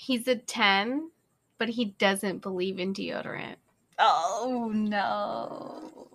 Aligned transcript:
He's 0.00 0.26
a 0.28 0.34
10, 0.34 1.10
but 1.58 1.68
he 1.68 1.84
doesn't 1.84 2.40
believe 2.40 2.78
in 2.78 2.94
deodorant. 2.94 3.56
Oh 3.98 4.70
no. 4.72 6.08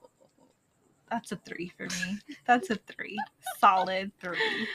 That's 1.12 1.32
a 1.32 1.36
three 1.36 1.72
for 1.78 1.84
me. 1.84 2.18
That's 2.48 2.72
a 2.72 2.78
three. 2.78 3.20
Solid 3.60 4.12
three. 4.20 4.40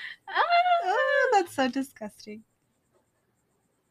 Oh, 0.83 1.31
that's 1.33 1.53
so 1.53 1.69
disgusting. 1.69 2.43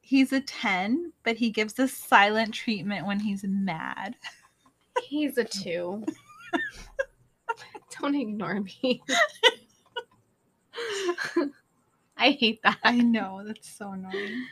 He's 0.02 0.32
a 0.32 0.40
10, 0.40 1.12
but 1.24 1.36
he 1.36 1.52
gives 1.52 1.78
a 1.78 1.88
silent 1.88 2.54
treatment 2.54 3.06
when 3.06 3.20
he's 3.20 3.44
mad. 3.44 4.16
He's 5.04 5.38
a 5.38 5.44
2. 5.44 6.04
Don't 8.00 8.16
ignore 8.16 8.62
me. 8.62 9.04
I 12.18 12.32
hate 12.32 12.62
that. 12.64 12.80
I 12.84 12.96
know, 12.96 13.44
that's 13.46 13.70
so 13.70 13.92
annoying. 13.92 14.46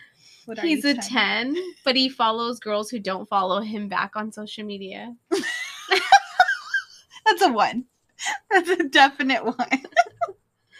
What 0.48 0.60
He's 0.60 0.86
a 0.86 0.96
10, 0.96 1.58
but 1.84 1.98
he 1.98 2.08
follows 2.08 2.62
girls 2.62 2.90
who 2.90 3.00
don't 3.00 3.28
follow 3.28 3.60
him 3.60 3.90
back 3.90 4.16
on 4.16 4.32
social 4.32 4.64
media. 4.64 5.14
That's 5.90 7.42
a 7.42 7.52
one. 7.52 7.84
That's 8.50 8.70
a 8.70 8.86
definite 8.86 9.44
one. 9.44 9.84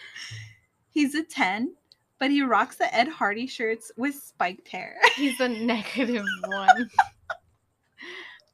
He's 0.90 1.16
a 1.16 1.24
10, 1.24 1.76
but 2.18 2.32
he 2.32 2.44
rocks 2.44 2.78
the 2.78 2.96
Ed 2.96 3.10
Hardy 3.10 3.46
shirts 3.46 3.92
with 3.98 4.16
spiked 4.16 4.70
hair. 4.70 4.96
He's 5.18 5.38
a 5.42 5.50
negative 5.50 6.26
one. 6.46 6.90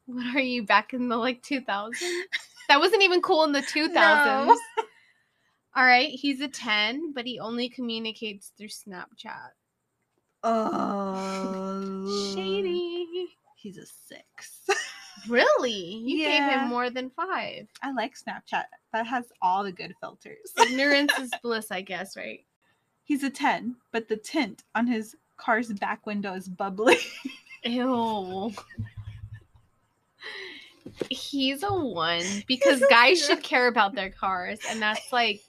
what 0.06 0.34
are 0.34 0.40
you 0.40 0.64
back 0.64 0.94
in 0.94 1.08
the 1.08 1.16
like 1.16 1.44
2000s? 1.44 1.92
That 2.68 2.80
wasn't 2.80 3.04
even 3.04 3.22
cool 3.22 3.44
in 3.44 3.52
the 3.52 3.60
2000s. 3.60 3.94
No. 3.94 4.56
All 5.76 5.84
right, 5.84 6.10
he's 6.10 6.40
a 6.40 6.48
10, 6.48 7.12
but 7.12 7.24
he 7.24 7.38
only 7.38 7.68
communicates 7.68 8.50
through 8.58 8.66
Snapchat. 8.66 9.50
Oh. 10.44 12.32
Shady. 12.34 13.28
He's 13.56 13.78
a 13.78 13.86
six. 13.86 14.66
Really? 15.28 15.72
You 15.72 16.18
gave 16.18 16.42
him 16.42 16.68
more 16.68 16.90
than 16.90 17.10
five. 17.10 17.66
I 17.82 17.92
like 17.92 18.14
Snapchat. 18.14 18.64
That 18.92 19.06
has 19.06 19.24
all 19.40 19.64
the 19.64 19.72
good 19.72 19.94
filters. 20.00 20.52
Ignorance 20.60 21.12
is 21.18 21.30
bliss, 21.42 21.70
I 21.70 21.80
guess, 21.80 22.16
right? 22.16 22.44
He's 23.04 23.22
a 23.22 23.30
10, 23.30 23.76
but 23.92 24.08
the 24.08 24.16
tint 24.16 24.64
on 24.74 24.86
his 24.86 25.16
car's 25.36 25.72
back 25.72 26.06
window 26.06 26.34
is 26.34 26.48
bubbly. 26.48 26.98
Ew. 27.64 28.52
He's 31.10 31.62
a 31.62 31.72
one 31.72 32.24
because 32.46 32.82
a 32.82 32.88
guys 32.88 33.24
zero. 33.24 33.36
should 33.36 33.44
care 33.44 33.66
about 33.68 33.94
their 33.94 34.10
cars, 34.10 34.58
and 34.68 34.82
that's 34.82 35.10
like. 35.12 35.40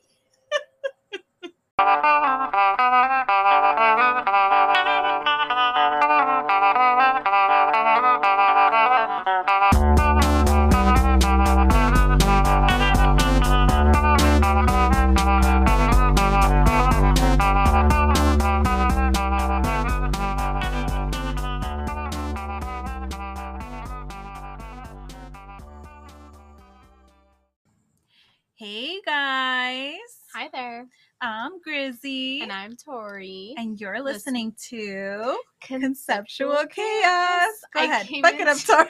Listening 34.25 34.55
to 34.57 35.37
Conceptual 35.61 36.55
Conceptual 36.55 36.65
Chaos. 36.67 37.51
Go 37.73 37.79
I 37.79 37.83
ahead. 37.83 38.07
Fuck 38.23 38.39
it 38.39 38.47
up, 38.47 38.57
sorry. 38.57 38.89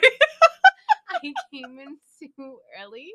I 1.10 1.18
came 1.52 1.78
in 1.78 1.98
too 2.18 2.58
early 2.82 3.12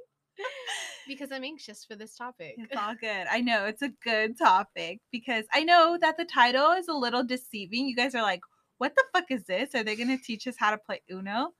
because 1.07 1.31
I'm 1.31 1.43
anxious 1.43 1.83
for 1.83 1.95
this 1.95 2.15
topic. 2.15 2.53
It's 2.59 2.75
all 2.77 2.93
good. 3.01 3.25
I 3.31 3.41
know 3.41 3.65
it's 3.65 3.81
a 3.81 3.89
good 4.03 4.37
topic 4.37 4.99
because 5.11 5.45
I 5.51 5.63
know 5.63 5.97
that 5.99 6.15
the 6.17 6.25
title 6.25 6.73
is 6.73 6.87
a 6.89 6.93
little 6.93 7.23
deceiving. 7.23 7.87
You 7.87 7.95
guys 7.95 8.13
are 8.13 8.21
like, 8.21 8.41
what 8.77 8.93
the 8.95 9.03
fuck 9.13 9.31
is 9.31 9.45
this? 9.45 9.73
Are 9.73 9.83
they 9.83 9.95
going 9.95 10.15
to 10.15 10.23
teach 10.23 10.45
us 10.45 10.55
how 10.59 10.69
to 10.69 10.77
play 10.77 11.01
Uno? 11.09 11.53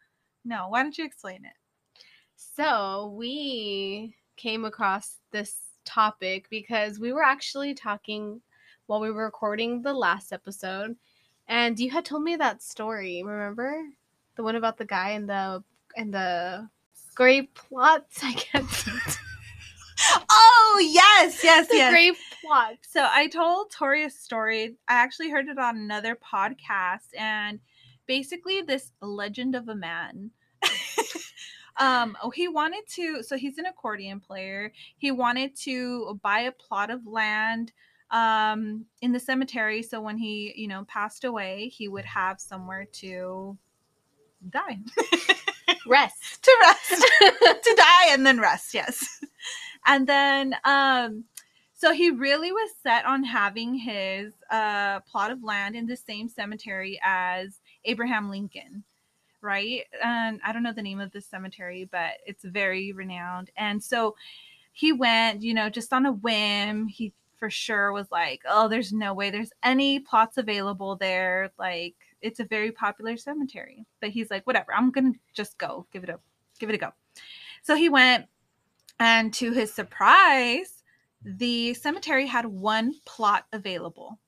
No, 0.45 0.67
why 0.69 0.83
don't 0.83 0.95
you 0.95 1.05
explain 1.05 1.43
it? 1.43 1.53
So 2.35 3.15
we 3.17 4.15
came 4.37 4.65
across 4.65 5.17
this 5.31 5.57
topic 5.85 6.45
because 6.51 6.99
we 6.99 7.13
were 7.13 7.23
actually 7.23 7.73
talking 7.73 8.41
while 8.91 8.99
we 8.99 9.09
were 9.09 9.23
recording 9.23 9.81
the 9.81 9.93
last 9.93 10.33
episode, 10.33 10.97
and 11.47 11.79
you 11.79 11.89
had 11.89 12.03
told 12.03 12.23
me 12.23 12.35
that 12.35 12.61
story. 12.61 13.23
Remember 13.23 13.83
the 14.35 14.43
one 14.43 14.57
about 14.57 14.77
the 14.77 14.83
guy 14.83 15.11
and 15.11 15.29
the 15.29 15.63
and 15.95 16.13
the 16.13 16.67
gray 17.15 17.43
plots? 17.43 18.19
I 18.21 18.33
guess 18.33 19.17
Oh, 20.29 20.89
yes, 20.91 21.41
yes, 21.41 21.69
the 21.69 21.77
yes. 21.77 21.93
gray 21.93 22.11
plots. 22.41 22.91
So 22.91 23.07
I 23.09 23.27
told 23.27 23.71
Tori 23.71 24.03
a 24.03 24.09
story. 24.09 24.75
I 24.89 24.95
actually 24.95 25.29
heard 25.29 25.47
it 25.47 25.57
on 25.57 25.77
another 25.77 26.17
podcast, 26.17 27.17
and 27.17 27.61
basically, 28.07 28.61
this 28.61 28.91
legend 29.01 29.55
of 29.55 29.69
a 29.69 29.75
man. 29.75 30.31
um, 31.77 32.17
oh, 32.21 32.29
he 32.29 32.49
wanted 32.49 32.85
to. 32.95 33.23
So 33.23 33.37
he's 33.37 33.57
an 33.57 33.67
accordion 33.67 34.19
player. 34.19 34.73
He 34.97 35.11
wanted 35.11 35.55
to 35.61 36.19
buy 36.21 36.41
a 36.41 36.51
plot 36.51 36.91
of 36.91 37.07
land 37.07 37.71
um 38.11 38.85
in 39.01 39.11
the 39.13 39.19
cemetery 39.19 39.81
so 39.81 40.01
when 40.01 40.17
he 40.17 40.53
you 40.55 40.67
know 40.67 40.83
passed 40.87 41.23
away 41.23 41.69
he 41.69 41.87
would 41.87 42.05
have 42.05 42.39
somewhere 42.39 42.85
to 42.91 43.57
die. 44.49 44.79
Rest. 45.87 46.15
to 46.43 46.57
rest. 46.61 47.05
To 47.63 47.75
die 47.77 48.09
and 48.09 48.25
then 48.25 48.39
rest 48.39 48.73
yes. 48.73 49.19
And 49.85 50.05
then 50.07 50.55
um 50.63 51.25
so 51.73 51.91
he 51.93 52.11
really 52.11 52.51
was 52.51 52.69
set 52.83 53.05
on 53.05 53.23
having 53.23 53.73
his 53.73 54.33
uh 54.51 54.99
plot 55.01 55.31
of 55.31 55.43
land 55.43 55.75
in 55.75 55.87
the 55.87 55.95
same 55.95 56.27
cemetery 56.29 56.99
as 57.03 57.59
abraham 57.85 58.29
lincoln 58.29 58.83
right? 59.41 59.83
And 60.03 60.39
i 60.45 60.51
don't 60.51 60.63
know 60.63 60.73
the 60.73 60.83
name 60.83 60.99
of 60.99 61.11
this 61.11 61.25
cemetery 61.25 61.87
but 61.91 62.13
it's 62.25 62.43
very 62.43 62.91
renowned. 62.91 63.49
And 63.57 63.81
so 63.81 64.15
he 64.73 64.93
went 64.93 65.41
you 65.41 65.53
know 65.53 65.69
just 65.69 65.93
on 65.93 66.05
a 66.05 66.11
whim. 66.11 66.87
He 66.87 67.13
for 67.41 67.49
sure 67.49 67.91
was 67.91 68.11
like 68.11 68.43
oh 68.47 68.67
there's 68.67 68.93
no 68.93 69.15
way 69.15 69.31
there's 69.31 69.51
any 69.63 69.97
plots 69.99 70.37
available 70.37 70.95
there. 70.95 71.51
Like 71.57 71.95
it's 72.21 72.39
a 72.39 72.45
very 72.45 72.71
popular 72.71 73.17
cemetery 73.17 73.83
but 73.99 74.11
he's 74.11 74.29
like 74.29 74.45
whatever 74.45 74.71
i'm 74.75 74.91
gonna 74.91 75.13
just 75.33 75.57
go 75.57 75.87
give 75.91 76.03
it 76.03 76.09
a 76.11 76.19
give 76.59 76.69
it 76.69 76.75
a 76.75 76.77
go. 76.77 76.91
So 77.63 77.75
he 77.75 77.89
went 77.89 78.27
and 78.99 79.33
to 79.33 79.51
his 79.51 79.73
surprise 79.73 80.83
the 81.25 81.73
cemetery 81.73 82.27
had 82.27 82.45
one 82.45 82.93
plot 83.05 83.47
available 83.53 84.19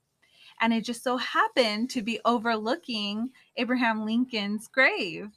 and 0.59 0.73
it 0.73 0.83
just 0.83 1.03
so 1.03 1.17
happened 1.17 1.91
to 1.91 2.01
be 2.01 2.19
overlooking 2.25 3.29
abraham 3.57 4.05
lincoln's 4.05 4.67
grave. 4.67 5.29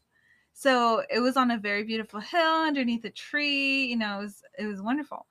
So 0.55 1.03
it 1.11 1.21
was 1.21 1.37
on 1.37 1.51
a 1.51 1.59
very 1.59 1.85
beautiful 1.85 2.21
hill 2.21 2.63
underneath 2.65 3.05
a 3.05 3.11
tree 3.11 3.85
you 3.85 3.97
know 3.97 4.21
it 4.21 4.23
was 4.23 4.43
it 4.61 4.65
was 4.65 4.81
wonderful. 4.81 5.27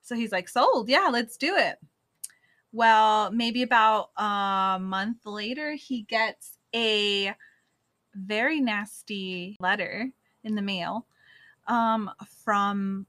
So 0.00 0.14
he's 0.14 0.32
like 0.32 0.48
sold 0.48 0.88
yeah 0.88 1.10
let's 1.12 1.36
do 1.36 1.56
it 1.56 1.76
well 2.72 3.30
maybe 3.30 3.62
about 3.62 4.10
a 4.16 4.78
month 4.80 5.18
later 5.24 5.74
he 5.74 6.02
gets 6.02 6.58
a 6.74 7.34
very 8.14 8.60
nasty 8.60 9.56
letter 9.60 10.10
in 10.44 10.54
the 10.54 10.62
mail 10.62 11.06
um, 11.66 12.10
from 12.44 13.06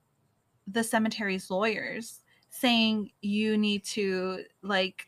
the 0.67 0.83
cemetery's 0.83 1.49
lawyers 1.49 2.21
saying 2.49 3.09
you 3.21 3.57
need 3.57 3.83
to 3.83 4.43
like 4.61 5.07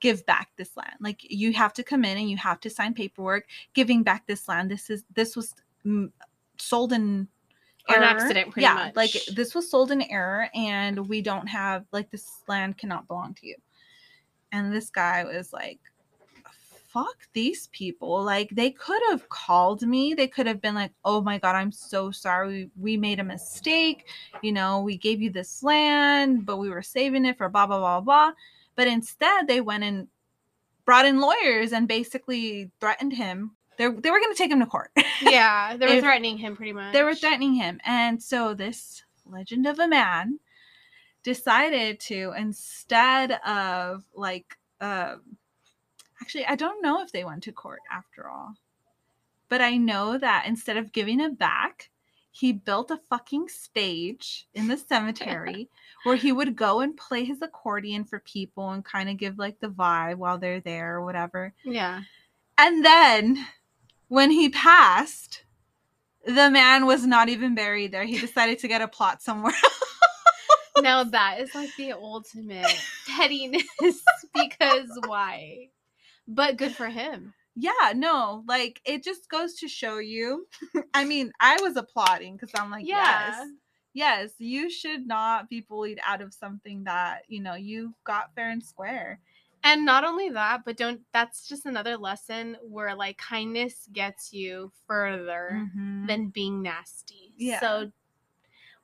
give 0.00 0.24
back 0.26 0.50
this 0.56 0.76
land. 0.76 0.94
Like 1.00 1.20
you 1.22 1.52
have 1.54 1.72
to 1.74 1.82
come 1.82 2.04
in 2.04 2.18
and 2.18 2.30
you 2.30 2.36
have 2.36 2.60
to 2.60 2.70
sign 2.70 2.94
paperwork 2.94 3.46
giving 3.74 4.02
back 4.02 4.26
this 4.26 4.48
land. 4.48 4.70
This 4.70 4.90
is 4.90 5.04
this 5.14 5.34
was 5.34 5.54
mm, 5.84 6.10
sold 6.58 6.92
in 6.92 7.28
An 7.88 8.02
accident, 8.02 8.50
pretty 8.50 8.62
yeah 8.62 8.74
much. 8.74 8.96
like 8.96 9.12
this 9.34 9.54
was 9.54 9.70
sold 9.70 9.90
in 9.90 10.02
error 10.02 10.48
and 10.54 11.08
we 11.08 11.22
don't 11.22 11.46
have 11.46 11.84
like 11.92 12.10
this 12.10 12.42
land 12.48 12.78
cannot 12.78 13.08
belong 13.08 13.34
to 13.34 13.46
you. 13.46 13.56
And 14.52 14.72
this 14.72 14.90
guy 14.90 15.24
was 15.24 15.52
like 15.52 15.80
fuck 16.88 17.16
these 17.32 17.68
people. 17.68 18.22
Like 18.22 18.50
they 18.50 18.70
could 18.70 19.00
have 19.10 19.28
called 19.28 19.82
me. 19.82 20.14
They 20.14 20.26
could 20.26 20.46
have 20.46 20.60
been 20.60 20.74
like 20.74 20.92
oh 21.04 21.20
my 21.20 21.38
god 21.38 21.56
i'm 21.56 21.72
so 21.72 22.10
sorry. 22.10 22.48
We, 22.48 22.70
we 22.76 22.96
made 22.96 23.20
a 23.20 23.24
mistake. 23.24 24.08
You 24.42 24.52
know 24.52 24.80
we 24.80 24.96
gave 24.96 25.20
you 25.20 25.30
this 25.30 25.62
land 25.62 26.46
but 26.46 26.58
we 26.58 26.70
were 26.70 26.82
saving 26.82 27.24
it 27.24 27.38
for 27.38 27.48
blah 27.48 27.66
blah 27.66 27.78
blah 27.78 28.00
blah. 28.00 28.32
But 28.76 28.86
instead 28.88 29.46
they 29.46 29.60
went 29.60 29.84
and 29.84 30.08
brought 30.84 31.06
in 31.06 31.20
lawyers 31.20 31.72
and 31.72 31.86
basically 31.86 32.70
threatened 32.80 33.12
him 33.12 33.52
they 33.80 33.88
they 33.88 34.10
were 34.10 34.20
going 34.20 34.32
to 34.32 34.38
take 34.38 34.50
him 34.50 34.60
to 34.60 34.66
court 34.66 34.90
yeah, 35.22 35.76
they 35.76 35.86
were 35.86 35.92
If- 35.94 36.04
threatening 36.04 36.38
him 36.38 36.54
pretty 36.54 36.72
much. 36.72 36.92
they 36.92 37.02
were 37.02 37.14
threatening 37.14 37.54
him 37.54 37.80
and 37.84 38.22
so 38.22 38.54
this 38.54 39.02
legend 39.26 39.66
of 39.66 39.78
a 39.78 39.88
man 39.88 40.38
decided 41.22 42.00
to 42.00 42.32
instead 42.36 43.32
of 43.44 44.04
like 44.14 44.56
uh, 44.80 45.16
Actually, 46.20 46.46
I 46.46 46.54
don't 46.54 46.82
know 46.82 47.02
if 47.02 47.12
they 47.12 47.24
went 47.24 47.42
to 47.44 47.52
court 47.52 47.80
after 47.90 48.28
all. 48.28 48.54
But 49.48 49.60
I 49.60 49.76
know 49.76 50.18
that 50.18 50.44
instead 50.46 50.76
of 50.76 50.92
giving 50.92 51.18
it 51.20 51.38
back, 51.38 51.90
he 52.30 52.52
built 52.52 52.90
a 52.92 53.00
fucking 53.08 53.48
stage 53.48 54.46
in 54.54 54.68
the 54.68 54.76
cemetery 54.76 55.68
where 56.04 56.16
he 56.16 56.30
would 56.30 56.54
go 56.54 56.80
and 56.80 56.96
play 56.96 57.24
his 57.24 57.42
accordion 57.42 58.04
for 58.04 58.20
people 58.20 58.70
and 58.70 58.84
kind 58.84 59.08
of 59.10 59.16
give 59.16 59.38
like 59.38 59.58
the 59.58 59.68
vibe 59.68 60.16
while 60.16 60.38
they're 60.38 60.60
there 60.60 60.94
or 60.96 61.04
whatever. 61.04 61.52
Yeah. 61.64 62.02
And 62.58 62.84
then 62.84 63.44
when 64.10 64.30
he 64.32 64.48
passed, 64.50 65.44
the 66.26 66.50
man 66.50 66.84
was 66.84 67.06
not 67.06 67.28
even 67.28 67.54
buried 67.54 67.92
there. 67.92 68.04
He 68.04 68.18
decided 68.18 68.58
to 68.58 68.68
get 68.68 68.82
a 68.82 68.88
plot 68.88 69.22
somewhere. 69.22 69.54
now 70.80 71.04
that 71.04 71.40
is 71.40 71.54
like 71.54 71.70
the 71.78 71.92
ultimate 71.92 72.66
pettiness 73.08 73.62
because 74.34 74.90
why? 75.06 75.68
But 76.26 76.56
good 76.56 76.72
for 76.72 76.88
him. 76.88 77.34
yeah, 77.54 77.92
no, 77.94 78.42
like 78.48 78.80
it 78.84 79.04
just 79.04 79.28
goes 79.30 79.54
to 79.60 79.68
show 79.68 79.98
you. 79.98 80.46
I 80.92 81.04
mean, 81.04 81.30
I 81.40 81.56
was 81.62 81.76
applauding 81.76 82.34
because 82.36 82.50
I'm 82.56 82.70
like, 82.70 82.86
Yeah. 82.86 83.26
yes, 83.28 83.48
yes, 83.94 84.30
you 84.38 84.70
should 84.70 85.06
not 85.06 85.48
be 85.48 85.60
bullied 85.60 86.00
out 86.04 86.20
of 86.20 86.34
something 86.34 86.82
that 86.84 87.22
you 87.28 87.40
know 87.40 87.54
you 87.54 87.94
got 88.04 88.34
fair 88.34 88.50
and 88.50 88.62
square. 88.62 89.20
And 89.62 89.84
not 89.84 90.04
only 90.04 90.30
that, 90.30 90.64
but 90.64 90.76
don't 90.76 91.00
that's 91.12 91.46
just 91.46 91.66
another 91.66 91.96
lesson 91.96 92.56
where 92.62 92.94
like 92.94 93.18
kindness 93.18 93.88
gets 93.92 94.32
you 94.32 94.72
further 94.86 95.50
Mhm. 95.76 96.06
than 96.06 96.28
being 96.28 96.62
nasty. 96.62 97.34
Yeah. 97.36 97.60
So 97.60 97.92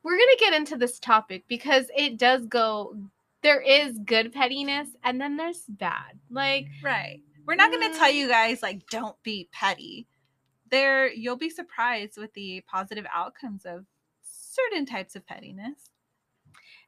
we're 0.03 0.17
going 0.17 0.37
to 0.37 0.45
get 0.45 0.53
into 0.55 0.77
this 0.77 1.01
topic 1.01 1.45
because 1.49 1.91
it 1.97 2.19
does 2.19 2.47
go 2.47 2.97
there 3.43 3.61
is 3.61 3.99
good 4.05 4.33
pettiness 4.33 4.89
and 5.05 5.21
then 5.21 5.37
there's 5.37 5.63
bad. 5.69 6.19
Like 6.31 6.67
Right. 6.83 7.23
We're 7.47 7.55
not 7.55 7.71
going 7.71 7.91
to 7.93 7.97
tell 7.99 8.11
Mm. 8.11 8.15
you 8.17 8.29
guys 8.29 8.61
like 8.63 8.87
don't 8.89 9.21
be 9.23 9.49
petty. 9.53 10.07
There 10.71 11.11
you'll 11.13 11.37
be 11.37 11.49
surprised 11.51 12.19
with 12.19 12.33
the 12.35 12.61
positive 12.63 13.07
outcomes 13.15 13.65
of 13.65 13.87
certain 14.23 14.85
types 14.85 15.15
of 15.17 15.25
pettiness. 15.27 15.91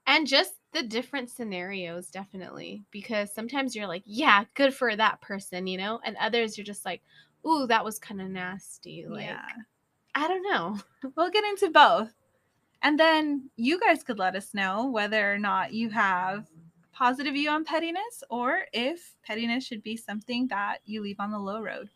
And 0.09 0.27
just 0.27 0.55
the 0.73 0.83
different 0.83 1.31
scenarios 1.31 2.09
definitely 2.09 2.83
because 2.91 3.33
sometimes 3.33 3.77
you're 3.77 3.87
like, 3.87 4.03
yeah, 4.07 4.45
good 4.55 4.73
for 4.73 4.97
that 4.97 5.21
person, 5.21 5.67
you 5.67 5.77
know? 5.77 6.01
And 6.05 6.17
others 6.17 6.57
you're 6.57 6.65
just 6.65 6.85
like, 6.85 7.03
ooh, 7.47 7.67
that 7.67 7.85
was 7.85 7.99
kind 7.99 8.21
of 8.21 8.29
nasty. 8.29 9.05
Like 9.07 9.27
yeah. 9.27 9.47
I 10.15 10.27
don't 10.27 10.43
know. 10.43 10.79
We'll 11.17 11.31
get 11.31 11.45
into 11.45 11.71
both. 11.71 12.13
And 12.83 12.99
then 12.99 13.51
you 13.57 13.79
guys 13.79 14.03
could 14.03 14.19
let 14.19 14.35
us 14.35 14.55
know 14.55 14.87
whether 14.87 15.33
or 15.33 15.39
not 15.39 15.73
you 15.75 15.91
have 15.91 16.41
a 16.41 16.97
positive 16.97 17.35
view 17.35 17.51
on 17.51 17.65
pettiness 17.65 18.25
or 18.31 18.63
if 18.73 19.15
pettiness 19.25 19.65
should 19.65 19.83
be 19.83 19.97
something 19.97 20.49
that 20.49 20.79
you 20.87 21.03
leave 21.03 21.21
on 21.21 21.31
the 21.31 21.39
low 21.39 21.61
road. 21.61 21.91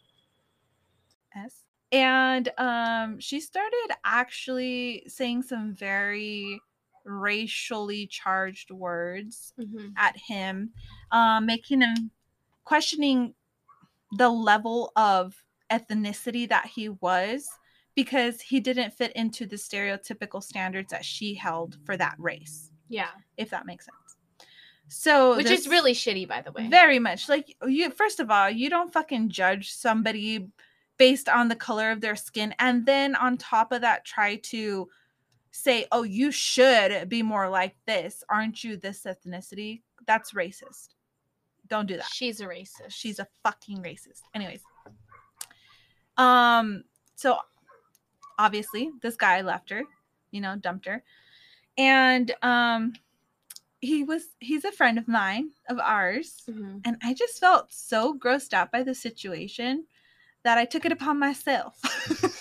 Yes. 1.35 1.63
And 1.91 2.51
um 2.59 3.21
she 3.21 3.41
started 3.41 3.89
actually 4.05 5.05
saying 5.07 5.43
some 5.43 5.75
very 5.75 6.61
racially 7.05 8.07
charged 8.07 8.71
words 8.71 9.53
Mhm. 9.59 9.93
at 9.97 10.17
him, 10.17 10.73
um, 11.11 11.47
making 11.47 11.81
him 11.81 12.11
questioning 12.65 13.35
the 14.17 14.29
level 14.29 14.93
of 14.97 15.43
ethnicity 15.71 16.49
that 16.49 16.67
he 16.67 16.89
was 16.91 17.49
because 17.95 18.41
he 18.41 18.61
didn't 18.61 18.93
fit 18.93 19.13
into 19.13 19.47
the 19.47 19.57
stereotypical 19.57 20.43
standards 20.43 20.91
that 20.91 21.05
she 21.05 21.35
held 21.35 21.79
for 21.85 21.97
that 21.97 22.15
race, 22.19 22.71
Yeah. 22.89 23.11
if 23.37 23.51
that 23.51 23.67
makes 23.67 23.87
sense. 23.87 24.17
So, 24.89 25.37
Which 25.37 25.47
is 25.51 25.69
really 25.69 25.93
shitty 25.95 26.29
by 26.29 26.43
the 26.43 26.53
way. 26.53 26.69
very 26.69 26.99
much 26.99 27.29
like 27.29 27.57
you. 27.67 27.91
First 27.91 28.21
of 28.21 28.31
all, 28.31 28.51
you 28.51 28.69
don't 28.69 28.93
fucking 28.93 29.31
judge 29.31 29.73
somebody 29.73 30.49
based 30.99 31.29
on 31.29 31.49
the 31.49 31.57
color 31.57 31.91
of 31.91 32.01
their 32.03 32.15
skin, 32.17 32.55
and 32.59 32.85
then 32.85 33.15
on 33.17 33.39
top 33.39 33.73
of 33.73 33.81
that, 33.81 34.05
try 34.05 34.37
to 34.37 34.89
say, 35.53 35.87
"Oh, 35.93 36.03
you 36.03 36.33
should 36.33 37.09
be 37.09 37.23
more 37.23 37.49
like 37.49 37.77
this. 37.87 38.25
Aren't 38.29 38.65
you 38.65 38.77
this 38.77 39.05
ethnicity?" 39.05 39.83
That's 40.07 40.33
racist. 40.33 40.89
Don't 41.69 41.87
do 41.87 41.97
that. 41.97 42.07
She's 42.13 42.41
a 42.41 42.47
racist. 42.47 42.91
She's 42.91 43.19
a 43.21 43.29
fucking 43.45 43.83
racist. 43.83 44.23
Anyways. 44.35 44.63
Um, 46.17 46.85
so 47.15 47.39
obviously 48.39 48.91
this 49.01 49.17
guy 49.17 49.41
left 49.43 49.71
her, 49.71 49.83
you 50.31 50.41
know, 50.41 50.57
dumped 50.57 50.87
her. 50.87 51.03
And 51.79 52.35
um 52.43 52.93
he 53.81 54.05
was 54.05 54.25
he's 54.39 54.65
a 54.65 54.73
friend 54.73 54.99
of 54.99 55.09
mine, 55.09 55.51
of 55.69 55.79
ours, 55.79 56.43
Mhm. 56.49 56.83
and 56.85 56.97
I 57.03 57.15
just 57.15 57.41
felt 57.41 57.73
so 57.73 58.15
grossed 58.17 58.53
out 58.53 58.71
by 58.71 58.83
the 58.83 58.95
situation 58.95 59.87
that 60.45 60.59
I 60.59 60.65
took 60.65 60.85
it 60.85 60.93
upon 60.93 61.19
myself 61.19 61.81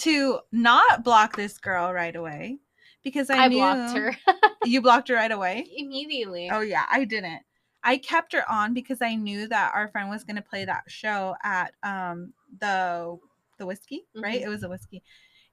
to 0.00 0.40
not 0.52 1.04
block 1.04 1.36
this 1.36 1.58
girl 1.58 1.92
right 1.92 2.14
away 2.14 2.58
because 3.02 3.30
I, 3.30 3.44
I 3.44 3.48
blocked 3.48 3.96
her 3.96 4.16
you 4.64 4.80
blocked 4.80 5.08
her 5.08 5.14
right 5.14 5.32
away. 5.32 5.66
immediately. 5.76 6.48
Oh 6.52 6.60
yeah, 6.60 6.86
I 6.90 7.04
didn't. 7.04 7.42
I 7.82 7.96
kept 7.96 8.32
her 8.34 8.50
on 8.50 8.74
because 8.74 9.00
I 9.00 9.14
knew 9.14 9.48
that 9.48 9.72
our 9.74 9.88
friend 9.88 10.10
was 10.10 10.24
going 10.24 10.36
to 10.36 10.42
play 10.42 10.64
that 10.66 10.84
show 10.88 11.34
at 11.42 11.74
um 11.82 12.34
the 12.60 13.18
the 13.58 13.66
whiskey, 13.66 14.04
right? 14.14 14.40
Mhm. 14.40 14.44
It 14.44 14.48
was 14.48 14.62
a 14.62 14.68
whiskey. 14.68 15.02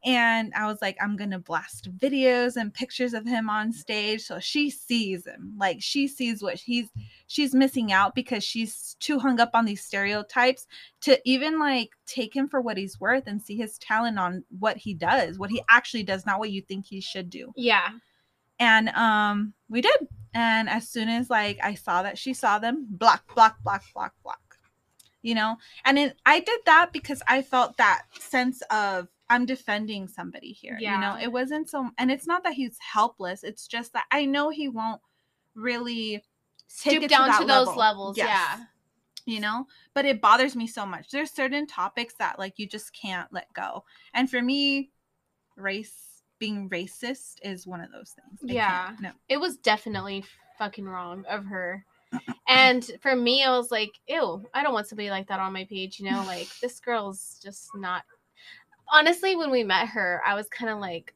And 0.05 0.53
I 0.55 0.67
was 0.67 0.77
like, 0.81 0.95
I'm 1.01 1.17
gonna 1.17 1.39
blast 1.39 1.89
videos 1.97 2.55
and 2.55 2.73
pictures 2.73 3.13
of 3.13 3.25
him 3.25 3.49
on 3.49 3.71
stage 3.73 4.21
so 4.21 4.39
she 4.39 4.69
sees 4.69 5.25
him. 5.25 5.53
Like 5.57 5.81
she 5.81 6.07
sees 6.07 6.41
what 6.41 6.55
he's 6.55 6.88
she's 7.27 7.53
missing 7.55 7.91
out 7.91 8.15
because 8.15 8.44
she's 8.44 8.95
too 8.99 9.19
hung 9.19 9.39
up 9.39 9.51
on 9.53 9.65
these 9.65 9.83
stereotypes 9.83 10.67
to 11.01 11.19
even 11.29 11.59
like 11.59 11.89
take 12.05 12.35
him 12.35 12.47
for 12.47 12.61
what 12.61 12.77
he's 12.77 12.99
worth 12.99 13.23
and 13.27 13.41
see 13.41 13.57
his 13.57 13.77
talent 13.79 14.17
on 14.19 14.44
what 14.59 14.77
he 14.77 14.94
does, 14.94 15.38
what 15.39 15.49
he 15.49 15.61
actually 15.69 16.03
does, 16.03 16.25
not 16.25 16.39
what 16.39 16.51
you 16.51 16.61
think 16.61 16.85
he 16.85 17.01
should 17.01 17.29
do 17.29 17.51
Yeah. 17.55 17.89
and 18.59 18.89
um 18.89 19.53
we 19.69 19.81
did 19.81 20.07
and 20.33 20.69
as 20.69 20.88
soon 20.88 21.09
as 21.09 21.29
like 21.29 21.57
i 21.63 21.73
saw 21.73 22.01
that 22.03 22.17
she 22.17 22.33
saw 22.33 22.59
them 22.59 22.85
block 22.89 23.23
block 23.35 23.57
block 23.63 23.83
block 23.93 24.13
block 24.23 24.57
you 25.21 25.33
know 25.35 25.57
and 25.85 25.97
it, 26.00 26.17
i 26.25 26.39
did 26.39 26.59
that 26.65 26.91
because 26.93 27.21
i 27.27 27.41
felt 27.41 27.77
that 27.77 28.03
sense 28.19 28.61
of 28.71 29.07
i'm 29.29 29.45
defending 29.45 30.07
somebody 30.07 30.51
here 30.51 30.77
Yeah. 30.79 30.95
you 30.95 31.01
know 31.01 31.24
it 31.24 31.31
wasn't 31.31 31.69
so 31.69 31.89
and 31.97 32.12
it's 32.12 32.27
not 32.27 32.44
that 32.44 32.53
he's 32.53 32.77
helpless 32.79 33.44
it's 33.44 33.68
just 33.68 33.94
that 33.94 34.06
i 34.12 34.25
know 34.25 34.50
he 34.50 34.68
won't 34.68 35.01
really 35.56 36.24
Stoop 36.68 37.01
to 37.03 37.07
down 37.07 37.29
that 37.29 37.41
to, 37.41 37.47
those 37.47 37.75
levels. 37.75 38.18
Yes. 38.18 38.27
Yeah. 38.27 38.65
you 39.25 39.39
know 39.39 39.65
but 39.94 40.06
it 40.06 40.21
bothers 40.21 40.55
me 40.55 40.67
so 40.67 40.86
much 40.86 41.10
there's 41.10 41.31
certain 41.31 41.65
topics 41.67 42.13
that 42.19 42.38
like 42.39 42.53
you 42.57 42.67
just 42.67 42.91
can't 42.93 43.31
let 43.31 43.51
go 43.53 43.84
and 44.13 44.29
for 44.29 44.41
me 44.41 44.91
race 45.55 46.22
being 46.39 46.69
racist 46.69 47.36
is 47.41 47.65
one 47.65 47.81
of 47.81 47.91
those 47.91 48.12
things 48.12 48.39
I 48.50 48.53
Yeah. 48.53 48.96
no 49.01 49.12
It 49.27 49.38
was 49.38 49.57
definitely 49.57 50.24
fucking 50.57 50.86
wrong 50.86 51.24
of 51.29 51.46
her. 51.46 51.86
And 52.50 52.89
for 53.01 53.13
me, 53.15 53.43
I 53.43 53.50
was 53.57 53.69
like, 53.72 53.91
ew, 54.07 54.41
I 54.53 54.63
don't 54.63 54.74
want 54.74 54.88
somebody 54.88 55.10
like 55.10 55.27
that 55.27 55.41
on 55.41 55.51
my 55.51 55.65
page, 55.65 56.00
you 56.00 56.10
know? 56.10 56.24
Like, 56.25 56.48
this 56.62 56.79
girl's 56.79 57.38
just 57.43 57.69
not. 57.75 58.03
Honestly, 58.91 59.36
when 59.36 59.51
we 59.51 59.63
met 59.63 59.88
her, 59.89 60.22
I 60.25 60.36
was 60.36 60.48
kind 60.50 60.72
of 60.72 60.79
like, 60.79 61.13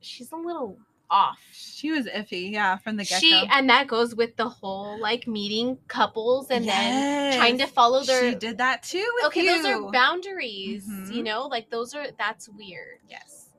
she's 0.00 0.32
a 0.32 0.36
little 0.36 0.78
off. 1.10 1.38
She 1.52 1.90
was 1.90 2.06
iffy, 2.06 2.50
yeah, 2.52 2.76
from 2.76 2.96
the 2.96 3.04
get 3.04 3.20
She 3.20 3.46
and 3.50 3.68
that 3.70 3.86
goes 3.86 4.14
with 4.14 4.36
the 4.36 4.48
whole 4.48 4.98
like 4.98 5.26
meeting 5.26 5.78
couples 5.88 6.50
and 6.50 6.66
then 6.66 7.36
trying 7.38 7.58
to 7.58 7.66
follow 7.66 8.02
their 8.02 8.32
She 8.32 8.34
did 8.38 8.58
that 8.58 8.82
too. 8.82 9.06
With 9.16 9.26
okay 9.26 9.46
those 9.46 9.64
are 9.64 9.90
boundaries 9.92 10.84
Mhm. 10.86 11.12
you 11.12 11.22
know 11.22 11.46
like 11.46 11.70
those 11.70 11.94
are 11.94 12.06
that's 12.18 12.48
weird 12.48 12.98
Yes. 13.08 13.50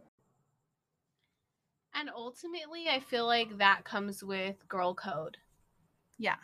and 1.94 2.10
ultimately 2.10 2.88
i 2.90 3.00
feel 3.00 3.26
like 3.26 3.58
that 3.58 3.84
comes 3.86 4.24
with 4.24 4.56
girl 4.68 4.94
code 4.94 5.38
Yeah. 6.18 6.36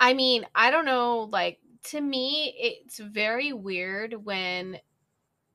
i 0.00 0.12
mean 0.14 0.46
i 0.54 0.70
don't 0.70 0.84
know 0.84 1.28
like 1.32 1.58
to 1.84 2.00
me 2.00 2.54
it's 2.58 2.98
very 2.98 3.52
weird 3.52 4.14
when 4.24 4.78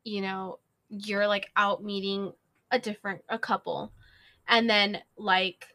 you 0.03 0.22
know 0.22 0.60
you're 1.05 1.27
like 1.27 1.50
out 1.55 1.83
meeting 1.83 2.31
a 2.71 2.79
different 2.79 3.21
a 3.29 3.38
couple 3.39 3.91
and 4.47 4.69
then 4.69 5.00
like 5.17 5.67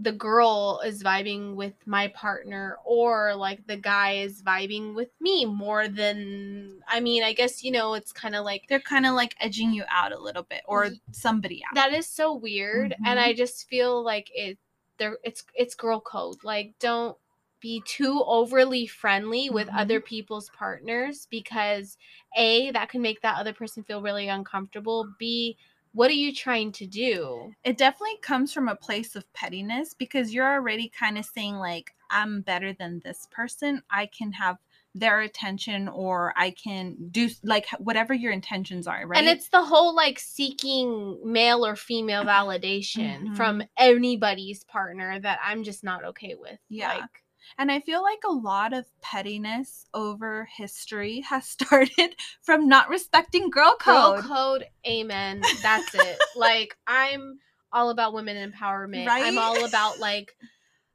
the 0.00 0.12
girl 0.12 0.80
is 0.84 1.04
vibing 1.04 1.54
with 1.54 1.74
my 1.86 2.08
partner 2.08 2.78
or 2.84 3.34
like 3.36 3.64
the 3.66 3.76
guy 3.76 4.14
is 4.14 4.42
vibing 4.42 4.92
with 4.94 5.10
me 5.20 5.44
more 5.44 5.86
than 5.86 6.80
i 6.88 6.98
mean 6.98 7.22
i 7.22 7.32
guess 7.32 7.62
you 7.62 7.70
know 7.70 7.94
it's 7.94 8.12
kind 8.12 8.34
of 8.34 8.44
like 8.44 8.62
They're 8.68 8.80
kind 8.80 9.06
of 9.06 9.14
like 9.14 9.36
edging 9.40 9.72
you 9.72 9.84
out 9.88 10.10
a 10.12 10.18
little 10.20 10.42
bit, 10.42 10.62
or 10.66 10.90
somebody 11.12 11.62
out. 11.68 11.74
that 11.76 11.92
is 11.92 12.08
so 12.08 12.34
weird 12.34 12.94
and 13.06 13.18
Mhm. 13.18 13.22
i 13.22 13.32
just 13.34 13.68
feel 13.68 14.02
like 14.02 14.28
it 14.34 14.58
there 14.98 15.18
it's 15.22 15.44
it's 15.54 15.74
girl 15.76 16.00
code 16.00 16.38
like 16.44 16.74
don't 16.80 17.16
be 17.64 17.82
too 17.86 18.22
overly 18.26 18.86
friendly 18.86 19.48
with 19.48 19.68
Mhm. 19.68 19.78
other 19.78 20.00
people's 20.00 20.50
partners 20.50 21.26
because 21.30 21.96
a 22.36 22.70
that 22.72 22.90
can 22.90 23.00
make 23.00 23.22
that 23.22 23.38
other 23.38 23.54
person 23.54 23.82
feel 23.82 24.02
really 24.02 24.28
uncomfortable 24.28 25.08
b 25.18 25.56
what 25.92 26.10
are 26.10 26.14
you 26.24 26.34
trying 26.34 26.70
to 26.72 26.86
do 26.86 27.54
it 27.64 27.78
definitely 27.78 28.18
comes 28.20 28.52
from 28.52 28.68
a 28.68 28.76
place 28.76 29.16
of 29.16 29.32
pettiness 29.32 29.94
because 29.94 30.34
you're 30.34 30.52
already 30.52 30.90
kind 30.90 31.16
of 31.16 31.24
saying 31.24 31.54
like 31.54 31.94
I'm 32.10 32.42
better 32.42 32.72
than 32.72 33.00
this 33.00 33.26
person. 33.32 33.82
I 33.90 34.06
can 34.06 34.30
have 34.32 34.58
their 34.94 35.20
attention 35.22 35.88
or 35.88 36.32
I 36.36 36.50
can 36.50 37.08
do 37.10 37.28
like 37.42 37.66
whatever 37.78 38.14
your 38.14 38.30
intentions 38.30 38.86
are, 38.86 39.06
right? 39.06 39.18
And 39.18 39.26
it's 39.26 39.48
the 39.48 39.64
whole 39.64 39.96
like 39.96 40.20
seeking 40.20 41.18
male 41.24 41.66
or 41.66 41.74
female 41.74 42.24
validation 42.24 43.26
Mhm. 43.28 43.36
from 43.36 43.62
anybody's 43.76 44.62
partner 44.64 45.18
that 45.18 45.40
I'm 45.42 45.64
just 45.64 45.82
not 45.82 46.04
okay 46.04 46.36
with. 46.36 46.60
Yeah. 46.68 46.88
Like, 47.00 47.23
And 47.58 47.70
I 47.70 47.80
feel 47.80 48.02
like 48.02 48.20
a 48.24 48.32
lot 48.32 48.72
of 48.72 48.86
pettiness 49.00 49.86
over 49.94 50.48
history 50.56 51.20
has 51.20 51.46
started 51.48 52.16
from 52.42 52.68
not 52.68 52.88
respecting 52.88 53.50
girl 53.50 53.76
code. 53.80 54.20
girl 54.20 54.22
code. 54.22 54.64
amen. 54.86 55.42
That's 55.62 55.94
it. 55.94 56.18
like, 56.36 56.76
I'm 56.86 57.38
all 57.72 57.90
about 57.90 58.12
women 58.14 58.52
empowerment. 58.52 59.06
Right? 59.06 59.24
I'm 59.24 59.38
all 59.38 59.64
about 59.64 59.98
like, 59.98 60.34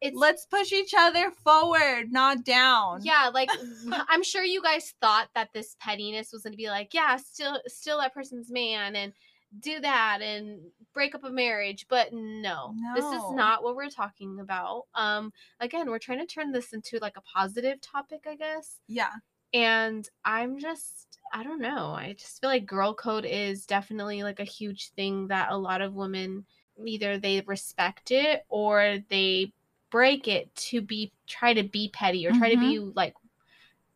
it's 0.01 0.15
Let's 0.15 0.45
push 0.45 0.71
each 0.71 0.93
other 0.97 1.29
forward, 1.43 2.09
not 2.09 2.45
down. 2.45 3.01
yeah 3.03 3.29
like 3.33 3.49
i'm 4.07 4.23
sure 4.23 4.43
you 4.45 4.61
guys 4.61 4.93
thought 5.01 5.27
that 5.35 5.49
this 5.53 5.75
pettiness 5.81 6.31
was 6.31 6.43
going 6.43 6.53
to 6.53 6.57
be 6.57 6.69
like 6.69 6.93
yeah 6.93 7.17
still 7.17 7.59
still 7.67 7.99
that 7.99 8.13
person's 8.13 8.49
man 8.49 8.95
and 8.95 9.11
do 9.59 9.79
that 9.79 10.19
and 10.21 10.59
break 10.93 11.15
up 11.15 11.23
a 11.23 11.29
marriage 11.29 11.85
but 11.89 12.13
no, 12.13 12.73
this 12.93 13.05
is 13.05 13.21
not 13.31 13.63
what 13.63 13.75
we're 13.75 13.89
talking 13.89 14.39
about 14.39 14.83
um 14.95 15.31
again 15.59 15.89
we're 15.89 15.97
trying 15.99 16.19
to 16.19 16.25
turn 16.25 16.51
this 16.51 16.73
into 16.73 16.99
like 17.01 17.17
a 17.17 17.21
positive 17.21 17.79
topic 17.81 18.25
i 18.27 18.35
guess 18.35 18.77
Yeah. 18.87 19.11
and 19.53 20.07
i'm 20.23 20.59
just 20.59 21.19
i 21.33 21.41
don't 21.43 21.61
know 21.61 21.93
i 21.95 22.13
just 22.17 22.39
feel 22.41 22.49
like 22.49 22.65
girl 22.65 22.93
code 22.93 23.25
is 23.25 23.65
definitely 23.65 24.21
like 24.23 24.39
a 24.39 24.43
huge 24.43 24.89
thing 24.91 25.27
that 25.29 25.51
a 25.51 25.57
lot 25.57 25.81
of 25.81 25.95
women 25.95 26.45
either 26.85 27.17
they 27.17 27.41
respect 27.41 28.11
it 28.11 28.45
or 28.49 28.99
they 29.09 29.51
break 29.89 30.27
it 30.27 30.53
to 30.55 30.81
be 30.81 31.11
try 31.27 31.53
to 31.53 31.63
be 31.63 31.89
petty 31.91 32.25
or 32.27 32.31
try 32.31 32.53
to 32.53 32.59
be 32.59 32.79
like 32.79 33.15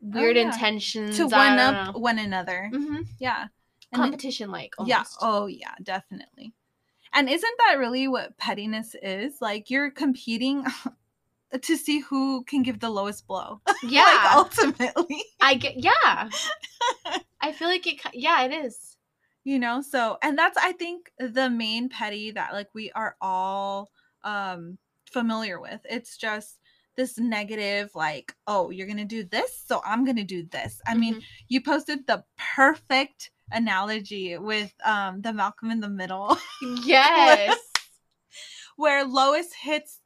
weird 0.01 0.35
Mm-hmm. 0.35 0.47
Oh, 0.47 0.49
yeah. 0.49 0.53
intentions 0.53 1.17
To 1.17 1.27
one 1.27 1.59
up 1.59 1.93
know. 1.93 1.99
one 1.99 2.19
another. 2.19 2.69
Mhm. 2.73 3.05
Yeah. 3.19 3.47
Competition 3.93 4.51
like 4.51 4.73
Yeah. 4.85 5.03
Oh, 5.21 5.47
yeah, 5.47 5.73
definitely. 5.81 6.53
And 7.13 7.29
isn't 7.29 7.57
that 7.59 7.77
really 7.77 8.07
what 8.07 8.37
pettiness 8.37 8.95
is? 9.01 9.41
Like 9.41 9.69
you're 9.69 9.91
competing 9.91 10.65
to 11.61 11.77
see 11.77 11.99
who 11.99 12.43
can 12.45 12.63
give 12.63 12.79
the 12.79 12.89
lowest 12.89 13.27
blow. 13.27 13.61
yeah 13.83 14.03
like 14.03 14.35
ultimately. 14.35 15.23
i 15.41 15.53
get 15.55 15.75
yeah 15.77 16.29
i 17.41 17.51
feel 17.51 17.67
like 17.67 17.85
it 17.85 17.99
yeah 18.13 18.43
it 18.43 18.51
is 18.65 18.97
you 19.43 19.59
know 19.59 19.81
so 19.81 20.17
and 20.23 20.37
that's 20.37 20.57
i 20.57 20.71
think 20.71 21.11
the 21.19 21.49
main 21.49 21.89
petty 21.89 22.31
that 22.31 22.53
like 22.53 22.69
we 22.73 22.91
are 22.93 23.15
all 23.21 23.91
um 24.23 24.77
familiar 25.11 25.59
with 25.59 25.81
it's 25.89 26.17
just 26.17 26.59
this 26.95 27.17
negative 27.19 27.91
like 27.93 28.33
oh 28.47 28.69
you're 28.69 28.87
gonna 28.87 29.03
do 29.05 29.23
this 29.23 29.61
so 29.65 29.81
i'm 29.85 30.05
gonna 30.05 30.23
do 30.23 30.43
this 30.51 30.81
i 30.87 30.95
mean 30.95 31.15
Mhm. 31.15 31.23
you 31.49 31.61
posted 31.61 32.07
the 32.07 32.23
perfect 32.55 33.31
analogy 33.53 34.37
with 34.37 34.73
um 34.83 35.21
the 35.21 35.31
malcolm 35.33 35.71
in 35.71 35.79
the 35.79 35.89
middle. 35.89 36.37
Yes. 36.85 37.57
Where 38.75 39.05
lois 39.05 39.53
hits 39.53 39.99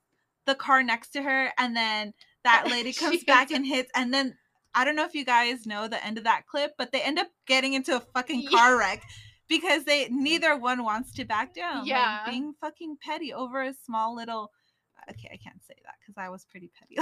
the 0.46 0.56
car 0.56 0.84
next 0.84 1.10
to 1.12 1.22
her 1.22 1.52
and 1.58 1.76
then 1.76 2.14
that 2.44 2.68
lady 2.70 2.94
comes 2.94 3.24
back 3.24 3.52
and 3.52 3.66
hits 3.66 3.90
and 3.96 4.14
then 4.14 4.36
i 4.76 4.84
don't 4.86 4.96
know 4.96 5.06
if 5.06 5.14
you 5.14 5.26
guys 5.26 5.66
know 5.66 5.88
the 5.88 6.04
end 6.06 6.18
of 6.18 6.24
that 6.26 6.46
clip 6.48 6.72
but 6.78 6.92
they 6.92 7.02
end 7.02 7.20
up 7.20 7.28
getting 7.48 7.74
into 7.74 7.96
a 7.96 8.00
fucking 8.14 8.42
Yeah. 8.42 8.50
car 8.50 8.78
wreck 8.78 9.02
because 9.50 9.84
they 9.86 10.08
neither 10.12 10.56
one 10.58 10.84
wants 10.84 11.14
to 11.16 11.26
back 11.26 11.54
down. 11.54 11.80
Like, 11.80 11.88
Yeah. 11.88 12.30
being 12.30 12.54
fucking 12.62 12.98
petty 13.02 13.34
over 13.34 13.62
a 13.64 13.74
small 13.86 14.16
little 14.16 14.52
okay 15.10 15.30
i 15.34 15.38
can't 15.38 15.64
say 15.68 15.76
that 15.86 15.96
because 16.00 16.16
i 16.18 16.30
was 16.30 16.46
pretty 16.46 16.70
petty 16.80 16.98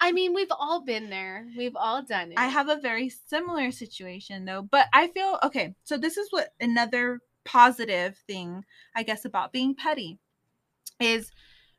i 0.00 0.12
mean 0.12 0.34
we've 0.34 0.50
all 0.50 0.80
been 0.84 1.10
there. 1.10 1.46
We've 1.56 1.76
all 1.76 2.02
done 2.02 2.32
it. 2.32 2.38
i 2.38 2.46
have 2.46 2.68
a 2.68 2.76
very 2.80 3.08
similar 3.08 3.70
situation 3.72 4.44
though 4.44 4.62
but 4.62 4.86
i 4.92 5.08
feel 5.08 5.38
okay 5.42 5.74
so 5.84 5.96
this 5.96 6.16
is 6.16 6.28
what 6.30 6.54
another 6.60 7.20
positive 7.44 8.16
thing 8.26 8.64
i 8.94 9.02
guess 9.02 9.24
about 9.24 9.52
being 9.52 9.74
petty 9.74 10.18
is 11.00 11.30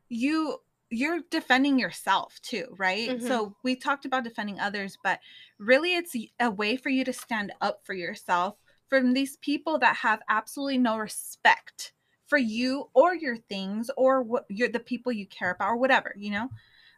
you 0.09 0.57
you're 0.91 1.19
defending 1.29 1.77
yourself 1.77 2.39
too 2.41 2.65
right? 2.77 3.09
Mhm. 3.11 3.27
so 3.27 3.55
we 3.63 3.75
talked 3.75 4.05
about 4.05 4.23
defending 4.23 4.59
others 4.59 4.97
but 5.03 5.19
really 5.59 5.93
it's 5.95 6.15
a 6.39 6.49
way 6.49 6.75
for 6.75 6.89
you 6.89 7.03
to 7.03 7.13
stand 7.13 7.51
up 7.61 7.81
for 7.85 7.93
yourself 7.93 8.55
from 8.87 9.13
these 9.13 9.37
people 9.37 9.77
that 9.79 9.97
have 9.97 10.19
absolutely 10.29 10.79
no 10.79 10.97
respect 10.97 11.93
for 12.25 12.39
you 12.39 12.89
or 12.95 13.13
your 13.15 13.37
things 13.37 13.91
or 13.97 14.23
what 14.23 14.45
you're 14.49 14.69
the 14.69 14.79
people 14.79 15.11
you 15.11 15.27
care 15.27 15.51
about 15.51 15.69
or 15.69 15.77
whatever 15.77 16.13
you 16.17 16.31
know 16.31 16.49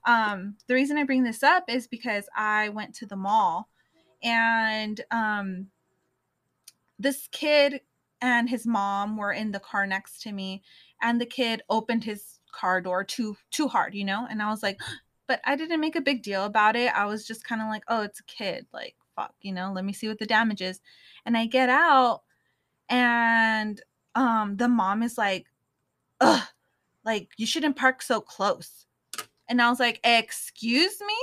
um 0.05 0.55
the 0.67 0.73
reason 0.73 0.97
i 0.97 1.03
bring 1.03 1.23
this 1.23 1.43
up 1.43 1.63
is 1.67 1.87
because 1.87 2.25
i 2.35 2.69
went 2.69 2.93
to 2.93 3.05
the 3.05 3.15
mall 3.15 3.69
and 4.23 5.01
um 5.11 5.67
this 6.99 7.27
kid 7.31 7.81
and 8.21 8.49
his 8.49 8.65
mom 8.67 9.17
were 9.17 9.33
in 9.33 9.51
the 9.51 9.59
car 9.59 9.87
next 9.87 10.21
to 10.21 10.31
me 10.31 10.61
and 11.01 11.19
the 11.19 11.25
kid 11.25 11.61
opened 11.69 12.03
his 12.03 12.39
car 12.51 12.81
door 12.81 13.03
too 13.03 13.35
too 13.49 13.67
hard 13.67 13.93
you 13.93 14.05
know? 14.05 14.27
And 14.29 14.41
i 14.41 14.49
was 14.49 14.63
like 14.63 14.79
but 15.27 15.41
i 15.45 15.55
didn't 15.55 15.79
make 15.79 15.95
a 15.95 16.01
big 16.01 16.23
deal 16.23 16.45
about 16.45 16.75
it. 16.75 16.93
I 16.93 17.05
was 17.05 17.25
just 17.25 17.43
kind 17.43 17.61
of 17.61 17.67
like 17.67 17.83
oh 17.87 18.01
it's 18.01 18.19
a 18.19 18.23
kid 18.23 18.67
like 18.73 18.95
fuck 19.15 19.33
you 19.41 19.53
know 19.53 19.71
let 19.73 19.85
me 19.85 19.93
see 19.93 20.07
what 20.07 20.19
the 20.19 20.25
damage 20.25 20.61
is. 20.61 20.79
And 21.25 21.37
i 21.37 21.45
get 21.45 21.69
out 21.69 22.21
and 22.89 23.81
um 24.15 24.57
the 24.57 24.67
mom 24.67 25.03
is 25.03 25.17
like 25.17 25.47
ugh 26.19 26.43
like 27.05 27.29
you 27.37 27.45
shouldn't 27.45 27.75
park 27.75 28.01
so 28.01 28.21
close 28.21 28.85
and 29.51 29.61
i 29.61 29.69
was 29.69 29.79
like 29.79 29.99
excuse 30.03 30.99
me? 31.01 31.13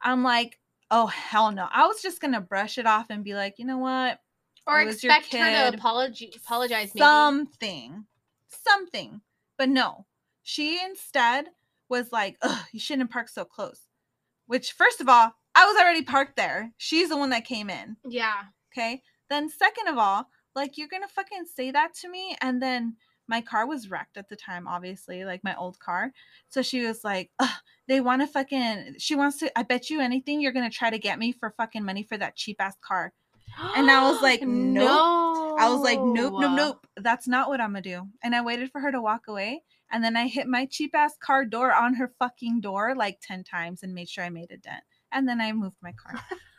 I'm 0.00 0.22
like 0.24 0.58
oh 0.90 1.06
hell 1.06 1.50
no. 1.52 1.66
I 1.70 1.86
was 1.86 2.00
just 2.00 2.20
gonna 2.20 2.40
brush 2.40 2.78
it 2.78 2.86
off 2.86 3.06
and 3.10 3.24
be 3.24 3.34
like 3.34 3.58
you 3.58 3.66
know 3.66 3.78
what? 3.78 4.20
Or 4.66 4.80
it 4.80 4.86
was 4.86 5.02
your 5.02 5.12
expect 5.12 5.34
her 5.34 5.70
to 5.70 5.76
apology 5.76 6.32
apologize 6.36 6.94
maybe. 6.94 7.04
Something. 7.04 8.04
Something. 8.48 9.20
But 9.58 9.68
no. 9.68 10.06
She 10.42 10.80
instead 10.82 11.46
was 11.88 12.12
like 12.12 12.36
Ugh, 12.42 12.64
you 12.72 12.80
shouldn't 12.80 13.10
park 13.10 13.28
so 13.28 13.44
close. 13.44 13.80
Which 14.46 14.72
first 14.72 15.00
of 15.00 15.08
all 15.08 15.32
i 15.54 15.66
was 15.66 15.76
already 15.80 16.02
parked 16.02 16.36
there. 16.36 16.72
She's 16.78 17.08
the 17.08 17.16
one 17.16 17.30
that 17.30 17.44
came 17.44 17.68
in. 17.68 17.96
Yeah. 18.08 18.44
Okay? 18.72 19.02
Then 19.28 19.48
second 19.48 19.88
of 19.88 19.98
all 19.98 20.28
like 20.54 20.78
you're 20.78 20.88
gonna 20.88 21.08
fucking 21.08 21.46
say 21.52 21.72
that 21.72 21.94
to 21.94 22.08
me 22.08 22.36
and 22.40 22.62
then 22.62 22.96
my 23.32 23.40
car 23.40 23.66
was 23.66 23.90
wrecked 23.90 24.16
at 24.16 24.28
the 24.28 24.36
time 24.36 24.68
obviously 24.68 25.24
like 25.24 25.42
my 25.42 25.56
old 25.56 25.78
car 25.78 26.12
so 26.48 26.60
she 26.60 26.84
was 26.86 27.02
like 27.02 27.30
Ugh, 27.38 27.58
they 27.88 28.00
want 28.00 28.20
to 28.22 28.28
fucking 28.28 28.96
she 28.98 29.14
wants 29.16 29.38
to 29.38 29.58
i 29.58 29.62
bet 29.62 29.88
you 29.90 30.00
anything 30.00 30.40
you're 30.40 30.52
gonna 30.52 30.70
try 30.80 30.90
to 30.90 30.98
get 30.98 31.18
me 31.18 31.32
for 31.32 31.54
fucking 31.56 31.84
money 31.84 32.02
for 32.02 32.18
that 32.18 32.36
cheap 32.36 32.60
ass 32.60 32.76
car 32.80 33.12
And 33.76 33.90
I 33.90 34.10
was 34.10 34.22
like, 34.22 34.42
nope. 34.46 34.84
no 34.84 35.56
I 35.58 35.68
was 35.68 35.82
like, 35.82 36.00
nope, 36.00 36.34
nope, 36.38 36.52
nope. 36.56 36.86
That's 36.96 37.28
not 37.28 37.48
what 37.48 37.60
I'm 37.60 37.72
gonna 37.72 37.82
do. 37.82 38.08
And 38.22 38.34
I 38.34 38.40
waited 38.42 38.70
for 38.72 38.80
her 38.80 38.90
to 38.90 39.00
walk 39.00 39.28
away. 39.28 39.62
And 39.90 40.02
then 40.02 40.16
I 40.16 40.26
hit 40.26 40.46
my 40.48 40.66
cheap 40.66 40.94
ass 40.94 41.14
car 41.20 41.44
door 41.44 41.72
on 41.72 41.94
her 41.94 42.12
fucking 42.18 42.62
door 42.62 42.94
like 42.94 43.18
10 43.20 43.44
times 43.44 43.82
and 43.82 43.94
made 43.94 44.08
sure 44.08 44.24
I 44.24 44.30
made 44.30 44.50
a 44.50 44.56
dent. 44.56 44.82
And 45.12 45.28
then 45.28 45.40
I 45.40 45.52
moved 45.52 45.76
my 45.82 45.92
car. 45.92 46.14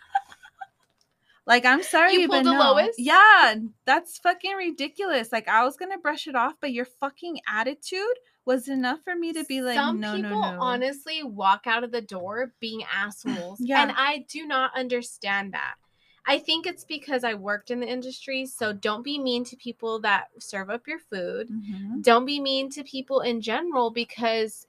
like, 1.45 1.65
I'm 1.65 1.83
sorry, 1.83 2.13
You 2.13 2.27
pulled 2.27 2.45
the 2.45 2.53
no. 2.53 2.59
lowest? 2.59 2.97
Yeah, 2.99 3.55
that's 3.85 4.17
fucking 4.19 4.55
ridiculous. 4.55 5.31
Like, 5.31 5.47
I 5.47 5.63
was 5.65 5.75
gonna 5.77 5.97
brush 5.97 6.27
it 6.27 6.35
off, 6.35 6.53
but 6.61 6.71
your 6.73 6.85
fucking 6.85 7.39
attitude 7.47 8.17
was 8.45 8.67
enough 8.67 8.99
for 9.03 9.15
me 9.15 9.31
to 9.33 9.43
be 9.45 9.61
like, 9.61 9.75
some 9.75 9.99
no, 9.99 10.15
people 10.15 10.41
no, 10.41 10.51
no. 10.55 10.61
honestly 10.61 11.23
walk 11.23 11.61
out 11.65 11.83
of 11.83 11.91
the 11.91 12.01
door 12.01 12.53
being 12.59 12.83
assholes 12.93 13.59
Yeah. 13.63 13.81
and 13.81 13.93
i 13.95 14.25
do 14.29 14.45
not 14.45 14.71
understand 14.77 15.53
that 15.53 15.75
i 16.25 16.37
think 16.39 16.65
it's 16.67 16.83
because 16.83 17.23
i 17.23 17.35
worked 17.35 17.71
in 17.71 17.79
the 17.79 17.87
industry 17.87 18.45
so 18.45 18.73
don't 18.73 19.01
be 19.03 19.17
mean 19.17 19.45
to 19.45 19.55
people 19.55 19.99
that 20.01 20.25
serve 20.39 20.69
up 20.69 20.87
your 20.87 20.99
food 20.99 21.47
Mhm. 21.49 22.03
don't 22.03 22.25
be 22.25 22.41
mean 22.41 22.69
to 22.71 22.83
people 22.83 23.21
in 23.21 23.39
general 23.39 23.91
because 23.91 24.67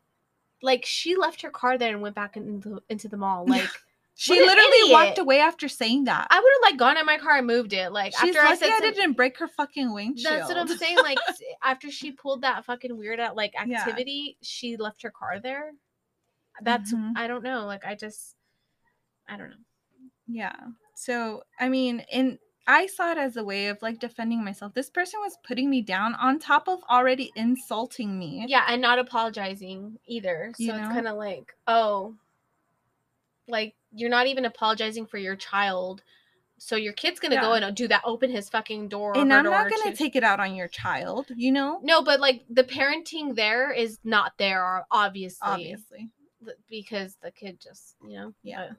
like 0.63 0.85
she 0.87 1.17
left 1.17 1.43
her 1.43 1.51
car 1.51 1.77
there 1.77 1.93
and 1.93 2.01
went 2.01 2.15
back 2.15 2.37
into, 2.37 2.81
into 2.89 3.09
the 3.09 3.17
mall 3.17 3.45
like 3.49 3.71
She 4.17 4.35
literally 4.41 4.93
walked 4.93 5.19
away 5.19 5.41
after 5.41 5.69
saying 5.69 6.05
that. 6.05 6.29
i 6.31 6.39
would 6.39 6.53
have 6.53 6.71
like 6.71 6.79
gone 6.79 6.97
in 6.97 7.05
my 7.05 7.19
car 7.19 7.37
and 7.39 7.47
moved 7.47 7.73
it 7.73 7.91
like 7.93 8.13
She's 8.21 8.37
after 8.37 8.41
i 8.41 8.51
lucky 8.51 8.59
said 8.59 8.71
I 8.71 8.79
some- 8.81 8.95
didn't 8.95 9.13
break 9.15 9.39
her 9.39 9.49
fucking 9.49 9.93
windshield. 9.93 10.33
that's 10.33 10.49
what 10.49 10.57
i'm 10.57 10.69
saying 10.69 10.99
like 10.99 11.19
s- 11.29 11.41
after 11.63 11.91
she 11.91 12.13
pulled 12.13 12.43
that 12.43 12.65
fucking 12.65 12.97
weird 12.97 13.19
out 13.19 13.35
like 13.37 13.55
Yeah. 13.67 13.81
activity 13.81 14.37
she 14.41 14.77
left 14.77 15.03
her 15.03 15.11
car 15.11 15.41
there 15.41 15.73
that's 16.63 16.93
Mhm. 16.95 17.13
i 17.17 17.27
don't 17.27 17.43
know 17.43 17.67
like 17.67 17.85
i 17.85 17.95
just 17.97 18.37
i 19.29 19.37
don't 19.37 19.51
know 19.51 19.57
Yeah. 20.29 20.55
So, 20.95 21.43
I 21.59 21.69
mean, 21.69 22.05
in 22.13 22.39
I 22.67 22.87
saw 22.87 23.11
it 23.13 23.19
as 23.19 23.37
a 23.37 23.45
way 23.45 23.67
of 23.67 23.83
like 23.83 23.99
defending 23.99 24.43
myself. 24.45 24.73
This 24.73 24.89
person 24.89 25.21
was 25.21 25.37
putting 25.47 25.69
me 25.69 25.83
down 25.83 26.15
on 26.15 26.39
top 26.39 26.67
of 26.69 26.79
already 26.89 27.31
insulting 27.37 28.17
me. 28.19 28.45
Yeah, 28.49 28.65
and 28.69 28.81
not 28.81 28.99
apologizing 29.01 29.99
either. 30.07 30.53
So 30.57 30.63
You 30.63 30.71
it's 30.71 30.79
know? 30.81 30.89
kind 30.95 31.09
of 31.09 31.17
like, 31.19 31.53
oh, 31.67 32.15
like 33.49 33.75
you're 33.95 34.11
not 34.11 34.27
even 34.27 34.45
apologizing 34.45 35.07
for 35.07 35.19
your 35.19 35.37
child. 35.37 36.03
So 36.59 36.77
your 36.77 36.93
kid's 36.93 37.21
gonna 37.21 37.41
go 37.41 37.53
and 37.55 37.77
do 37.77 37.89
that, 37.89 38.03
open 38.05 38.31
his 38.31 38.49
fucking 38.49 38.89
door. 38.89 39.17
And 39.17 39.33
I'm 39.33 39.45
not 39.45 39.69
going 39.69 39.91
to 39.91 39.97
take 39.97 40.17
it 40.17 40.23
out 40.25 40.41
on 40.41 40.55
your 40.55 40.69
child, 40.69 41.27
you 41.37 41.51
know? 41.53 41.81
No, 41.83 42.03
but 42.03 42.21
like 42.21 42.45
the 42.49 42.65
parenting 42.65 43.35
there 43.35 43.71
is 43.73 43.99
not 44.05 44.33
there, 44.39 44.87
obviously, 44.91 45.39
Obviously. 45.43 46.11
because 46.71 47.17
the 47.23 47.31
kid 47.33 47.61
just, 47.61 47.97
you 48.07 48.17
know, 48.17 48.35
Yeah. 48.43 48.63
uh, 48.63 48.73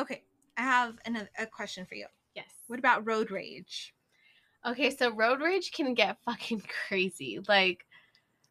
Okay, 0.00 0.22
I 0.56 0.62
have 0.62 0.98
an, 1.04 1.28
a 1.38 1.46
question 1.46 1.84
for 1.84 1.94
you. 1.94 2.06
Yes. 2.34 2.48
What 2.66 2.78
about 2.78 3.06
road 3.06 3.30
rage? 3.30 3.94
Okay, 4.64 4.90
so 4.90 5.10
road 5.12 5.40
rage 5.40 5.72
can 5.72 5.92
get 5.94 6.16
fucking 6.24 6.62
crazy. 6.88 7.40
Like 7.46 7.84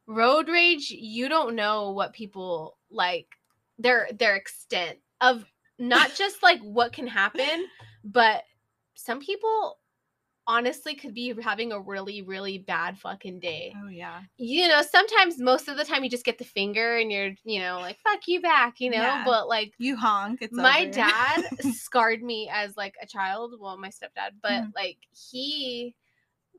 road 0.06 0.48
rage, 0.48 0.92
you 0.92 1.28
don't 1.30 1.56
know 1.56 1.92
what 1.92 2.14
people 2.14 2.78
like 2.92 3.28
their 3.82 4.10
their 4.14 4.36
extent 4.36 5.00
of 5.20 5.46
not 5.80 6.14
just 6.16 6.42
like 6.44 6.60
what 6.62 6.94
can 6.94 7.08
happen, 7.08 7.68
but 8.04 8.44
some 8.96 9.20
people 9.20 9.78
honestly 10.48 10.96
could 10.96 11.14
be 11.14 11.34
having 11.42 11.72
a 11.72 11.80
really 11.80 12.22
really 12.24 12.58
bad 12.58 12.98
fucking 13.00 13.40
day. 13.40 13.74
Oh 13.84 13.88
yeah. 13.88 14.22
You 14.38 14.68
know, 14.68 14.82
sometimes 14.82 15.40
most 15.40 15.68
of 15.68 15.78
the 15.78 15.86
time 15.86 16.04
you 16.04 16.10
just 16.10 16.26
get 16.26 16.40
the 16.40 16.44
finger 16.44 16.98
and 16.98 17.12
you're, 17.12 17.32
you 17.44 17.60
know, 17.60 17.80
like 17.80 18.00
fuck 18.00 18.28
you 18.28 18.42
back, 18.42 18.80
you 18.80 18.90
know, 18.90 18.98
Yeah. 19.04 19.24
but 19.24 19.48
like 19.48 19.74
You 19.78 19.96
honk. 19.96 20.42
It's 20.42 20.58
my 20.58 20.86
dad 20.86 21.42
scarred 21.62 22.24
me 22.24 22.50
as 22.52 22.76
like 22.76 22.96
a 23.02 23.06
child 23.06 23.54
well 23.60 23.78
my 23.78 23.90
stepdad 23.90 24.32
but 24.42 24.64
Mhm. 24.64 24.72
like 24.76 24.98
he 25.32 25.96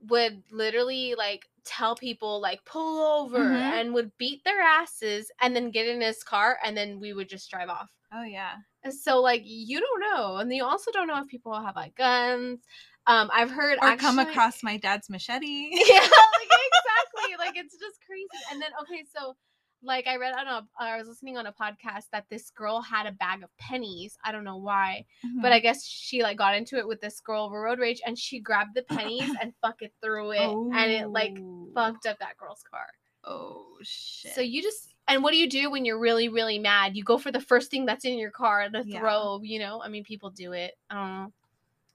would 0.09 0.43
literally 0.51 1.15
like 1.17 1.47
tell 1.65 1.95
people 1.95 2.41
like 2.41 2.65
pull 2.65 3.23
over 3.23 3.39
Mhm. 3.39 3.73
and 3.81 3.95
would 3.95 4.11
beat 4.19 4.43
their 4.45 4.61
asses 4.61 5.31
and 5.41 5.55
then 5.55 5.71
get 5.71 5.87
in 5.87 6.01
his 6.01 6.23
car 6.25 6.59
and 6.65 6.77
then 6.77 6.99
we 7.01 7.13
would 7.13 7.29
just 7.29 7.49
drive 7.51 7.69
off 7.69 7.91
oh 8.13 8.25
yeah. 8.25 8.55
So 8.91 9.21
like 9.21 9.43
you 9.45 9.81
don't 9.81 10.01
know 10.01 10.37
and 10.39 10.53
you 10.53 10.65
also 10.65 10.91
don't 10.91 11.07
know 11.07 11.21
if 11.21 11.29
people 11.29 11.55
have 11.55 11.77
like 11.77 11.95
guns 11.95 12.61
um 13.07 13.31
i've 13.33 13.51
heard 13.51 13.79
Or 13.81 13.97
come 13.97 14.19
across 14.19 14.63
my 14.63 14.77
dad's 14.77 15.09
machete. 15.09 15.71
yeah, 15.73 16.01
like 16.01 16.51
exactly. 16.69 17.37
like 17.39 17.57
it's 17.57 17.77
just 17.79 17.99
crazy. 18.07 18.43
And 18.51 18.61
then 18.61 18.71
okay, 18.83 19.05
so 19.15 19.37
like 19.83 20.07
I 20.07 20.17
read 20.17 20.35
on 20.35 20.47
a 20.47 20.67
I 20.79 20.97
was 20.97 21.09
listening 21.09 21.37
on 21.39 21.47
a 21.47 21.53
podcast 21.53 22.05
that 22.13 22.27
this 22.31 22.51
girl 22.51 22.81
had 22.81 23.07
a 23.07 23.13
bag 23.13 23.43
of 23.43 23.51
pennies. 23.59 24.17
I 24.25 24.33
don't 24.33 24.45
know 24.45 24.57
why, 24.59 25.05
Mm-hmm. 25.27 25.41
but 25.43 25.53
I 25.53 25.59
guess 25.59 25.85
she 25.87 26.23
like 26.23 26.37
got 26.39 26.55
into 26.57 26.77
it 26.79 26.87
with 26.87 27.01
this 27.01 27.21
girl 27.21 27.45
over 27.45 27.61
road 27.61 27.79
rage 27.79 28.01
and 28.07 28.19
she 28.19 28.39
grabbed 28.41 28.75
the 28.75 28.83
pennies 28.83 29.31
and 29.43 29.53
fucking 29.63 29.91
threw 30.03 30.31
it 30.33 30.41
and 30.41 30.91
it 30.91 31.09
like 31.09 31.37
Oh. 31.41 31.69
fucked 31.75 32.07
up 32.07 32.19
that 32.21 32.37
girl's 32.37 32.63
car. 32.71 32.87
Oh 33.25 33.67
shit. 33.83 34.33
So 34.35 34.41
you 34.41 34.63
just 34.63 34.95
and 35.09 35.23
what 35.23 35.33
do 35.33 35.37
you 35.39 35.49
do 35.49 35.71
when 35.71 35.85
you're 35.85 35.99
really 35.99 36.29
really 36.29 36.59
mad? 36.59 36.97
You 36.97 37.05
go 37.05 37.19
for 37.19 37.33
the 37.33 37.41
first 37.41 37.71
thing 37.71 37.87
that's 37.87 38.05
in 38.05 38.19
your 38.19 38.31
car 38.31 38.69
to 38.69 38.83
Yeah. 38.87 39.01
throw, 39.01 39.41
you 39.43 39.59
know? 39.59 39.83
I 39.83 39.89
mean 39.89 40.05
people 40.05 40.31
do 40.31 40.53
it. 40.53 40.73
I 40.91 40.95
don't 40.95 41.09
know. 41.25 41.33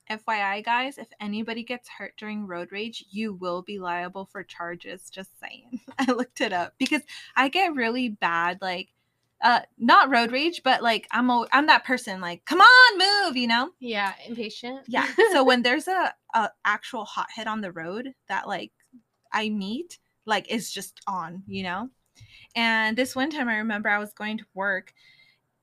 FYI, 0.09 0.63
guys, 0.63 0.97
if 0.97 1.07
anybody 1.19 1.63
gets 1.63 1.89
hurt 1.89 2.15
during 2.17 2.47
road 2.47 2.71
rage, 2.71 3.05
you 3.09 3.33
will 3.33 3.61
be 3.61 3.79
liable 3.79 4.25
for 4.25 4.43
charges. 4.43 5.09
Just 5.09 5.39
saying. 5.39 5.81
I 5.99 6.11
looked 6.11 6.41
it 6.41 6.53
up 6.53 6.73
because 6.77 7.01
I 7.35 7.49
get 7.49 7.75
really 7.75 8.09
bad, 8.09 8.59
like, 8.61 8.89
uh, 9.41 9.61
not 9.77 10.09
road 10.09 10.31
rage, 10.31 10.61
but 10.63 10.81
like 10.81 11.07
I'm 11.11 11.29
a, 11.29 11.45
I'm 11.51 11.67
that 11.67 11.85
person, 11.85 12.21
like, 12.21 12.43
come 12.45 12.59
on, 12.59 12.97
move, 12.97 13.37
you 13.37 13.47
know? 13.47 13.69
Yeah, 13.79 14.13
impatient. 14.27 14.81
Yeah. 14.87 15.07
so 15.31 15.43
when 15.43 15.61
there's 15.61 15.87
a, 15.87 16.13
a 16.33 16.49
actual 16.65 17.05
hothead 17.05 17.47
on 17.47 17.61
the 17.61 17.71
road 17.71 18.13
that 18.29 18.47
like 18.47 18.71
I 19.31 19.49
meet, 19.49 19.99
like 20.25 20.51
is 20.51 20.71
just 20.71 20.99
on, 21.07 21.43
you 21.47 21.63
know? 21.63 21.89
And 22.55 22.97
this 22.97 23.15
one 23.15 23.29
time 23.29 23.47
I 23.47 23.57
remember 23.57 23.89
I 23.89 23.99
was 23.99 24.13
going 24.13 24.39
to 24.39 24.45
work 24.55 24.93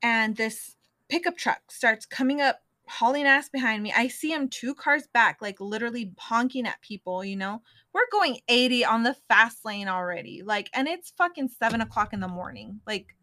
and 0.03 0.37
this 0.37 0.77
pickup 1.09 1.37
truck 1.37 1.71
starts 1.71 2.07
coming 2.07 2.41
up 2.41 2.61
hauling 2.88 3.25
ass 3.26 3.49
behind 3.49 3.83
me. 3.83 3.93
I 3.97 4.09
see 4.09 4.33
him 4.33 4.49
two 4.49 4.75
cars 4.75 5.07
back, 5.12 5.38
like 5.41 5.61
literally 5.61 6.12
honking 6.19 6.67
at 6.67 6.81
people, 6.83 7.25
you 7.25 7.37
know? 7.37 7.62
We're 7.93 8.03
going 8.11 8.38
80 8.49 8.85
on 8.85 9.03
the 9.05 9.17
fast 9.29 9.64
lane 9.64 9.88
already. 9.88 10.43
Like, 10.45 10.69
and 10.75 10.88
it's 10.88 11.12
fucking 11.17 11.49
seven 11.49 11.81
o'clock 11.81 12.12
in 12.12 12.21
the 12.21 12.29
morning. 12.29 12.81
Like, 12.87 13.14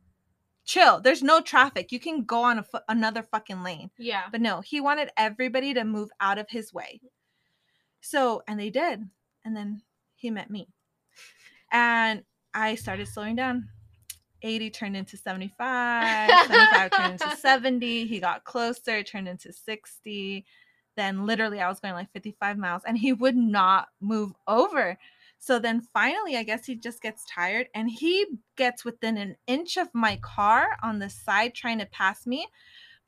chill. 0.65 1.01
There's 1.01 1.21
no 1.23 1.41
traffic. 1.41 1.91
You 1.91 1.99
can 1.99 2.23
go 2.23 2.43
on 2.43 2.59
a 2.59 2.63
fu- 2.63 2.79
another 2.87 3.23
fucking 3.23 3.63
lane. 3.63 3.91
yeah. 3.97 4.23
But 4.31 4.41
no, 4.41 4.61
he 4.61 4.79
wanted 4.79 5.09
everybody 5.17 5.73
to 5.73 5.83
move 5.83 6.09
out 6.19 6.37
of 6.37 6.49
his 6.49 6.73
way. 6.73 7.01
So, 7.99 8.43
and 8.47 8.59
they 8.59 8.69
did. 8.69 9.01
And 9.43 9.55
then 9.55 9.81
he 10.15 10.29
met 10.31 10.49
me. 10.49 10.67
And 11.71 12.23
I 12.53 12.75
started 12.75 13.07
slowing 13.07 13.35
down. 13.35 13.69
80 14.41 14.69
turned 14.69 14.97
into 14.97 15.17
75, 15.17 16.29
75 16.47 16.91
turned 16.91 17.21
into 17.21 17.35
70. 17.37 18.07
He 18.07 18.19
got 18.19 18.43
closer, 18.43 19.03
turned 19.03 19.27
into 19.27 19.53
60. 19.53 20.45
Then 20.97 21.25
literally 21.25 21.59
I 21.61 21.69
was 21.69 21.79
going 21.79 21.93
like 21.93 22.11
55 22.11 22.57
miles 22.57 22.83
and 22.85 22.97
he 22.97 23.13
would 23.13 23.35
not 23.35 23.87
move 23.99 24.33
over. 24.47 24.97
So 25.39 25.57
then 25.57 25.81
finally, 25.81 26.37
I 26.37 26.43
guess 26.43 26.65
he 26.65 26.75
just 26.75 27.01
gets 27.01 27.25
tired 27.25 27.67
and 27.73 27.89
he 27.89 28.27
gets 28.57 28.85
within 28.85 29.17
an 29.17 29.37
inch 29.47 29.75
of 29.75 29.89
my 29.93 30.17
car 30.17 30.77
on 30.83 30.99
the 30.99 31.09
side 31.09 31.55
trying 31.55 31.79
to 31.79 31.87
pass 31.87 32.27
me. 32.27 32.47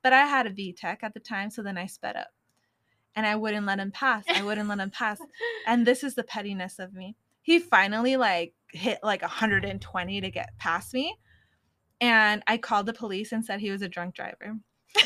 But 0.02 0.14
I 0.14 0.26
had 0.26 0.48
a 0.48 0.52
VTEC 0.52 0.98
at 1.04 1.14
the 1.14 1.20
time, 1.20 1.52
so 1.52 1.62
then 1.62 1.78
I 1.78 1.86
sped 1.86 2.16
up. 2.16 2.30
And 3.16 3.28
I 3.28 3.36
wouldn't 3.36 3.68
let 3.68 3.80
him 3.80 3.92
pass. 3.92 4.26
I 4.28 4.44
wouldn't 4.44 4.68
let 4.68 4.80
him 4.80 4.90
pass. 4.90 5.20
And 5.68 5.86
this 5.86 6.04
is 6.04 6.16
the 6.16 6.24
pettiness 6.24 6.80
of 6.80 6.94
me. 6.94 7.16
He 7.44 7.60
finally 7.60 8.18
like 8.18 8.56
hit 8.74 9.00
like 9.04 9.22
120 9.22 10.22
to 10.22 10.30
get 10.32 10.58
past 10.58 10.94
me. 10.94 11.18
And 12.02 12.44
I 12.48 12.58
called 12.58 12.86
the 12.86 12.94
police 12.94 13.32
and 13.32 13.46
said 13.46 13.60
he 13.62 13.72
was 13.72 13.82
a 13.82 13.88
drunk 13.88 14.16
driver. 14.16 14.58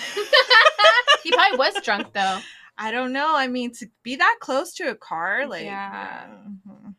he 1.23 1.31
probably 1.31 1.57
was 1.57 1.75
drunk 1.83 2.07
though. 2.13 2.39
I 2.77 2.91
don't 2.91 3.11
know. 3.13 3.35
I 3.35 3.47
mean, 3.47 3.71
to 3.75 3.87
be 4.03 4.15
that 4.17 4.37
close 4.39 4.73
to 4.75 4.89
a 4.89 4.95
car, 4.95 5.47
like, 5.47 5.65
Yeah. 5.65 6.27
mhm. 6.67 6.95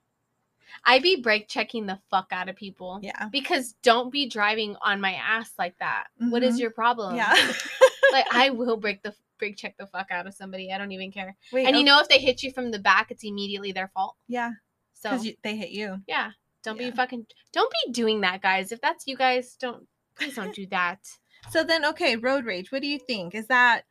I 0.85 0.99
be 1.01 1.17
brake 1.17 1.49
checking 1.49 1.87
the 1.87 1.99
fuck 2.11 2.29
out 2.31 2.49
of 2.49 2.57
people. 2.57 3.01
yeah, 3.03 3.29
Because 3.31 3.75
don't 3.83 4.11
be 4.13 4.29
driving 4.29 4.77
on 4.83 5.01
my 5.01 5.15
ass 5.15 5.51
like 5.59 5.77
that. 5.79 6.07
What 6.19 6.43
is 6.43 6.57
Mhm. 6.57 6.61
your 6.61 6.71
problem? 6.71 7.17
yeah. 7.17 7.33
like 8.13 8.27
I 8.33 8.51
will 8.51 8.77
break 8.77 9.03
the 9.03 9.15
brake 9.39 9.57
check 9.57 9.77
the 9.77 9.87
fuck 9.87 10.11
out 10.11 10.27
of 10.27 10.35
somebody. 10.35 10.73
I 10.73 10.79
don't 10.79 10.93
even 10.93 11.11
care. 11.13 11.37
Wait, 11.53 11.67
and 11.67 11.77
you 11.77 11.83
oh, 11.83 11.87
know 11.87 12.01
if 12.01 12.09
they 12.09 12.19
hit 12.19 12.43
you 12.43 12.53
from 12.53 12.71
the 12.71 12.79
back, 12.79 13.11
it's 13.11 13.25
immediately 13.25 13.73
their 13.73 13.89
fault. 13.89 14.17
yeah, 14.29 14.53
So 14.95 15.11
because 15.11 15.29
they 15.43 15.57
hit 15.57 15.71
you. 15.71 16.01
yeah, 16.07 16.33
don't 16.69 16.81
Yeah. 16.81 16.91
be 16.91 16.97
fucking 16.97 17.27
don't 17.53 17.73
be 17.85 17.93
doing 17.93 18.21
that, 18.23 18.43
guys. 18.43 18.73
If 18.73 18.81
that's 18.81 19.07
you 19.07 19.17
guys, 19.17 19.57
don't 19.61 19.87
please 20.17 20.37
don't 20.37 20.55
do 20.55 20.67
that. 20.69 21.01
So 21.51 21.63
then, 21.63 21.85
okay, 21.85 22.17
road 22.17 22.45
rage. 22.45 22.73
What 22.73 22.83
do 22.83 22.89
you 22.89 22.99
think? 22.99 23.33
Is 23.33 23.47
that 23.47 23.85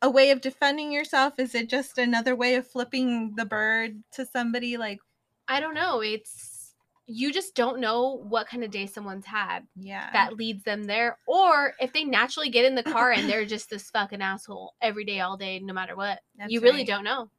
a 0.00 0.08
way 0.08 0.30
of 0.30 0.40
defending 0.40 0.90
yourself? 0.90 1.34
Is 1.38 1.54
it 1.54 1.68
just 1.68 1.98
another 1.98 2.34
way 2.34 2.54
of 2.54 2.66
flipping 2.66 3.34
the 3.36 3.44
bird 3.44 4.02
to 4.12 4.24
somebody? 4.24 4.78
Like, 4.78 4.98
I 5.46 5.60
don't 5.60 5.74
know. 5.74 6.00
It's 6.00 6.74
you 7.06 7.32
just 7.32 7.54
don't 7.54 7.80
know 7.80 8.22
what 8.28 8.48
kind 8.48 8.64
of 8.64 8.70
day 8.70 8.86
someone's 8.86 9.26
had 9.26 9.60
yeah, 9.76 10.10
that 10.12 10.34
leads 10.34 10.64
them 10.64 10.84
there, 10.84 11.18
or 11.26 11.74
if 11.78 11.92
they 11.92 12.04
naturally 12.04 12.50
get 12.50 12.64
in 12.64 12.74
the 12.74 12.82
car 12.82 13.12
and 13.12 13.28
they're 13.28 13.46
just 13.46 13.70
this 13.70 13.90
fucking 13.90 14.22
asshole 14.22 14.74
every 14.80 15.04
day, 15.04 15.20
all 15.20 15.36
day, 15.36 15.58
no 15.58 15.74
matter 15.74 15.94
what. 15.94 16.20
That's 16.36 16.50
you 16.50 16.60
really 16.60 16.78
right. 16.78 16.86
don't 16.86 17.04
know. 17.04 17.30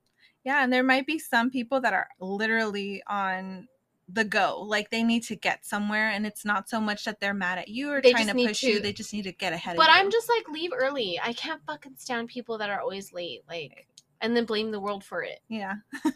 Yeah, 0.43 0.63
and 0.63 0.71
there 0.71 0.83
might 0.83 1.05
be 1.05 1.19
some 1.19 1.49
people 1.49 1.81
that 1.81 1.93
are 1.93 2.07
literally 2.19 3.03
on 3.07 3.67
the 4.11 4.23
go. 4.23 4.61
Like 4.61 4.89
they 4.89 5.03
need 5.03 5.23
to 5.23 5.35
get 5.35 5.65
somewhere, 5.65 6.09
and 6.09 6.25
it's 6.25 6.45
not 6.45 6.69
so 6.69 6.79
much 6.79 7.05
that 7.05 7.19
they're 7.19 7.33
mad 7.33 7.59
at 7.59 7.67
you 7.67 7.91
or 7.91 8.01
They 8.01 8.11
trying 8.11 8.27
to 8.27 8.33
push 8.33 8.63
you. 8.63 8.79
They 8.79 8.93
just 8.93 9.13
need 9.13 9.23
to 9.23 9.31
get 9.31 9.53
ahead 9.53 9.77
But 9.77 9.89
of 9.89 9.95
you. 9.95 10.01
I'm 10.01 10.11
just 10.11 10.29
like 10.29 10.47
leave 10.49 10.71
early. 10.73 11.19
I 11.21 11.33
can't 11.33 11.61
fucking 11.65 11.93
stand 11.97 12.29
people 12.29 12.57
that 12.57 12.69
are 12.69 12.79
always 12.79 13.13
late, 13.13 13.43
like, 13.47 13.87
and 14.21 14.35
then 14.35 14.45
blame 14.45 14.71
the 14.71 14.79
world 14.79 15.03
for 15.03 15.23
it. 15.23 15.39
yeah. 15.47 15.75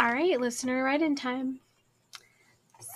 All 0.00 0.10
right, 0.10 0.40
listener, 0.40 0.82
right 0.82 1.02
in 1.02 1.14
time. 1.14 1.60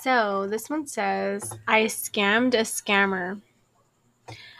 So 0.01 0.47
this 0.49 0.71
one 0.71 0.87
says, 0.87 1.53
I 1.69 1.83
scammed 1.83 2.55
a 2.55 2.63
scammer. 2.63 3.43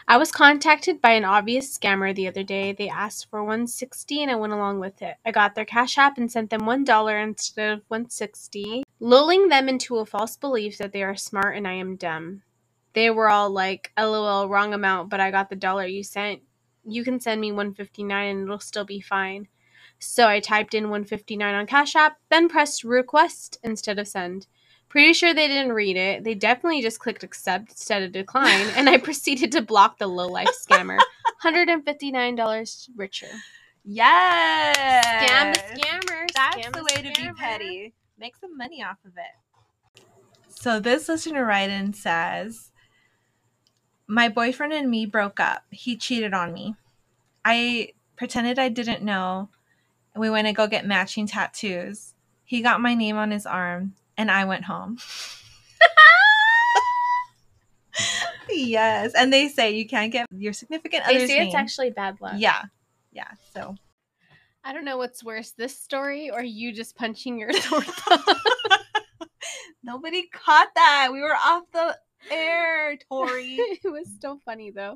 I 0.07 0.17
was 0.17 0.31
contacted 0.31 1.01
by 1.01 1.13
an 1.13 1.25
obvious 1.25 1.75
scammer 1.75 2.13
the 2.13 2.27
other 2.27 2.43
day. 2.43 2.71
They 2.71 2.87
asked 2.87 3.31
for 3.31 3.43
160 3.43 4.21
and 4.21 4.29
I 4.29 4.35
went 4.35 4.53
along 4.53 4.79
with 4.79 5.01
it. 5.01 5.15
I 5.25 5.31
got 5.31 5.55
their 5.55 5.65
cash 5.65 5.97
app 5.97 6.19
and 6.19 6.31
sent 6.31 6.51
them 6.51 6.61
$1 6.61 7.23
instead 7.23 7.71
of 7.71 7.83
160, 7.87 8.83
lulling 8.99 9.47
them 9.47 9.67
into 9.67 9.97
a 9.97 10.05
false 10.05 10.37
belief 10.37 10.77
that 10.77 10.91
they 10.91 11.01
are 11.01 11.15
smart 11.15 11.57
and 11.57 11.67
I 11.67 11.73
am 11.73 11.95
dumb. 11.95 12.43
They 12.93 13.09
were 13.09 13.27
all 13.27 13.49
like, 13.49 13.91
"LOL, 13.97 14.49
wrong 14.49 14.75
amount, 14.75 15.09
but 15.09 15.19
I 15.19 15.31
got 15.31 15.49
the 15.49 15.55
dollar 15.55 15.87
you 15.87 16.03
sent. 16.03 16.43
You 16.83 17.03
can 17.03 17.19
send 17.19 17.41
me 17.41 17.51
159 17.51 18.27
and 18.27 18.43
it'll 18.43 18.59
still 18.59 18.85
be 18.85 19.01
fine." 19.01 19.47
So 19.99 20.27
I 20.27 20.39
typed 20.39 20.73
in 20.73 20.85
159 20.85 21.55
on 21.55 21.65
Cash 21.65 21.95
App, 21.95 22.17
then 22.29 22.49
pressed 22.49 22.83
request 22.83 23.57
instead 23.63 23.99
of 23.99 24.07
send. 24.07 24.47
Pretty 24.89 25.13
sure 25.13 25.33
they 25.33 25.47
didn't 25.47 25.73
read 25.73 25.97
it. 25.97 26.23
They 26.23 26.35
definitely 26.35 26.81
just 26.81 26.99
clicked 26.99 27.23
accept 27.23 27.71
instead 27.71 28.03
of 28.03 28.11
decline, 28.11 28.67
and 28.75 28.89
I 28.89 28.97
proceeded 28.99 29.51
to 29.53 29.61
block 29.61 29.97
the 29.97 30.07
low 30.07 30.27
life 30.27 30.49
scammer. 30.67 30.99
$159 31.43 32.89
richer. 32.95 33.27
Yes. 33.83 34.75
Scam 35.05 35.53
the 35.53 35.79
scammer. 35.79 36.27
That's 36.33 36.55
scam 36.57 36.73
the 36.73 36.83
way 36.83 37.01
to 37.01 37.21
be 37.21 37.29
petty. 37.37 37.93
Make 38.17 38.35
some 38.35 38.57
money 38.57 38.83
off 38.83 38.97
of 39.05 39.13
it. 39.17 40.01
So 40.49 40.79
this 40.79 41.09
listener 41.09 41.45
write 41.45 41.69
in 41.69 41.93
says, 41.93 42.71
My 44.07 44.29
boyfriend 44.29 44.73
and 44.73 44.89
me 44.89 45.05
broke 45.05 45.39
up. 45.39 45.63
He 45.69 45.97
cheated 45.97 46.33
on 46.33 46.53
me. 46.53 46.75
I 47.43 47.89
pretended 48.15 48.57
I 48.57 48.69
didn't 48.69 49.03
know. 49.03 49.49
And 50.15 50.21
We 50.21 50.31
went 50.31 50.47
to 50.47 50.53
go 50.53 50.65
get 50.65 50.87
matching 50.87 51.27
tattoos. 51.27 52.15
He 52.45 52.61
got 52.61 52.81
my 52.81 52.95
name 52.95 53.17
on 53.17 53.29
his 53.29 53.45
arm, 53.45 53.93
and 54.17 54.31
I 54.31 54.45
went 54.45 54.63
home. 54.65 54.97
yes, 58.49 59.13
and 59.15 59.31
they 59.31 59.47
say 59.49 59.75
you 59.75 59.87
can't 59.87 60.11
get 60.11 60.27
your 60.31 60.53
significant 60.53 61.03
They 61.07 61.15
other's 61.17 61.29
say 61.29 61.37
it's 61.39 61.53
name. 61.53 61.61
actually 61.61 61.89
bad 61.91 62.17
luck. 62.21 62.33
yeah, 62.37 62.63
yeah. 63.11 63.29
So 63.53 63.75
I 64.63 64.73
don't 64.73 64.85
know 64.85 64.97
what's 64.97 65.23
worse, 65.23 65.51
this 65.51 65.77
story 65.77 66.29
or 66.29 66.41
you 66.43 66.73
just 66.73 66.95
punching 66.95 67.37
your 67.39 67.51
thumb. 67.53 67.83
nobody 69.83 70.27
caught 70.27 70.69
that. 70.75 71.09
We 71.11 71.21
were 71.21 71.35
off 71.35 71.63
the 71.73 71.97
air, 72.31 72.97
Tori. 73.09 73.55
it 73.59 73.91
was 73.91 74.07
still 74.15 74.39
funny 74.45 74.71
though. 74.71 74.95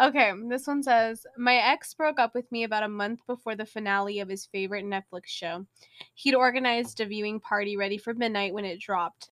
Okay, 0.00 0.32
this 0.48 0.66
one 0.66 0.82
says 0.82 1.26
My 1.36 1.56
ex 1.56 1.94
broke 1.94 2.18
up 2.18 2.34
with 2.34 2.50
me 2.50 2.64
about 2.64 2.82
a 2.82 2.88
month 2.88 3.20
before 3.26 3.54
the 3.54 3.66
finale 3.66 4.20
of 4.20 4.28
his 4.28 4.46
favorite 4.46 4.84
Netflix 4.84 5.26
show. 5.26 5.66
He'd 6.14 6.34
organized 6.34 7.00
a 7.00 7.06
viewing 7.06 7.40
party 7.40 7.76
ready 7.76 7.98
for 7.98 8.14
midnight 8.14 8.54
when 8.54 8.64
it 8.64 8.80
dropped. 8.80 9.30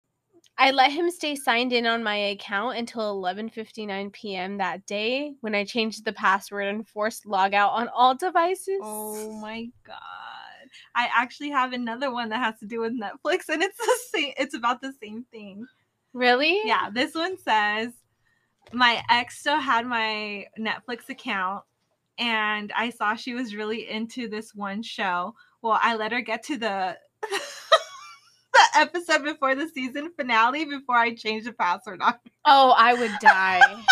I 0.58 0.72
let 0.72 0.92
him 0.92 1.10
stay 1.10 1.36
signed 1.36 1.72
in 1.72 1.86
on 1.86 2.02
my 2.02 2.16
account 2.16 2.76
until 2.76 3.18
11:59 3.22 4.12
p.m. 4.12 4.58
that 4.58 4.84
day 4.84 5.32
when 5.40 5.54
I 5.54 5.64
changed 5.64 6.04
the 6.04 6.12
password 6.12 6.66
and 6.66 6.86
forced 6.86 7.24
logout 7.24 7.70
on 7.70 7.88
all 7.88 8.14
devices. 8.14 8.80
Oh 8.82 9.32
my 9.40 9.70
god. 9.86 9.96
I 10.94 11.08
actually 11.16 11.50
have 11.50 11.72
another 11.72 12.12
one 12.12 12.28
that 12.28 12.38
has 12.38 12.58
to 12.60 12.66
do 12.66 12.80
with 12.80 12.92
Netflix 12.92 13.48
and 13.48 13.62
it's 13.62 13.78
the 13.78 13.98
same 14.12 14.34
it's 14.36 14.54
about 14.54 14.82
the 14.82 14.92
same 15.02 15.24
thing. 15.32 15.66
Really? 16.12 16.60
Yeah, 16.64 16.90
this 16.90 17.14
one 17.14 17.38
says 17.38 17.92
my 18.72 19.02
ex 19.10 19.38
still 19.38 19.60
had 19.60 19.86
my 19.86 20.46
Netflix 20.58 21.08
account 21.08 21.64
and 22.18 22.70
I 22.76 22.90
saw 22.90 23.14
she 23.14 23.34
was 23.34 23.54
really 23.54 23.88
into 23.90 24.28
this 24.28 24.54
one 24.54 24.82
show. 24.82 25.34
Well, 25.62 25.78
I 25.82 25.96
let 25.96 26.12
her 26.12 26.20
get 26.20 26.42
to 26.44 26.58
the 26.58 26.96
the 27.22 28.62
episode 28.76 29.24
before 29.24 29.54
the 29.54 29.68
season 29.68 30.12
finale 30.16 30.66
before 30.66 30.96
I 30.96 31.14
changed 31.14 31.46
the 31.46 31.52
password 31.52 32.02
on. 32.02 32.14
Oh, 32.44 32.74
I 32.76 32.94
would 32.94 33.12
die. 33.20 33.60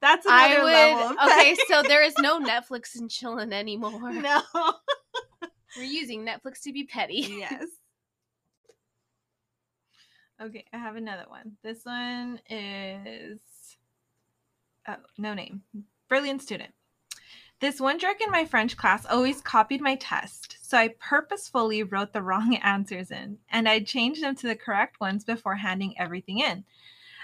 That's 0.00 0.26
another 0.26 0.60
I 0.62 1.02
would. 1.04 1.16
of 1.16 1.30
Okay, 1.30 1.56
so 1.68 1.82
there 1.82 2.02
is 2.02 2.14
no 2.18 2.40
Netflix 2.44 2.98
and 2.98 3.08
chillin' 3.08 3.52
anymore. 3.52 4.12
no. 4.12 4.42
We're 5.76 5.84
using 5.84 6.26
Netflix 6.26 6.60
to 6.62 6.72
be 6.72 6.84
petty. 6.84 7.26
yes. 7.38 7.64
Okay, 10.42 10.64
I 10.72 10.78
have 10.78 10.96
another 10.96 11.26
one. 11.28 11.52
This 11.62 11.84
one 11.84 12.40
is 12.50 13.38
oh, 14.88 14.96
no 15.16 15.34
name. 15.34 15.62
Brilliant 16.08 16.42
student. 16.42 16.72
This 17.60 17.80
one 17.80 18.00
jerk 18.00 18.20
in 18.20 18.28
my 18.32 18.44
French 18.44 18.76
class 18.76 19.06
always 19.06 19.40
copied 19.40 19.80
my 19.80 19.94
test, 19.94 20.56
so 20.60 20.76
I 20.76 20.96
purposefully 20.98 21.84
wrote 21.84 22.12
the 22.12 22.22
wrong 22.22 22.56
answers 22.62 23.12
in, 23.12 23.38
and 23.50 23.68
I 23.68 23.80
changed 23.80 24.20
them 24.20 24.34
to 24.34 24.48
the 24.48 24.56
correct 24.56 24.98
ones 25.00 25.22
before 25.22 25.54
handing 25.54 25.96
everything 25.96 26.40
in. 26.40 26.64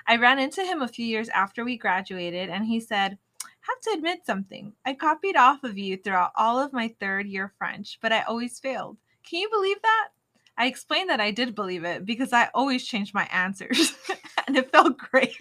I 0.07 0.16
ran 0.16 0.38
into 0.38 0.62
him 0.62 0.81
a 0.81 0.87
few 0.87 1.04
years 1.04 1.28
after 1.31 1.64
we 1.64 1.76
graduated, 1.76 2.50
and 2.50 2.66
he 2.66 2.78
said, 2.78 3.18
have 3.62 3.81
to 3.81 3.98
admit 3.98 4.24
something. 4.24 4.74
I 4.87 4.94
copied 4.94 5.37
off 5.37 5.64
of 5.64 5.76
you 5.76 5.96
throughout 5.96 6.31
all 6.37 6.61
of 6.61 6.72
my 6.72 6.94
third 7.00 7.26
year 7.26 7.52
French, 7.59 7.98
but 8.00 8.12
I 8.12 8.22
always 8.22 8.61
failed. 8.61 8.96
Can 9.28 9.40
you 9.40 9.50
believe 9.50 9.83
that? 9.83 10.09
I 10.59 10.66
explained 10.66 11.09
that 11.11 11.21
I 11.21 11.31
did 11.31 11.55
believe 11.55 11.85
it 11.85 12.05
because 12.05 12.33
I 12.33 12.49
always 12.53 12.85
changed 12.85 13.14
my 13.14 13.25
answers 13.33 13.97
and 14.47 14.57
it 14.57 14.71
felt 14.73 14.99
great. 14.99 15.33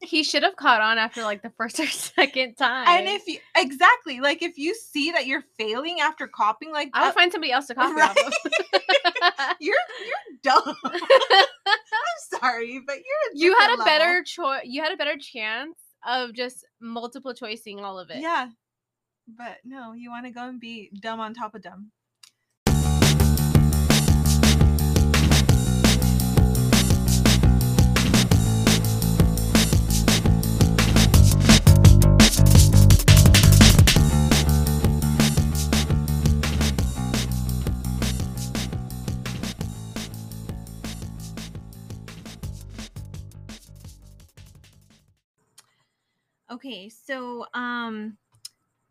He 0.00 0.22
should 0.22 0.42
have 0.42 0.56
caught 0.56 0.80
on 0.80 0.96
after 0.98 1.22
like 1.22 1.42
the 1.42 1.50
first 1.50 1.78
or 1.78 1.86
second 1.88 2.54
time. 2.56 2.88
and 2.88 3.06
if 3.06 3.26
you 3.28 3.38
exactly 3.56 4.20
like 4.20 4.42
if 4.42 4.56
you 4.58 4.74
see 4.74 5.12
that 5.12 5.26
you're 5.26 5.44
failing 5.58 6.00
after 6.00 6.26
copying 6.26 6.72
like 6.72 6.88
I'll 6.94 7.04
that, 7.04 7.10
uh, 7.10 7.12
find 7.12 7.30
somebody 7.30 7.52
else 7.52 7.66
to 7.66 7.74
copy 7.74 7.94
Right. 7.94 8.10
off 8.10 8.16
of. 8.18 9.56
you're 9.60 9.76
you're 10.06 10.38
dumb. 10.42 10.74
I'm 10.84 12.38
sorry, 12.40 12.80
but 12.86 12.96
you're 12.96 13.32
a 13.34 13.36
you 13.36 13.54
had 13.58 13.66
a 13.68 13.76
different 13.76 13.86
better 13.86 14.22
choice. 14.24 14.60
You 14.64 14.82
had 14.82 14.92
a 14.92 14.96
better 14.96 15.16
chance 15.18 15.76
of 16.06 16.32
just 16.32 16.64
multiple 16.80 17.34
choicing 17.34 17.80
all 17.80 17.98
of 17.98 18.10
it. 18.10 18.20
Yeah. 18.20 18.48
But 19.28 19.58
no, 19.64 19.92
you 19.92 20.10
want 20.10 20.26
to 20.26 20.32
go 20.32 20.48
and 20.48 20.58
be 20.58 20.90
dumb 21.00 21.20
on 21.20 21.32
top 21.34 21.54
of 21.54 21.62
dumb. 21.62 21.92
Okay, 46.52 46.90
so 46.90 47.46
um 47.54 48.18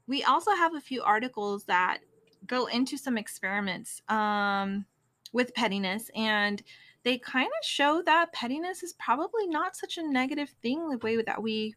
we 0.08 0.24
also 0.24 0.52
have 0.52 0.74
a 0.74 0.82
few 0.82 1.04
articles 1.04 1.64
that 1.66 2.00
go 2.48 2.66
into 2.66 2.98
some 2.98 3.18
experiments 3.20 4.02
um 4.10 4.86
with 5.32 5.54
pettiness 5.54 6.10
and 6.16 6.64
they 7.04 7.20
kind 7.20 7.48
of 7.48 7.66
show 7.66 8.02
that 8.04 8.34
pettiness 8.34 8.82
is 8.82 8.94
probably 8.94 9.46
not 9.48 9.76
such 9.76 9.98
a 10.00 10.04
negative 10.04 10.50
thing 10.64 10.90
the 10.90 10.98
way 10.98 11.22
that 11.22 11.42
we 11.42 11.76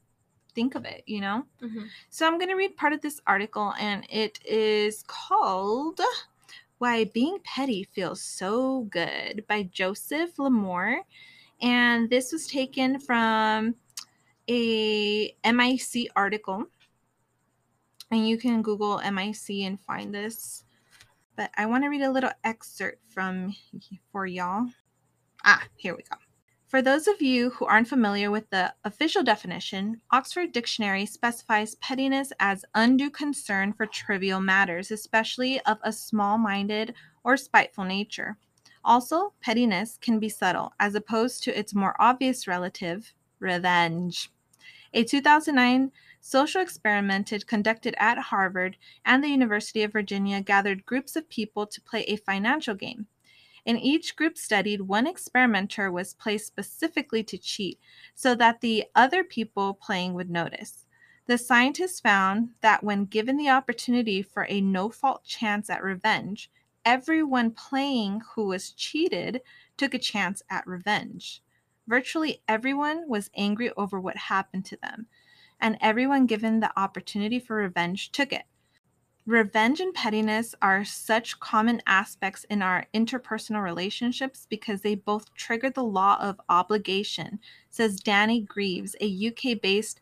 think 0.54 0.74
of 0.74 0.84
it, 0.84 1.02
you 1.06 1.20
know? 1.20 1.44
Mhm. 1.60 1.88
So 2.10 2.26
I'm 2.26 2.38
going 2.38 2.48
to 2.50 2.54
read 2.56 2.76
part 2.76 2.92
of 2.92 3.00
this 3.00 3.20
article 3.26 3.74
and 3.78 4.06
it 4.08 4.38
is 4.44 5.02
called 5.06 6.00
Why 6.78 7.04
Being 7.04 7.38
Petty 7.44 7.84
Feels 7.84 8.22
So 8.22 8.82
Good 8.84 9.44
by 9.48 9.64
Joseph 9.64 10.36
Lamore 10.36 11.00
and 11.60 12.08
this 12.10 12.32
was 12.32 12.46
taken 12.46 12.98
from 13.00 13.74
a 14.48 15.34
MIC 15.44 16.10
article. 16.14 16.66
And 18.10 18.28
you 18.28 18.38
can 18.38 18.62
Google 18.62 18.98
MIC 18.98 19.64
and 19.64 19.80
find 19.80 20.14
this. 20.14 20.64
But 21.36 21.50
I 21.56 21.66
want 21.66 21.84
to 21.84 21.88
read 21.88 22.02
a 22.02 22.12
little 22.12 22.30
excerpt 22.44 23.00
from 23.08 23.54
for 24.12 24.26
y'all. 24.26 24.66
Ah, 25.44 25.62
here 25.76 25.96
we 25.96 26.02
go. 26.02 26.16
For 26.74 26.82
those 26.82 27.06
of 27.06 27.22
you 27.22 27.50
who 27.50 27.66
aren't 27.66 27.88
familiar 27.88 28.30
with 28.30 28.50
the 28.50 28.74
official 28.84 29.22
definition, 29.22 30.00
Oxford 30.10 30.50
Dictionary 30.50 31.06
specifies 31.06 31.76
pettiness 31.76 32.32
as 32.40 32.64
undue 32.74 33.10
concern 33.10 33.72
for 33.72 33.86
trivial 33.86 34.40
matters, 34.40 34.90
especially 34.90 35.60
of 35.66 35.78
a 35.82 35.92
small 35.92 36.36
minded 36.36 36.94
or 37.22 37.36
spiteful 37.36 37.84
nature. 37.84 38.38
Also, 38.84 39.34
pettiness 39.40 39.98
can 40.00 40.18
be 40.18 40.28
subtle, 40.28 40.72
as 40.80 40.96
opposed 40.96 41.44
to 41.44 41.56
its 41.56 41.74
more 41.74 41.94
obvious 42.00 42.48
relative, 42.48 43.12
revenge. 43.38 44.32
A 44.96 45.02
2009 45.02 45.90
social 46.20 46.62
experiment 46.62 47.32
conducted 47.48 47.96
at 47.98 48.16
Harvard 48.16 48.76
and 49.04 49.24
the 49.24 49.28
University 49.28 49.82
of 49.82 49.90
Virginia 49.92 50.40
gathered 50.40 50.86
groups 50.86 51.16
of 51.16 51.28
people 51.28 51.66
to 51.66 51.80
play 51.80 52.04
a 52.04 52.14
financial 52.14 52.76
game. 52.76 53.08
In 53.64 53.76
each 53.76 54.14
group 54.14 54.38
studied, 54.38 54.82
one 54.82 55.08
experimenter 55.08 55.90
was 55.90 56.14
placed 56.14 56.46
specifically 56.46 57.24
to 57.24 57.36
cheat 57.36 57.80
so 58.14 58.36
that 58.36 58.60
the 58.60 58.84
other 58.94 59.24
people 59.24 59.74
playing 59.74 60.14
would 60.14 60.30
notice. 60.30 60.86
The 61.26 61.38
scientists 61.38 61.98
found 61.98 62.50
that 62.60 62.84
when 62.84 63.06
given 63.06 63.36
the 63.36 63.50
opportunity 63.50 64.22
for 64.22 64.46
a 64.48 64.60
no 64.60 64.90
fault 64.90 65.24
chance 65.24 65.68
at 65.68 65.82
revenge, 65.82 66.52
everyone 66.84 67.50
playing 67.50 68.20
who 68.36 68.46
was 68.46 68.70
cheated 68.70 69.40
took 69.76 69.92
a 69.92 69.98
chance 69.98 70.40
at 70.48 70.68
revenge. 70.68 71.42
Virtually 71.86 72.42
everyone 72.48 73.08
was 73.08 73.30
angry 73.36 73.70
over 73.76 74.00
what 74.00 74.16
happened 74.16 74.64
to 74.66 74.76
them, 74.76 75.06
and 75.60 75.78
everyone 75.80 76.26
given 76.26 76.60
the 76.60 76.78
opportunity 76.78 77.38
for 77.38 77.56
revenge 77.56 78.10
took 78.12 78.32
it. 78.32 78.44
Revenge 79.26 79.80
and 79.80 79.94
pettiness 79.94 80.54
are 80.60 80.84
such 80.84 81.40
common 81.40 81.80
aspects 81.86 82.44
in 82.50 82.60
our 82.60 82.86
interpersonal 82.92 83.62
relationships 83.62 84.46
because 84.50 84.82
they 84.82 84.94
both 84.94 85.32
trigger 85.34 85.70
the 85.70 85.82
law 85.82 86.18
of 86.20 86.40
obligation, 86.50 87.38
says 87.70 88.00
Danny 88.00 88.42
Greaves, 88.42 88.94
a 89.00 89.28
UK 89.28 89.60
based 89.62 90.00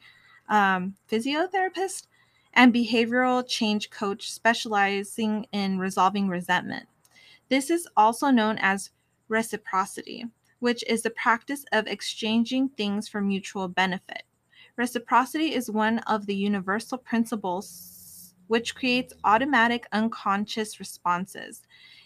um, 0.48 0.96
physiotherapist 1.08 2.08
and 2.54 2.74
behavioral 2.74 3.46
change 3.46 3.90
coach 3.90 4.30
specializing 4.30 5.46
in 5.52 5.78
resolving 5.78 6.28
resentment. 6.28 6.88
This 7.48 7.70
is 7.70 7.88
also 7.96 8.30
known 8.30 8.58
as 8.58 8.90
reciprocity, 9.28 10.26
which 10.62 10.84
is 10.86 11.02
the 11.02 11.10
practice 11.10 11.64
of 11.72 11.88
exchanging 11.88 12.68
things 12.68 13.08
for 13.08 13.20
mutual 13.20 13.66
benefit. 13.66 14.22
Reciprocity 14.76 15.54
is 15.54 15.68
one 15.68 15.98
of 16.00 16.26
the 16.26 16.36
universal 16.36 16.96
principles 16.96 18.34
which 18.46 18.76
creates 18.76 19.12
automatic 19.24 19.86
unconscious 19.90 20.78
responses. 20.78 21.62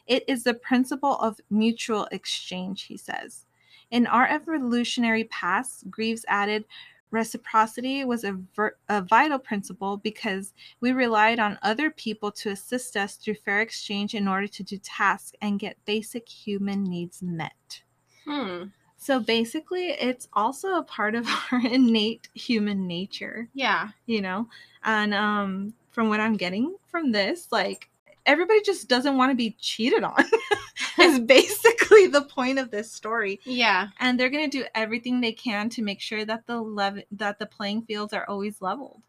It 0.06 0.24
is 0.26 0.42
the 0.42 0.54
principle 0.54 1.16
of 1.16 1.38
mutual 1.50 2.08
exchange, 2.12 2.84
he 2.84 2.96
says. 2.96 3.44
In 3.90 4.06
our 4.06 4.26
evolutionary 4.26 5.24
past, 5.24 5.90
Greaves 5.90 6.24
added, 6.26 6.64
reciprocity 7.10 8.06
was 8.06 8.24
a, 8.24 8.38
ver- 8.54 8.78
a 8.88 9.02
vital 9.02 9.38
principle 9.38 9.98
because 9.98 10.54
we 10.80 10.92
relied 10.92 11.38
on 11.38 11.58
other 11.62 11.90
people 11.90 12.32
to 12.32 12.50
assist 12.50 12.96
us 12.96 13.16
through 13.16 13.34
fair 13.34 13.60
exchange 13.60 14.14
in 14.14 14.26
order 14.26 14.48
to 14.48 14.62
do 14.62 14.78
tasks 14.78 15.32
and 15.42 15.60
get 15.60 15.84
basic 15.84 16.26
human 16.26 16.84
needs 16.84 17.22
met. 17.22 17.82
Hmm. 18.26 18.64
So 18.98 19.20
basically, 19.20 19.88
it's 19.88 20.26
also 20.32 20.76
a 20.76 20.82
part 20.82 21.14
of 21.14 21.26
our 21.52 21.60
innate 21.66 22.28
human 22.34 22.86
nature, 22.86 23.48
Yeah. 23.54 23.88
you 24.06 24.20
know? 24.20 24.48
And 24.82 25.12
um, 25.14 25.74
from 25.90 26.08
what 26.08 26.20
I'm 26.20 26.36
getting 26.36 26.76
from 26.86 27.12
this, 27.12 27.48
like, 27.52 27.88
everybody 28.24 28.60
just 28.62 28.88
doesn't 28.88 29.16
want 29.16 29.30
to 29.30 29.36
be 29.36 29.54
cheated 29.60 30.02
on, 30.02 30.24
is 31.00 31.20
basically 31.36 32.06
the 32.06 32.22
point 32.22 32.58
of 32.58 32.70
this 32.70 32.90
story. 32.90 33.38
Yeah. 33.44 33.88
And 34.00 34.18
they're 34.18 34.30
going 34.30 34.50
to 34.50 34.58
do 34.62 34.64
everything 34.74 35.20
they 35.20 35.32
can 35.32 35.68
to 35.70 35.82
make 35.82 36.00
sure 36.00 36.24
that 36.24 36.46
the 36.46 36.60
lev- 36.60 37.04
that 37.12 37.38
the 37.38 37.46
playing 37.46 37.82
fields 37.82 38.12
are 38.12 38.28
always 38.28 38.60
leveled 38.62 39.02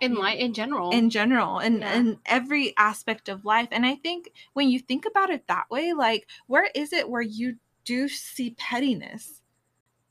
In 0.00 0.14
life, 0.14 0.38
in 0.38 0.54
general. 0.54 0.90
in 0.90 1.10
general 1.10 1.58
and 1.58 1.80
Yeah. 1.80 1.94
in 1.94 2.18
every 2.26 2.74
aspect 2.76 3.28
of 3.28 3.44
life. 3.44 3.68
And 3.70 3.84
I 3.86 3.94
think 3.96 4.32
when 4.54 4.70
you 4.70 4.78
think 4.80 5.04
about 5.06 5.30
it 5.30 5.46
that 5.48 5.70
way, 5.70 5.92
like 5.92 6.26
where 6.46 6.68
is 6.74 6.92
it 6.92 7.08
where 7.08 7.22
you 7.22 7.56
do 7.88 8.08
see 8.08 8.50
pettiness? 8.50 9.40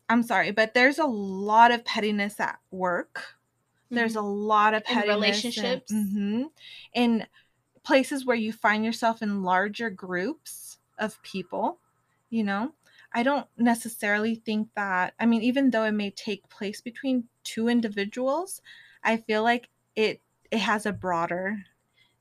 I'm 0.09 0.23
sorry, 0.23 0.51
but 0.51 0.73
there's 0.73 0.97
a 0.99 1.05
lot 1.05 1.71
of 1.71 1.85
pettiness 1.85 2.39
at 2.39 2.59
work. 2.71 3.35
There's 3.91 4.15
a 4.15 4.21
lot 4.21 4.73
of 4.73 4.81
In 4.89 4.95
pettiness 4.95 5.15
relationships. 5.15 5.91
in, 5.91 6.07
Mhm. 6.07 6.51
in 6.93 7.27
places 7.83 8.25
where 8.25 8.35
you 8.35 8.51
find 8.51 8.83
yourself 8.83 9.21
in 9.21 9.43
larger 9.43 9.89
groups 9.89 10.79
of 10.97 11.21
people. 11.21 11.79
You 12.29 12.43
know, 12.43 12.73
I 13.13 13.23
don't 13.23 13.47
necessarily 13.57 14.35
think 14.35 14.73
that. 14.75 15.13
I 15.19 15.25
mean, 15.25 15.43
even 15.43 15.69
though 15.69 15.83
it 15.85 15.91
may 15.93 16.09
take 16.11 16.49
place 16.49 16.81
between 16.81 17.29
two 17.43 17.67
individuals, 17.69 18.61
I 19.03 19.17
feel 19.17 19.43
like 19.43 19.69
it 19.95 20.21
it 20.51 20.59
has 20.59 20.85
a 20.85 20.93
broader 20.93 21.63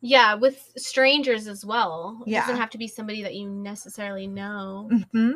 Yeah, 0.06 0.34
with 0.34 0.72
strangers 0.76 1.46
as 1.48 1.64
well. 1.64 2.22
It 2.26 2.30
Yeah. 2.30 2.40
doesn't 2.42 2.56
have 2.60 2.70
to 2.70 2.78
be 2.78 2.86
somebody 2.88 3.22
that 3.22 3.34
you 3.34 3.48
necessarily 3.50 4.26
know. 4.26 4.88
hmm 5.12 5.32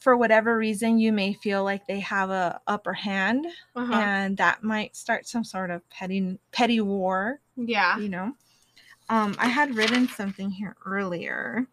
For 0.00 0.16
whatever 0.18 0.58
reason, 0.58 0.98
you 0.98 1.12
may 1.12 1.32
feel 1.32 1.64
like 1.64 1.86
they 1.86 2.00
have 2.00 2.28
a 2.28 2.60
upper 2.66 2.92
hand, 2.92 3.46
Uh-huh. 3.74 3.94
and 3.94 4.36
that 4.36 4.62
might 4.62 4.94
start 4.96 5.26
some 5.26 5.44
sort 5.44 5.70
of 5.70 5.88
petty 5.90 6.38
petty 6.52 6.80
war. 6.80 7.40
yeah. 7.56 7.96
You 7.98 8.08
know, 8.10 8.32
um, 9.08 9.34
I 9.38 9.46
had 9.48 9.76
written 9.76 10.08
something 10.08 10.50
here 10.50 10.76
earlier, 10.84 11.66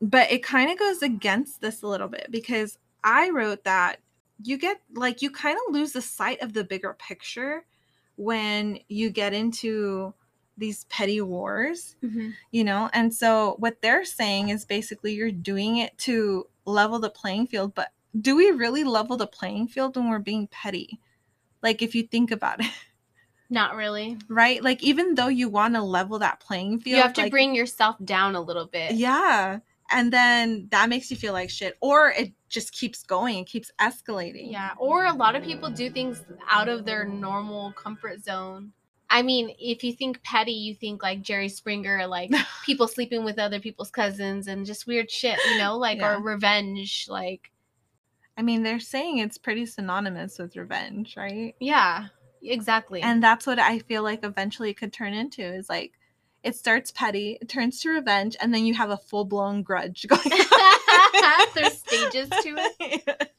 but 0.00 0.30
it 0.32 0.42
kind 0.42 0.70
of 0.70 0.78
goes 0.78 1.02
against 1.02 1.60
this 1.60 1.82
a 1.82 1.86
little 1.88 2.08
bit 2.08 2.28
because 2.30 2.78
I 3.04 3.30
wrote 3.30 3.64
that 3.64 3.98
you 4.44 4.56
get 4.58 4.80
like 4.94 5.22
you 5.22 5.30
kind 5.30 5.58
of 5.66 5.74
lose 5.74 5.92
the 5.92 6.02
sight 6.02 6.40
of 6.40 6.52
the 6.54 6.64
bigger 6.64 6.94
picture 6.94 7.64
when 8.16 8.78
you 8.88 9.10
get 9.10 9.32
into 9.34 10.14
these 10.58 10.84
petty 10.84 11.20
wars 11.20 11.96
Mhm. 12.02 12.34
you 12.50 12.62
know 12.64 12.90
and 12.92 13.12
so 13.14 13.56
what 13.58 13.80
they're 13.82 14.04
saying 14.04 14.50
is 14.50 14.64
basically 14.64 15.14
you're 15.14 15.30
doing 15.30 15.78
it 15.78 15.96
to 15.98 16.46
level 16.66 16.98
the 16.98 17.10
playing 17.10 17.46
field 17.46 17.74
but 17.74 17.92
do 18.20 18.36
we 18.36 18.50
really 18.50 18.84
level 18.84 19.16
the 19.16 19.26
playing 19.26 19.66
field 19.68 19.96
when 19.96 20.10
we're 20.10 20.18
being 20.18 20.46
petty 20.48 21.00
like 21.62 21.80
if 21.82 21.94
you 21.94 22.02
think 22.02 22.30
about 22.30 22.60
it 22.60 22.70
Not 23.50 23.76
really. 23.76 24.16
right 24.28 24.62
like 24.62 24.82
even 24.82 25.14
though 25.14 25.28
you 25.28 25.48
want 25.48 25.74
to 25.74 25.82
level 25.82 26.18
that 26.20 26.40
playing 26.40 26.80
field 26.80 26.96
you 26.96 27.02
have 27.02 27.12
to 27.14 27.22
like, 27.22 27.30
bring 27.30 27.54
yourself 27.54 27.96
down 28.04 28.34
a 28.34 28.40
little 28.40 28.66
bit. 28.66 28.92
yeah 28.92 29.58
and 29.90 30.10
then 30.12 30.68
that 30.70 30.88
makes 30.88 31.10
you 31.10 31.16
feel 31.18 31.32
like 31.34 31.50
shit 31.50 31.76
or 31.82 32.10
it 32.10 32.32
just 32.48 32.72
keeps 32.72 33.02
going 33.02 33.38
it 33.38 33.46
keeps 33.46 33.70
escalating 33.80 34.50
Yeah, 34.52 34.70
or 34.78 35.04
a 35.06 35.12
lot 35.12 35.34
of 35.34 35.42
people 35.42 35.70
do 35.70 35.90
things 35.90 36.22
out 36.50 36.68
of 36.68 36.84
their 36.84 37.04
normal 37.06 37.72
comfort 37.72 38.22
zone. 38.22 38.72
I 39.14 39.22
mean, 39.22 39.54
if 39.58 39.84
you 39.84 39.92
think 39.92 40.22
petty, 40.24 40.52
you 40.52 40.74
think 40.74 41.02
like 41.02 41.20
Jerry 41.22 41.48
Springer, 41.50 42.06
like 42.06 42.30
people 42.66 42.88
sleeping 42.88 43.24
with 43.24 43.38
other 43.38 43.60
people's 43.60 43.90
cousins 43.90 44.48
and 44.48 44.64
just 44.66 44.86
weird 44.86 45.10
shit, 45.10 45.38
you 45.50 45.58
know, 45.58 45.76
like 45.76 45.98
Yeah. 45.98 46.14
or 46.16 46.20
revenge, 46.22 47.06
like 47.08 47.50
i 48.34 48.40
mean 48.40 48.62
they're 48.62 48.80
saying 48.80 49.18
it's 49.18 49.36
pretty 49.36 49.66
synonymous 49.66 50.38
with 50.38 50.56
revenge 50.56 51.18
right 51.18 51.54
yeah, 51.60 52.06
exactly. 52.42 53.02
and 53.02 53.22
that's 53.22 53.46
what 53.46 53.58
i 53.58 53.78
feel 53.80 54.02
like 54.02 54.24
eventually 54.24 54.70
it 54.70 54.78
could 54.78 54.90
turn 54.90 55.12
into 55.12 55.42
is 55.42 55.68
like 55.68 55.92
it 56.42 56.56
starts 56.56 56.90
petty 56.90 57.36
it 57.42 57.48
turns 57.50 57.78
to 57.80 57.90
revenge 57.90 58.34
and 58.40 58.54
then 58.54 58.64
you 58.64 58.72
have 58.72 58.88
a 58.88 58.96
full-blown 58.96 59.62
grudge 59.62 60.06
going 60.08 60.32
on. 60.32 61.46
There's 61.54 61.76
stages 61.76 62.30
to 62.30 62.54
it. 62.80 63.32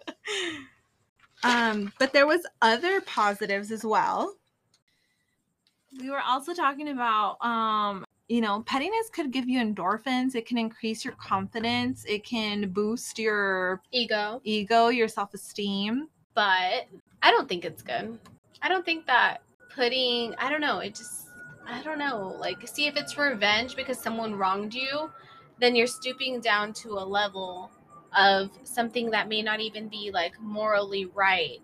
um 1.43 1.91
but 1.97 2.13
there 2.13 2.27
was 2.27 2.45
other 2.61 3.01
positives 3.01 3.71
as 3.71 3.83
well 3.83 4.35
we 5.99 6.09
were 6.09 6.21
also 6.21 6.53
talking 6.53 6.89
about 6.89 7.37
um 7.41 8.03
you 8.27 8.41
know 8.41 8.61
pettiness 8.61 9.09
could 9.11 9.31
give 9.31 9.47
you 9.47 9.59
endorphins 9.59 10.35
it 10.35 10.45
can 10.45 10.57
increase 10.57 11.03
your 11.03 11.13
confidence 11.15 12.05
it 12.05 12.23
can 12.23 12.69
boost 12.69 13.19
your 13.19 13.81
Ego, 13.91 14.41
ego 14.43 14.87
your 14.87 15.07
self-esteem 15.07 16.07
but 16.33 16.87
I 17.21 17.31
don't 17.31 17.47
think 17.47 17.65
it's 17.65 17.81
good. 17.81 18.17
I 18.61 18.69
don't 18.69 18.85
think 18.85 19.05
that 19.07 19.41
putting, 19.73 20.35
I 20.37 20.49
don't 20.49 20.61
know, 20.61 20.79
it 20.79 20.95
just, 20.95 21.27
I 21.67 21.81
don't 21.83 21.99
know. 21.99 22.35
Like, 22.39 22.67
see 22.67 22.87
if 22.87 22.95
it's 22.95 23.17
revenge 23.17 23.75
because 23.75 23.97
someone 23.97 24.35
wronged 24.35 24.73
you, 24.73 25.09
then 25.59 25.75
you're 25.75 25.87
stooping 25.87 26.41
down 26.41 26.73
to 26.73 26.93
a 26.93 27.05
level 27.05 27.71
of 28.15 28.51
something 28.63 29.09
that 29.11 29.27
may 29.27 29.41
not 29.41 29.59
even 29.59 29.87
be 29.87 30.11
like 30.13 30.39
morally 30.41 31.05
right. 31.05 31.59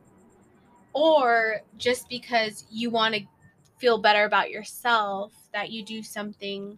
Or 0.94 1.62
just 1.78 2.10
because 2.10 2.66
you 2.72 2.90
want 2.90 3.16
to 3.16 3.22
feel 3.80 3.98
better 3.98 4.26
about 4.26 4.52
yourself, 4.52 5.34
that 5.54 5.72
you 5.72 5.84
do 5.84 6.04
something 6.04 6.78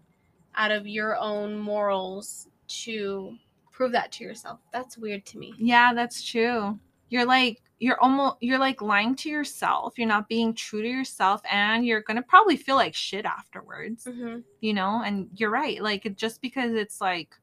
out 0.55 0.71
of 0.71 0.87
your 0.87 1.17
own 1.17 1.57
morals 1.57 2.47
to 2.67 3.35
prove 3.71 3.91
that 3.93 4.11
to 4.13 4.23
yourself. 4.23 4.59
That's 4.71 4.97
weird 4.97 5.25
to 5.27 5.37
me. 5.37 5.53
yeah 5.57 5.93
that's 5.93 6.23
true 6.23 6.77
you're 7.09 7.25
like 7.25 7.61
you're 7.79 7.99
almost 7.99 8.37
you're 8.41 8.59
like 8.59 8.81
lying 8.81 9.15
to 9.15 9.29
yourself 9.29 9.97
you're 9.97 10.07
not 10.07 10.29
being 10.29 10.53
true 10.53 10.81
to 10.81 10.87
yourself 10.87 11.41
and 11.51 11.85
you're 11.85 12.01
gonna 12.01 12.21
probably 12.21 12.55
feel 12.55 12.75
like 12.75 12.93
shit 12.93 13.25
afterwards 13.25 14.05
Mm-hmm. 14.05 14.39
you 14.61 14.73
know 14.73 15.01
and 15.03 15.29
you're 15.35 15.49
right 15.49 15.81
like 15.81 16.15
just 16.15 16.41
because 16.41 16.73
it's 16.73 17.01
like 17.01 17.35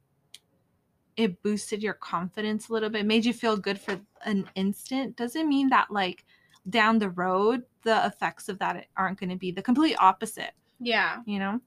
it 1.16 1.42
boosted 1.42 1.82
your 1.82 1.94
confidence 1.94 2.68
a 2.68 2.72
little 2.72 2.88
bit 2.88 3.04
made 3.04 3.24
you 3.24 3.32
feel 3.34 3.56
good 3.56 3.78
for 3.80 3.98
an 4.24 4.48
instant 4.54 5.16
doesn't 5.16 5.48
mean 5.48 5.68
that 5.70 5.90
like 5.90 6.24
down 6.68 6.98
the 6.98 7.10
road 7.10 7.62
the 7.82 8.06
effects 8.06 8.48
of 8.48 8.58
that 8.58 8.86
aren't 8.96 9.18
going 9.18 9.30
to 9.30 9.36
be 9.36 9.50
the 9.50 9.62
complete 9.62 9.96
opposite 9.98 10.52
Yeah. 10.80 11.18
you 11.26 11.38
know 11.38 11.60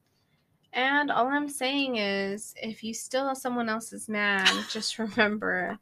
And 0.73 1.11
all 1.11 1.27
I'm 1.27 1.49
saying 1.49 1.97
is, 1.97 2.53
if 2.61 2.81
you 2.83 2.93
steal 2.93 3.35
someone 3.35 3.67
else's 3.69 4.07
man, 4.07 4.47
just 4.71 4.99
remember 4.99 5.77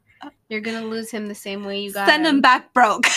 you're 0.48 0.60
gonna 0.60 0.82
lose 0.84 1.10
him 1.10 1.26
the 1.28 1.34
same 1.34 1.64
way 1.64 1.80
you 1.80 1.92
got 1.92 2.06
send 2.08 2.26
him 2.26 2.40
back 2.40 2.72
broke 2.74 3.06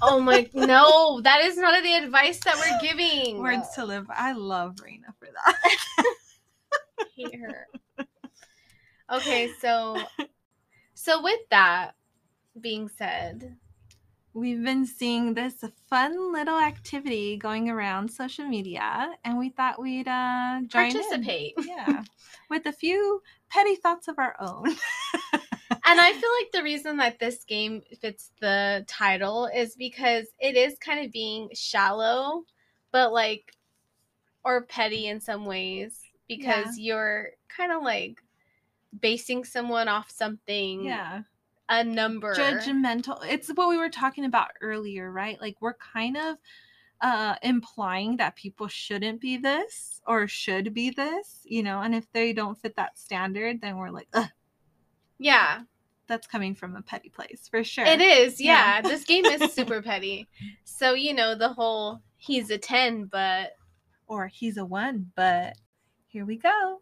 Oh 0.00 0.20
my 0.20 0.48
no, 0.54 1.20
that 1.22 1.40
is 1.40 1.56
not 1.56 1.82
the 1.82 1.94
advice 1.94 2.38
that 2.40 2.56
we're 2.56 2.80
giving. 2.88 3.38
words 3.40 3.68
to 3.74 3.84
live 3.84 4.06
i 4.10 4.32
love 4.32 4.76
Raina 4.76 5.12
for 5.18 5.26
that 5.26 5.56
hate 7.16 7.34
her. 7.40 7.66
Okay, 9.10 9.50
so 9.60 9.96
so 10.94 11.22
with 11.22 11.40
that 11.50 11.92
being 12.60 12.88
said, 12.96 13.56
we've 14.38 14.62
been 14.62 14.86
seeing 14.86 15.34
this 15.34 15.64
fun 15.88 16.32
little 16.32 16.58
activity 16.58 17.36
going 17.36 17.68
around 17.68 18.08
social 18.10 18.46
media 18.46 19.10
and 19.24 19.38
we 19.38 19.48
thought 19.48 19.80
we'd 19.80 20.08
uh 20.08 20.60
join 20.66 20.86
in. 20.86 20.92
participate. 20.92 21.54
yeah 21.64 22.02
with 22.50 22.64
a 22.66 22.72
few 22.72 23.22
petty 23.50 23.74
thoughts 23.76 24.08
of 24.08 24.18
our 24.18 24.36
own 24.40 24.64
And 25.88 26.00
I 26.00 26.12
feel 26.12 26.30
like 26.40 26.52
the 26.52 26.62
reason 26.62 26.98
that 26.98 27.18
this 27.18 27.44
game 27.44 27.80
fits 28.00 28.30
the 28.40 28.84
title 28.86 29.46
is 29.46 29.74
because 29.74 30.26
it 30.38 30.54
is 30.54 30.76
kind 30.78 31.04
of 31.04 31.12
being 31.12 31.48
shallow, 31.54 32.44
but 32.92 33.12
like, 33.12 33.52
or 34.44 34.62
petty 34.62 35.06
in 35.06 35.20
some 35.20 35.46
ways 35.46 35.98
because 36.26 36.78
you're 36.78 37.30
kind 37.48 37.72
of 37.72 37.82
like 37.82 38.20
basing 39.00 39.44
someone 39.44 39.88
off 39.88 40.10
something, 40.10 40.84
yeah 40.84 41.22
a 41.68 41.84
number. 41.84 42.34
judgmental 42.34 43.18
it's 43.28 43.48
what 43.48 43.68
we 43.68 43.76
were 43.76 43.90
talking 43.90 44.24
about 44.24 44.48
earlier 44.60 45.10
right 45.10 45.40
like 45.40 45.56
we're 45.60 45.74
kind 45.74 46.16
of 46.16 46.36
uh 47.00 47.34
implying 47.42 48.16
that 48.16 48.34
people 48.36 48.66
shouldn't 48.68 49.20
be 49.20 49.36
this 49.36 50.00
or 50.06 50.26
should 50.26 50.72
be 50.72 50.90
this 50.90 51.42
you 51.44 51.62
know 51.62 51.80
and 51.80 51.94
if 51.94 52.10
they 52.12 52.32
don't 52.32 52.58
fit 52.58 52.74
that 52.76 52.98
standard 52.98 53.60
then 53.60 53.76
we're 53.76 53.90
like 53.90 54.08
Ugh, 54.14 54.28
Yeah, 55.18 55.60
that's 56.06 56.26
coming 56.26 56.54
from 56.54 56.74
a 56.74 56.82
petty 56.82 57.10
place 57.10 57.48
for 57.50 57.62
sure 57.62 57.84
it 57.84 58.00
is. 58.00 58.40
Yeah. 58.40 58.76
Yeah, 58.76 58.80
this 58.82 59.04
game 59.04 59.26
is 59.26 59.52
super 59.58 59.82
petty. 59.82 60.26
So, 60.64 60.94
you 60.94 61.12
know, 61.12 61.34
the 61.34 61.50
whole 61.50 62.00
he's 62.16 62.50
a 62.50 62.56
10, 62.58 63.04
but 63.04 63.52
or 64.08 64.26
he's 64.28 64.56
a 64.56 64.64
one, 64.64 65.12
but 65.14 65.54
here 66.06 66.24
we 66.24 66.36
go. 66.38 66.80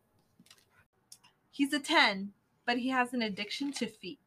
He's 1.51 1.73
a 1.73 1.81
10, 1.81 2.33
but 2.65 2.79
he 2.79 2.91
has 2.91 3.13
an 3.13 3.21
addiction 3.23 3.73
to 3.73 3.87
feet. 3.87 4.21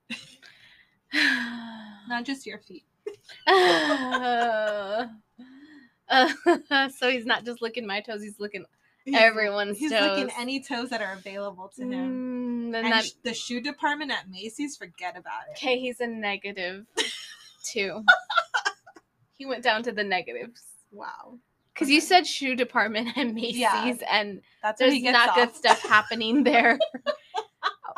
Not 2.08 2.26
just 2.26 2.46
your 2.46 2.60
feet. 2.60 2.86
Uh, 3.48 5.08
uh, 6.10 6.90
so 6.90 7.10
he's 7.10 7.26
not 7.26 7.46
just 7.46 7.62
looking 7.62 7.86
my 7.86 8.02
toes; 8.02 8.22
he's 8.22 8.40
licking 8.40 8.66
everyone's 9.14 9.78
He's 9.80 9.92
toes. 9.92 10.18
licking 10.18 10.32
any 10.38 10.62
toes 10.62 10.90
that 10.90 11.02
are 11.02 11.14
available 11.14 11.72
to 11.76 11.82
him. 11.84 12.72
Mm, 12.72 12.76
And 12.78 12.92
that 12.92 13.06
sh- 13.06 13.12
the 13.24 13.34
shoe 13.34 13.60
department 13.62 14.12
at 14.12 14.30
Macy's, 14.30 14.78
forget 14.78 15.18
about 15.18 15.42
it. 15.50 15.58
okay, 15.58 15.80
he's 15.80 16.00
a 16.00 16.08
negative 16.08 16.86
two. 17.64 18.04
he 19.38 19.46
went 19.48 19.64
down 19.64 19.82
to 19.84 19.92
the 19.92 20.04
negatives 20.04 20.62
Wow. 20.92 21.40
because 21.74 21.90
you 21.90 22.02
said 22.02 22.28
shoe 22.28 22.56
department 22.56 23.18
at 23.18 23.34
Macy's, 23.34 23.58
Yeah. 23.58 23.96
and 24.12 24.42
there's 24.78 25.02
not 25.02 25.34
good 25.36 25.56
stuff 25.56 25.82
happening 25.82 26.44
there. 26.44 26.78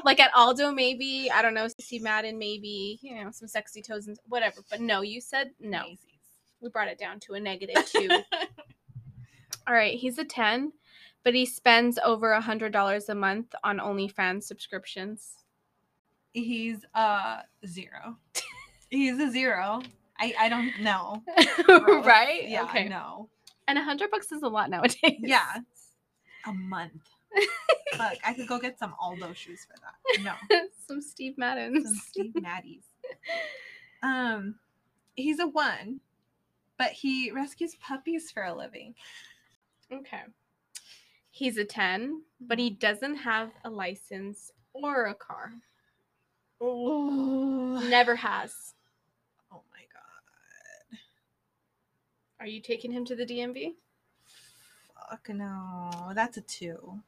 like 0.05 0.19
at 0.19 0.31
Aldo, 0.35 0.71
maybe 0.71 1.29
I 1.33 1.41
don't 1.41 1.53
know. 1.53 1.67
Steve 1.79 2.01
Madden, 2.03 2.37
maybe 2.37 2.99
you 3.01 3.15
know 3.15 3.31
some 3.31 3.47
sexy 3.47 3.81
toes 3.81 4.07
and 4.07 4.17
whatever. 4.27 4.61
But 4.69 4.81
no, 4.81 5.01
you 5.01 5.21
said 5.21 5.51
no. 5.59 5.83
We 6.61 6.69
brought 6.69 6.87
it 6.87 6.99
down 6.99 7.19
to 7.21 7.33
a 7.33 7.39
negative 7.39 7.85
two. 7.85 8.09
All 9.67 9.73
right, 9.73 9.97
he's 9.97 10.17
a 10.17 10.25
10, 10.25 10.73
but 11.23 11.33
he 11.33 11.45
spends 11.45 11.99
over 12.03 12.33
a 12.33 12.41
$100 12.41 13.09
a 13.09 13.15
month 13.15 13.53
on 13.63 13.77
OnlyFans 13.77 14.43
subscriptions. 14.43 15.33
He's 16.33 16.83
a 16.95 17.43
zero. 17.65 18.17
He's 18.89 19.19
a 19.19 19.29
zero. 19.29 19.81
I 20.19 20.33
I 20.39 20.49
don't 20.49 20.71
know. 20.81 21.23
Right? 22.03 22.47
Yeah. 22.47 22.63
Okay. 22.63 22.87
No. 22.89 23.29
And 23.67 23.77
a 23.77 23.81
100 23.81 24.11
bucks 24.11 24.31
is 24.31 24.41
a 24.43 24.47
lot 24.47 24.69
nowadays. 24.69 25.19
Yeah. 25.19 25.59
A 26.47 26.53
month. 26.53 27.01
Look, 27.97 28.17
I 28.25 28.33
could 28.33 28.47
go 28.47 28.59
get 28.59 28.79
some 28.79 28.93
Aldo 28.99 29.33
shoes 29.33 29.65
for 29.65 29.75
that. 29.81 30.21
No. 30.23 30.33
some 30.87 31.01
Steve 31.01 31.37
Maddens. 31.37 31.83
Some 31.85 31.95
Steve 31.95 32.33
Maddies. 32.33 32.83
Um, 34.03 34.55
he's 35.15 35.39
a 35.39 35.47
one, 35.47 35.99
but 36.77 36.91
he 36.91 37.31
rescues 37.31 37.75
puppies 37.75 38.31
for 38.31 38.43
a 38.43 38.53
living. 38.53 38.95
Okay. 39.91 40.21
He's 41.29 41.57
a 41.57 41.65
10, 41.65 42.21
but 42.39 42.59
he 42.59 42.69
doesn't 42.69 43.15
have 43.15 43.51
a 43.63 43.69
license 43.69 44.51
or 44.73 45.05
a 45.05 45.13
car. 45.13 45.53
Oh, 46.59 47.83
Never 47.89 48.15
has. 48.15 48.73
oh 49.51 49.61
my 49.71 49.79
god. 49.93 50.99
Are 52.39 52.47
you 52.47 52.61
taking 52.61 52.91
him 52.91 53.05
to 53.05 53.15
the 53.15 53.25
DMV? 53.25 53.73
Fuck 55.09 55.29
no. 55.29 56.11
That's 56.15 56.37
a 56.37 56.41
two. 56.41 57.01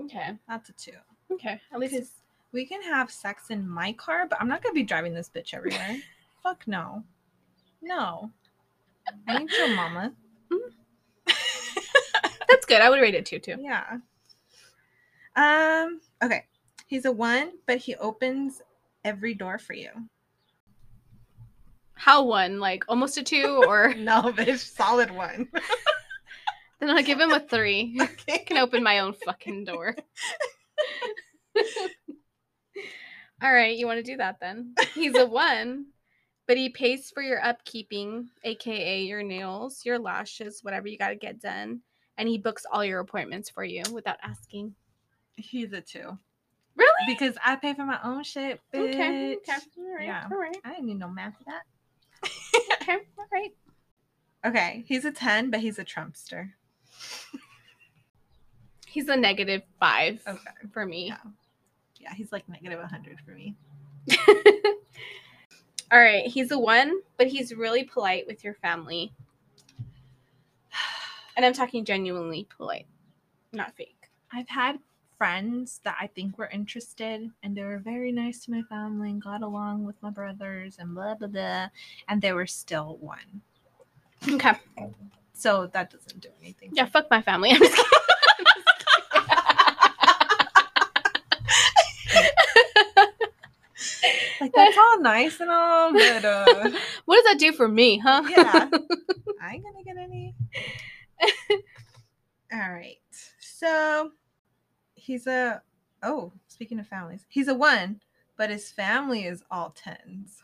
Okay. 0.00 0.36
That's 0.48 0.68
a 0.68 0.72
two. 0.72 0.92
Okay. 1.32 1.60
At 1.72 1.80
least 1.80 1.94
it's 1.94 2.10
We 2.52 2.64
can 2.66 2.82
have 2.82 3.10
sex 3.10 3.50
in 3.50 3.68
my 3.68 3.92
car, 3.92 4.26
but 4.28 4.40
I'm 4.40 4.48
not 4.48 4.62
gonna 4.62 4.74
be 4.74 4.82
driving 4.82 5.14
this 5.14 5.30
bitch 5.34 5.54
everywhere. 5.54 5.98
Fuck 6.42 6.66
no. 6.66 7.04
No. 7.82 8.30
I 9.26 9.38
need 9.38 9.50
your 9.52 9.74
mama. 9.74 10.12
that's 12.48 12.66
good. 12.66 12.80
I 12.80 12.90
would 12.90 13.00
rate 13.00 13.14
it 13.14 13.26
two 13.26 13.38
too. 13.38 13.56
Yeah. 13.58 13.98
Um, 15.36 16.00
okay. 16.22 16.44
He's 16.86 17.04
a 17.04 17.12
one, 17.12 17.52
but 17.66 17.78
he 17.78 17.94
opens 17.96 18.62
every 19.04 19.34
door 19.34 19.58
for 19.58 19.74
you. 19.74 19.90
How 21.94 22.22
one? 22.24 22.60
Like 22.60 22.84
almost 22.88 23.18
a 23.18 23.22
two, 23.22 23.62
or 23.66 23.94
No, 23.98 24.32
bitch, 24.34 24.58
solid 24.58 25.10
one. 25.10 25.48
Then 26.80 26.90
I'll 26.90 27.02
give 27.02 27.20
him 27.20 27.32
a 27.32 27.40
three. 27.40 27.96
I 28.00 28.04
okay. 28.28 28.38
can 28.38 28.58
open 28.58 28.82
my 28.82 29.00
own 29.00 29.14
fucking 29.14 29.64
door. 29.64 29.96
All 33.40 33.52
right, 33.52 33.76
you 33.76 33.86
want 33.86 33.98
to 33.98 34.02
do 34.02 34.16
that 34.16 34.40
then? 34.40 34.74
He's 34.94 35.16
a 35.16 35.24
one, 35.26 35.86
but 36.46 36.56
he 36.56 36.70
pays 36.70 37.10
for 37.10 37.22
your 37.22 37.40
upkeeping, 37.40 38.26
aka 38.42 39.02
your 39.02 39.22
nails, 39.22 39.84
your 39.84 39.98
lashes, 39.98 40.58
whatever 40.62 40.88
you 40.88 40.98
got 40.98 41.10
to 41.10 41.16
get 41.16 41.40
done, 41.40 41.82
and 42.16 42.28
he 42.28 42.36
books 42.36 42.66
all 42.72 42.84
your 42.84 42.98
appointments 42.98 43.48
for 43.48 43.62
you 43.62 43.84
without 43.92 44.16
asking. 44.24 44.74
He's 45.36 45.72
a 45.72 45.80
two. 45.80 46.18
Really? 46.74 46.90
Because 47.06 47.36
I 47.44 47.54
pay 47.56 47.74
for 47.74 47.84
my 47.84 48.00
own 48.02 48.24
shit, 48.24 48.60
bitch. 48.74 48.94
Okay. 48.94 49.36
Okay. 49.36 49.52
All 49.78 49.96
right. 49.96 50.06
Yeah. 50.06 50.26
All 50.30 50.38
right. 50.38 50.56
I 50.64 50.70
didn't 50.70 50.86
need 50.86 50.98
no 50.98 51.08
math 51.08 51.36
for 51.38 51.44
that. 51.44 51.62
Okay. 52.82 52.98
All 53.18 53.26
right. 53.32 53.52
Okay, 54.44 54.84
he's 54.86 55.04
a 55.04 55.10
10, 55.10 55.50
but 55.50 55.60
he's 55.60 55.78
a 55.78 55.84
Trumpster. 55.84 56.52
He's 58.86 59.08
a 59.08 59.16
negative 59.16 59.62
five 59.78 60.22
Okay. 60.26 60.40
for 60.72 60.86
me. 60.86 61.08
Yeah. 61.08 61.16
Yeah, 62.00 62.14
he's 62.14 62.32
like 62.32 62.48
negative 62.48 62.78
100 62.78 63.18
for 63.20 63.32
me. 63.32 63.54
All 65.90 66.00
right, 66.00 66.26
he's 66.26 66.50
a 66.52 66.58
one, 66.58 67.00
but 67.16 67.26
he's 67.26 67.54
really 67.54 67.84
polite 67.84 68.26
with 68.26 68.44
your 68.44 68.54
family. 68.54 69.12
And 71.36 71.46
I'm 71.46 71.52
talking 71.52 71.84
genuinely 71.84 72.48
polite, 72.56 72.86
not 73.52 73.72
fake. 73.76 74.10
I've 74.32 74.48
had 74.48 74.80
friends 75.18 75.80
that 75.84 75.96
I 76.00 76.08
think 76.08 76.36
were 76.36 76.48
interested 76.48 77.30
and 77.44 77.56
they 77.56 77.62
were 77.62 77.78
very 77.78 78.10
nice 78.10 78.44
to 78.44 78.50
my 78.50 78.62
family 78.62 79.10
and 79.10 79.22
got 79.22 79.42
along 79.42 79.84
with 79.84 79.94
my 80.02 80.10
brothers 80.10 80.78
and 80.80 80.94
blah 80.96 81.14
blah 81.14 81.28
blah 81.28 81.68
and 82.08 82.20
they 82.22 82.32
were 82.32 82.46
still 82.46 82.96
one. 83.00 83.42
Okay. 84.28 84.52
So 85.38 85.68
that 85.72 85.90
doesn't 85.90 86.20
do 86.20 86.30
anything. 86.42 86.72
Yeah, 86.72 86.86
fuck 86.86 87.08
my 87.12 87.22
family. 87.22 87.50
I'm 87.52 87.58
just 87.60 87.76
kidding. 87.76 87.84
Like 94.40 94.52
that's 94.54 94.78
all 94.78 95.00
nice 95.00 95.40
and 95.40 95.50
all, 95.50 95.92
but 95.92 96.24
uh 96.24 96.44
what 97.06 97.16
does 97.16 97.24
that 97.24 97.38
do 97.38 97.52
for 97.52 97.66
me, 97.66 97.98
huh? 97.98 98.22
yeah. 98.28 98.68
I 99.42 99.54
ain't 99.54 99.64
gonna 99.64 99.82
get 99.84 99.96
any. 99.96 100.34
all 102.52 102.70
right. 102.70 102.98
So 103.40 104.12
he's 104.94 105.26
a 105.26 105.60
oh, 106.04 106.32
speaking 106.46 106.78
of 106.78 106.86
families, 106.86 107.26
he's 107.28 107.48
a 107.48 107.54
one, 107.54 108.00
but 108.36 108.50
his 108.50 108.70
family 108.70 109.24
is 109.24 109.42
all 109.50 109.70
tens. 109.70 110.40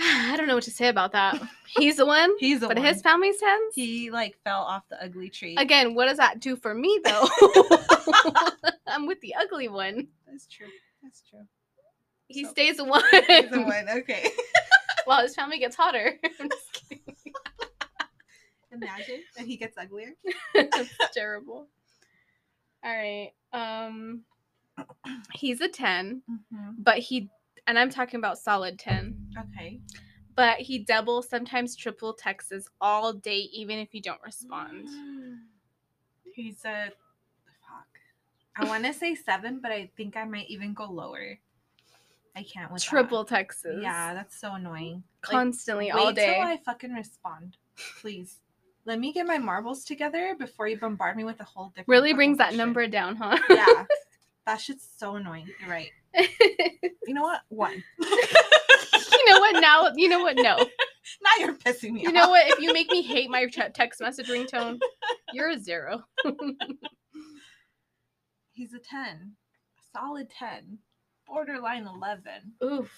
I 0.32 0.34
don't 0.36 0.46
know 0.46 0.54
what 0.54 0.64
to 0.64 0.70
say 0.70 0.88
about 0.88 1.12
that. 1.12 1.40
He's 1.76 1.96
the 1.96 2.06
one, 2.06 2.30
He's 2.38 2.62
a 2.62 2.68
but 2.68 2.76
one. 2.78 2.86
his 2.86 3.02
family's 3.02 3.36
tens. 3.38 3.74
he 3.74 4.10
like 4.10 4.36
fell 4.44 4.62
off 4.62 4.84
the 4.88 5.02
ugly 5.02 5.28
tree. 5.28 5.56
Again, 5.58 5.94
what 5.94 6.06
does 6.06 6.16
that 6.16 6.40
do 6.40 6.56
for 6.56 6.74
me 6.74 7.00
though? 7.04 7.28
I'm 8.86 9.06
with 9.06 9.20
the 9.20 9.34
ugly 9.38 9.68
one. 9.68 10.08
That's 10.26 10.46
true. 10.46 10.66
That's 11.02 11.22
true. 11.28 11.40
He 12.28 12.44
So- 12.44 12.50
stays 12.50 12.76
the 12.78 12.84
one. 12.84 13.02
He's 13.26 13.52
a 13.52 13.60
one. 13.60 13.88
Okay. 13.90 14.30
While 15.04 15.22
his 15.22 15.34
family 15.34 15.58
gets 15.58 15.76
hotter. 15.76 16.18
I'm 16.40 16.48
just 16.48 16.72
kidding. 16.88 17.16
Imagine, 18.72 19.20
and 19.36 19.46
he 19.48 19.56
gets 19.56 19.76
uglier. 19.76 20.14
That's 20.54 20.90
terrible. 21.12 21.66
All 22.84 22.96
right. 22.96 23.32
Um 23.52 24.22
he's 25.34 25.60
a 25.60 25.68
10, 25.68 26.22
but 26.78 26.98
he 26.98 27.28
and 27.70 27.78
I'm 27.78 27.88
talking 27.88 28.18
about 28.18 28.36
solid 28.36 28.80
10. 28.80 29.16
Okay. 29.38 29.78
But 30.34 30.58
he 30.58 30.80
double, 30.80 31.22
sometimes 31.22 31.76
triple 31.76 32.12
texts 32.12 32.68
all 32.80 33.12
day 33.12 33.48
even 33.52 33.78
if 33.78 33.94
you 33.94 34.02
don't 34.02 34.20
respond. 34.24 34.88
He's 36.34 36.64
a 36.64 36.86
fuck. 37.68 37.86
I 38.56 38.64
want 38.64 38.84
to 38.86 38.92
say 38.92 39.14
seven, 39.14 39.60
but 39.62 39.70
I 39.70 39.88
think 39.96 40.16
I 40.16 40.24
might 40.24 40.48
even 40.48 40.74
go 40.74 40.84
lower. 40.90 41.38
I 42.36 42.42
can't 42.42 42.72
with 42.72 42.82
that. 42.82 42.88
Triple 42.88 43.24
texts. 43.24 43.66
Yeah, 43.80 44.14
that's 44.14 44.40
so 44.40 44.52
annoying. 44.54 45.02
Like, 45.24 45.32
Constantly 45.32 45.90
all 45.90 46.06
wait 46.06 46.16
day. 46.16 46.34
till 46.34 46.42
I 46.42 46.56
fucking 46.64 46.92
respond, 46.92 47.56
please. 48.00 48.38
Let 48.84 48.98
me 48.98 49.12
get 49.12 49.26
my 49.26 49.38
marbles 49.38 49.84
together 49.84 50.34
before 50.38 50.66
you 50.66 50.76
bombard 50.78 51.16
me 51.16 51.22
with 51.24 51.38
a 51.40 51.44
whole 51.44 51.68
different. 51.68 51.88
really 51.88 52.14
brings 52.14 52.38
that 52.38 52.44
question. 52.48 52.58
number 52.58 52.86
down, 52.88 53.14
huh? 53.16 53.36
Yeah, 53.50 53.84
that 54.46 54.60
shit's 54.60 54.88
so 54.96 55.16
annoying. 55.16 55.48
You're 55.60 55.70
right. 55.70 55.90
You 56.16 57.14
know 57.14 57.22
what? 57.22 57.40
One. 57.48 57.82
you 57.98 59.26
know 59.32 59.38
what? 59.40 59.60
Now, 59.60 59.90
you 59.96 60.08
know 60.08 60.20
what? 60.20 60.36
No. 60.36 60.56
now 60.56 61.30
you're 61.38 61.54
pissing 61.54 61.92
me 61.92 62.02
You 62.02 62.08
off. 62.08 62.14
know 62.14 62.28
what? 62.30 62.46
If 62.48 62.60
you 62.60 62.72
make 62.72 62.90
me 62.90 63.02
hate 63.02 63.30
my 63.30 63.46
ch- 63.46 63.58
text 63.74 64.00
message 64.00 64.28
ringtone, 64.28 64.78
you're 65.32 65.50
a 65.50 65.58
zero. 65.58 66.04
He's 68.52 68.72
a 68.74 68.78
10. 68.78 69.32
A 69.78 69.98
solid 69.98 70.28
10. 70.30 70.78
Borderline 71.26 71.86
11. 71.86 72.22
Oof. 72.62 72.90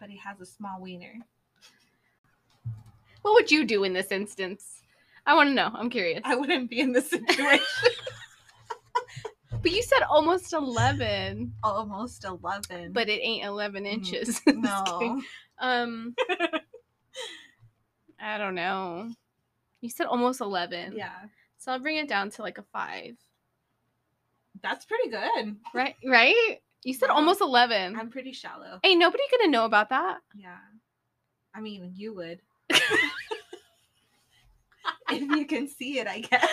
But 0.00 0.10
he 0.10 0.18
has 0.18 0.40
a 0.40 0.46
small 0.46 0.80
wiener. 0.80 1.14
What 3.22 3.34
would 3.34 3.50
you 3.50 3.64
do 3.64 3.84
in 3.84 3.92
this 3.92 4.10
instance? 4.10 4.82
I 5.26 5.34
want 5.34 5.50
to 5.50 5.54
know. 5.54 5.70
I'm 5.74 5.90
curious. 5.90 6.20
I 6.24 6.34
wouldn't 6.36 6.68
be 6.70 6.80
in 6.80 6.92
this 6.92 7.08
situation. 7.10 7.64
But 9.62 9.70
you 9.72 9.82
said 9.82 10.02
almost 10.08 10.52
11, 10.52 11.52
Almost 11.62 12.24
11. 12.24 12.92
but 12.92 13.08
it 13.08 13.20
ain't 13.22 13.44
11 13.44 13.84
Mm, 13.84 13.86
inches. 13.92 14.40
No. 14.54 15.20
um, 15.58 16.14
I 18.20 18.38
don't 18.38 18.54
know. 18.54 19.10
You 19.80 19.88
said 19.90 20.06
almost 20.06 20.40
11. 20.40 20.94
Yeah. 20.96 21.10
So 21.58 21.72
I'll 21.72 21.78
bring 21.80 21.96
it 21.96 22.08
down 22.08 22.30
to 22.30 22.42
like 22.42 22.58
a 22.58 22.62
5. 22.72 23.16
That's 24.62 24.84
pretty 24.84 25.10
good. 25.10 25.56
Right? 25.74 25.94
Right? 26.04 26.60
You 26.84 26.94
said 26.94 27.08
Wow. 27.08 27.16
almost 27.16 27.40
11. 27.40 27.96
I'm 27.96 28.10
pretty 28.10 28.32
shallow. 28.32 28.80
Ain't 28.84 28.98
nobody 29.00 29.22
gonna 29.30 29.50
know 29.50 29.64
about 29.64 29.88
that. 29.90 30.18
Yeah. 30.34 30.58
I 31.54 31.60
mean, 31.60 31.92
you 31.94 32.14
would. 32.14 32.40
if 35.10 35.20
you 35.36 35.46
can 35.46 35.68
see 35.68 35.98
it, 35.98 36.06
I 36.06 36.20
guess. 36.20 36.46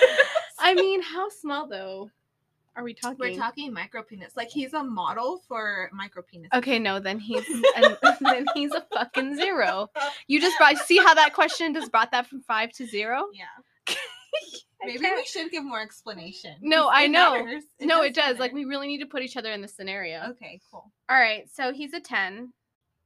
I 0.60 0.74
mean, 0.76 1.02
how 1.02 1.30
small 1.30 1.68
though 1.68 2.12
are 2.76 2.84
we 2.84 2.94
talking? 2.94 3.18
We're 3.20 3.36
talking 3.36 3.74
micro 3.74 4.04
penis. 4.04 4.34
Like 4.38 4.50
he's 4.50 4.74
a 4.74 4.84
model 4.84 5.42
for 5.48 5.90
micro 5.94 6.22
penis. 6.24 6.50
Okay, 6.54 6.80
no, 6.80 7.00
then 7.00 7.20
he's 7.20 7.46
and, 7.76 7.98
then 8.22 8.46
he's 8.54 8.72
a 8.74 8.86
fucking 8.94 9.36
zero. 9.36 9.90
You 10.28 10.40
just 10.40 10.58
brought 10.58 10.78
see 10.78 10.98
how 10.98 11.14
that 11.14 11.34
question 11.34 11.74
just 11.74 11.92
brought 11.92 12.12
that 12.12 12.28
from 12.28 12.42
five 12.42 12.72
to 12.74 12.86
zero? 12.86 13.26
Yeah. 13.34 13.96
Maybe 14.86 15.00
we 15.14 15.26
should 15.26 15.52
give 15.52 15.66
more 15.66 15.82
explanation. 15.82 16.56
No, 16.62 16.90
I 16.90 17.06
know. 17.08 17.44
matters. 17.44 17.64
no, 17.82 18.02
it 18.02 18.16
does. 18.16 18.40
Like 18.40 18.54
we 18.54 18.64
really 18.64 18.88
need 18.88 19.00
to 19.00 19.06
put 19.08 19.22
each 19.24 19.36
other 19.36 19.52
in 19.52 19.62
the 19.62 19.68
scenario. 19.68 20.22
Okay, 20.30 20.62
cool. 20.72 20.90
All 21.10 21.20
right, 21.20 21.50
so 21.54 21.74
he's 21.74 21.94
a 21.94 22.00
10. 22.00 22.54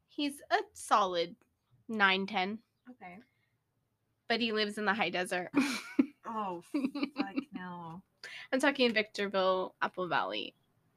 He's 0.07 0.33
a 0.51 0.57
solid 0.73 1.35
9 1.89 2.27
10, 2.27 2.59
Okay. 2.91 3.17
but 4.29 4.39
he 4.39 4.51
lives 4.51 4.77
in 4.77 4.85
the 4.85 4.93
high 4.93 5.09
desert. 5.09 5.49
Oh, 6.27 6.61
fuck 6.71 7.35
no. 7.53 8.01
I'm 8.51 8.59
talking 8.59 8.93
Victorville, 8.93 9.75
Apple 9.81 10.07
Valley. 10.07 10.53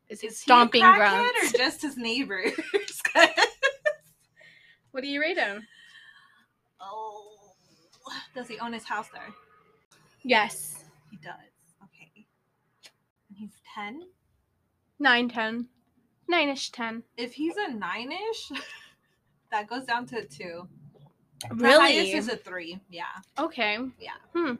Is 0.08 0.20
his 0.20 0.38
stomping 0.38 0.82
he 0.82 0.86
a 0.86 0.90
crackhead 0.90 1.32
grounds. 1.32 1.54
or 1.54 1.58
just 1.58 1.82
his 1.82 1.96
neighbors? 1.96 2.52
What 4.92 5.02
do 5.02 5.08
you 5.10 5.20
rate 5.20 5.36
him? 5.36 5.66
oh, 6.80 7.52
does 8.34 8.48
he 8.48 8.58
own 8.60 8.72
his 8.72 8.84
house 8.84 9.08
there? 9.12 9.28
Yes. 10.22 10.84
He 11.10 11.18
does. 11.18 11.34
Okay. 11.84 12.24
And 13.28 13.36
he's 13.36 13.60
ten. 13.74 14.00
9 14.98 15.28
10. 15.28 15.66
9 16.28 16.48
ish 16.48 16.70
10. 16.70 17.02
If 17.18 17.34
he's 17.34 17.56
a 17.58 17.74
nine-ish, 17.74 18.52
that 19.52 19.68
goes 19.68 19.84
down 19.84 20.06
to 20.06 20.20
a 20.20 20.24
two. 20.24 20.66
Really? 21.50 21.78
highest 21.78 22.14
is 22.14 22.28
a 22.30 22.36
three. 22.38 22.80
Yeah. 22.88 23.04
okay. 23.38 23.76
Hmm. 24.34 24.54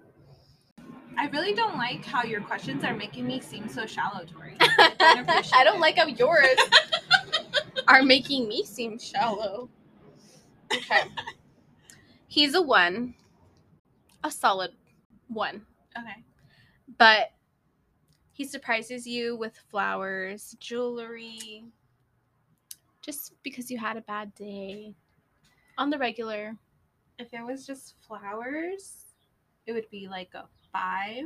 I 1.19 1.29
really 1.29 1.55
don't 1.55 1.77
like 1.77 2.05
how 2.05 2.25
your 2.25 2.41
questions 2.43 2.85
are 2.85 2.95
making 2.95 3.27
me 3.27 3.41
seem 3.41 3.69
so 3.69 3.87
shallow, 3.87 4.25
Tori. 4.25 4.57
I 4.61 5.15
don't 5.17 5.55
I 5.55 5.65
don't 5.65 5.81
like 5.81 5.97
how 5.97 6.07
yours 6.07 6.59
are 7.89 8.03
making 8.03 8.49
me 8.49 8.65
seem 8.65 8.99
shallow. 8.99 9.69
Okay. 10.73 11.03
He's 12.29 12.55
a 12.55 12.61
one, 12.63 13.15
a 14.25 14.31
solid 14.31 14.73
one, 15.29 15.65
Okay. 15.99 16.23
but 16.99 17.33
he 18.33 18.45
surprises 18.45 19.07
you 19.07 19.37
with 19.37 19.57
flowers, 19.71 20.55
jewelry, 20.61 21.65
just 23.01 23.33
because 23.43 23.71
you 23.71 23.79
had 23.79 23.97
a 23.97 24.03
bad 24.03 24.35
day 24.35 24.95
on 25.79 25.89
the 25.89 25.97
regular. 25.99 26.57
If 27.19 27.33
it 27.33 27.43
was 27.43 27.67
just 27.67 27.95
flowers, 28.07 29.15
it 29.67 29.73
would 29.73 29.89
be 29.89 30.09
like 30.09 30.35
a 30.35 30.45
five, 30.81 31.25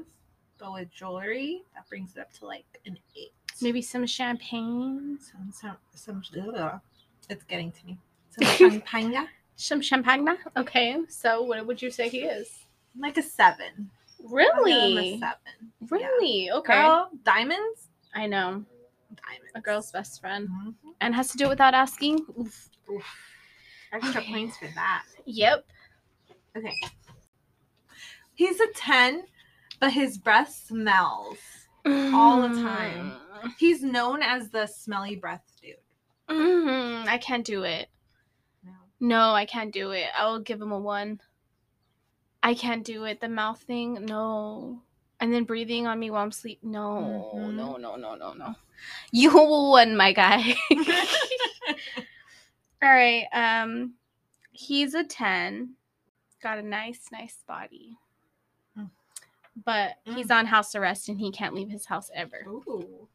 but 0.59 0.73
with 0.73 0.91
jewelry, 0.91 1.63
that 1.75 1.89
brings 1.89 2.17
it 2.17 2.21
up 2.21 2.33
to 2.35 2.47
like 2.47 2.65
an 2.87 2.97
eight. 3.17 3.33
Maybe 3.61 3.83
some 3.83 4.07
champagne, 4.07 5.19
some 5.21 5.53
some 5.95 6.23
some. 6.23 6.23
Ugh. 6.57 6.81
It's 7.29 7.45
getting 7.45 7.71
to 7.73 7.87
me. 7.87 7.99
Some 8.31 8.47
champagne, 8.71 9.29
some 9.57 9.81
champagne. 9.83 10.29
Okay, 10.57 10.97
so 11.09 11.43
what 11.43 11.67
would 11.67 11.83
you 11.83 11.91
say 11.91 12.09
he 12.09 12.21
is? 12.21 12.67
like 12.99 13.17
a 13.19 13.23
seven. 13.23 13.91
Him 14.19 14.27
a 14.27 14.35
Really? 14.35 15.19
seven. 15.19 15.37
Yeah. 15.81 15.87
Really? 15.91 16.51
Okay. 16.53 16.75
Girl, 16.83 17.11
diamonds. 17.25 17.89
I 18.15 18.27
know. 18.27 18.65
Diamonds. 19.15 19.53
A 19.57 19.61
girl's 19.61 19.91
best 19.93 20.21
friend. 20.21 20.49
Mhm. 20.49 20.75
And 21.01 21.15
has 21.15 21.29
to 21.33 21.37
do 21.39 21.47
it 21.47 21.49
without 21.51 21.75
asking? 21.75 22.21
Oof. 22.39 22.69
Oof. 22.91 23.05
Extra 23.93 24.21
Okay. 24.21 24.31
points 24.33 24.57
for 24.59 24.69
that. 24.77 25.05
Yep. 25.25 25.67
Okay. 26.57 26.75
He's 28.35 28.61
a 28.61 28.69
10, 28.75 29.25
but 29.81 29.93
his 29.93 30.19
breath 30.19 30.55
smells. 30.67 31.39
All 31.87 32.43
the 32.43 32.49
time. 32.63 33.15
He's 33.59 33.83
known 33.83 34.21
as 34.23 34.51
the 34.51 34.67
smelly 34.67 35.17
breath 35.17 35.43
dude. 35.63 35.77
Mm, 36.29 37.07
I 37.09 37.17
can't 37.19 37.45
do 37.45 37.63
it. 37.65 37.89
No. 38.63 38.73
No, 39.01 39.31
I 39.35 39.47
can't 39.47 39.73
do 39.73 39.93
it. 39.93 40.07
I 40.17 40.27
will 40.27 40.41
give 40.41 40.61
him 40.61 40.73
a 40.73 40.79
one. 40.79 41.21
I 42.43 42.55
can't 42.55 42.85
do 42.85 43.05
it. 43.05 43.21
The 43.21 43.29
mouth 43.29 43.61
thing, 43.63 44.05
no. 44.05 44.83
And 45.21 45.33
then 45.33 45.45
breathing 45.45 45.87
on 45.87 45.99
me 45.99 46.11
while 46.11 46.23
I'm 46.23 46.29
asleep, 46.29 46.61
no, 46.63 47.33
Mhm. 47.35 47.55
no, 47.55 47.77
no, 47.77 47.97
no, 47.97 48.15
no, 48.15 48.33
no. 48.35 48.55
You 49.13 49.31
won, 49.35 49.97
my 49.97 50.13
guy. 50.13 50.55
All 52.83 52.89
right. 52.91 53.27
Um, 53.33 53.95
he's 54.53 54.95
a 54.95 55.05
ten. 55.05 55.75
Got 56.43 56.59
a 56.59 56.63
nice, 56.63 57.03
nice 57.13 57.37
body. 57.47 57.97
Mm. 59.59 59.63
But 59.65 59.93
he's 60.05 60.31
on 60.31 60.47
house 60.47 60.75
arrest 60.75 61.09
and 61.09 61.19
he 61.19 61.31
can't 61.33 61.55
leave 61.55 61.69
his 61.71 61.87
house 61.87 62.11
ever. 62.15 62.45
Ooh. 62.49 63.09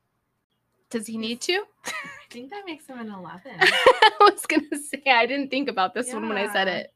Does 0.89 1.07
he 1.07 1.17
need 1.17 1.41
to? 1.41 1.63
I 1.86 1.91
think 2.29 2.49
that 2.51 2.63
makes 2.65 2.86
him 2.88 2.99
an 2.99 3.09
11. 3.09 3.41
I 3.59 4.11
was 4.19 4.45
gonna 4.45 4.63
say 4.81 5.01
I 5.07 5.25
didn't 5.25 5.49
think 5.49 5.69
about 5.69 5.93
this 5.93 6.13
one 6.13 6.27
when 6.27 6.38
I 6.38 6.51
said 6.51 6.67
it. 6.67 6.93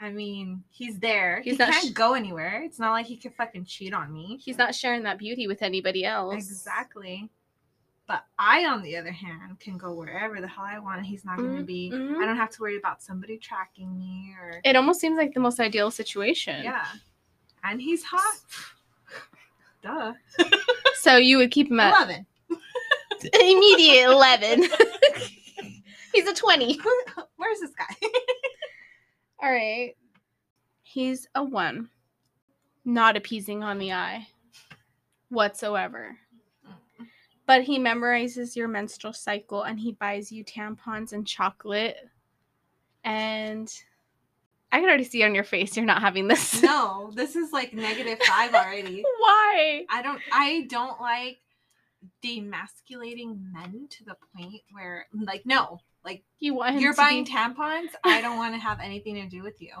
I 0.00 0.10
mean, 0.10 0.64
he's 0.70 0.98
there. 0.98 1.42
He's 1.42 1.54
he 1.54 1.58
not 1.58 1.72
can't 1.72 1.88
sh- 1.88 1.90
go 1.90 2.14
anywhere. 2.14 2.62
It's 2.64 2.78
not 2.78 2.92
like 2.92 3.04
he 3.06 3.16
could 3.16 3.34
fucking 3.34 3.66
cheat 3.66 3.92
on 3.92 4.10
me. 4.12 4.38
He's 4.42 4.56
not 4.56 4.74
sharing 4.74 5.02
that 5.02 5.18
beauty 5.18 5.46
with 5.46 5.60
anybody 5.62 6.06
else. 6.06 6.34
Exactly. 6.34 7.28
But 8.06 8.24
I, 8.38 8.64
on 8.64 8.82
the 8.82 8.96
other 8.96 9.12
hand, 9.12 9.60
can 9.60 9.76
go 9.76 9.92
wherever 9.92 10.40
the 10.40 10.48
hell 10.48 10.64
I 10.64 10.78
want. 10.78 10.96
and 10.98 11.06
He's 11.06 11.24
not 11.24 11.36
going 11.36 11.58
to 11.58 11.62
be. 11.62 11.92
mhm. 11.94 12.16
I 12.16 12.24
don't 12.24 12.36
have 12.36 12.50
to 12.50 12.60
worry 12.62 12.76
about 12.78 13.02
somebody 13.02 13.36
tracking 13.36 13.96
me 13.96 14.34
or. 14.40 14.60
It 14.64 14.74
almost 14.74 15.00
seems 15.00 15.16
like 15.18 15.34
the 15.34 15.38
most 15.40 15.60
ideal 15.60 15.90
situation. 15.90 16.64
Yeah. 16.64 16.86
And 17.64 17.80
he's 17.80 18.02
hot. 18.02 18.38
Duh. 19.82 20.12
So 21.00 21.16
you 21.16 21.38
would 21.38 21.50
keep 21.50 21.70
him 21.70 21.80
at 21.80 21.94
Eleven. 21.94 22.26
immediate 23.40 24.10
eleven. 24.10 24.64
He's 26.12 26.26
a 26.26 26.34
twenty. 26.34 26.78
Where's 27.36 27.60
this 27.60 27.72
guy? 27.76 27.94
All 29.42 29.50
right. 29.50 29.94
He's 30.82 31.26
a 31.34 31.42
one. 31.42 31.88
Not 32.84 33.16
appeasing 33.16 33.62
on 33.62 33.78
the 33.78 33.92
eye 33.92 34.26
whatsoever. 35.28 36.16
But 37.46 37.62
he 37.62 37.78
memorizes 37.78 38.56
your 38.56 38.68
menstrual 38.68 39.12
cycle 39.12 39.62
and 39.62 39.78
he 39.78 39.92
buys 39.92 40.30
you 40.30 40.44
tampons 40.44 41.12
and 41.12 41.26
chocolate. 41.26 41.96
And 43.04 43.72
I 44.72 44.78
can 44.78 44.88
already 44.88 45.04
see 45.04 45.22
on 45.24 45.34
your 45.34 45.44
face 45.44 45.76
you're 45.76 45.84
not 45.86 46.00
having 46.00 46.28
this. 46.28 46.62
no, 46.62 47.10
this 47.14 47.34
is 47.36 47.52
like 47.52 47.72
negative 47.74 48.20
five 48.26 48.54
already. 48.54 49.02
Why? 49.18 49.84
I 49.90 50.02
don't. 50.02 50.20
I 50.32 50.66
don't 50.68 51.00
like 51.00 51.38
demasculating 52.24 53.52
men 53.52 53.86
to 53.90 54.04
the 54.04 54.16
point 54.36 54.62
where, 54.72 55.06
like, 55.12 55.44
no, 55.44 55.80
like 56.04 56.22
You 56.38 56.54
want 56.54 56.80
you're 56.80 56.94
buying 56.94 57.24
be- 57.24 57.30
tampons. 57.30 57.88
I 58.04 58.20
don't 58.22 58.38
want 58.38 58.54
to 58.54 58.60
have 58.68 58.80
anything 58.80 59.16
to 59.16 59.26
do 59.28 59.42
with 59.42 59.60
you. 59.60 59.72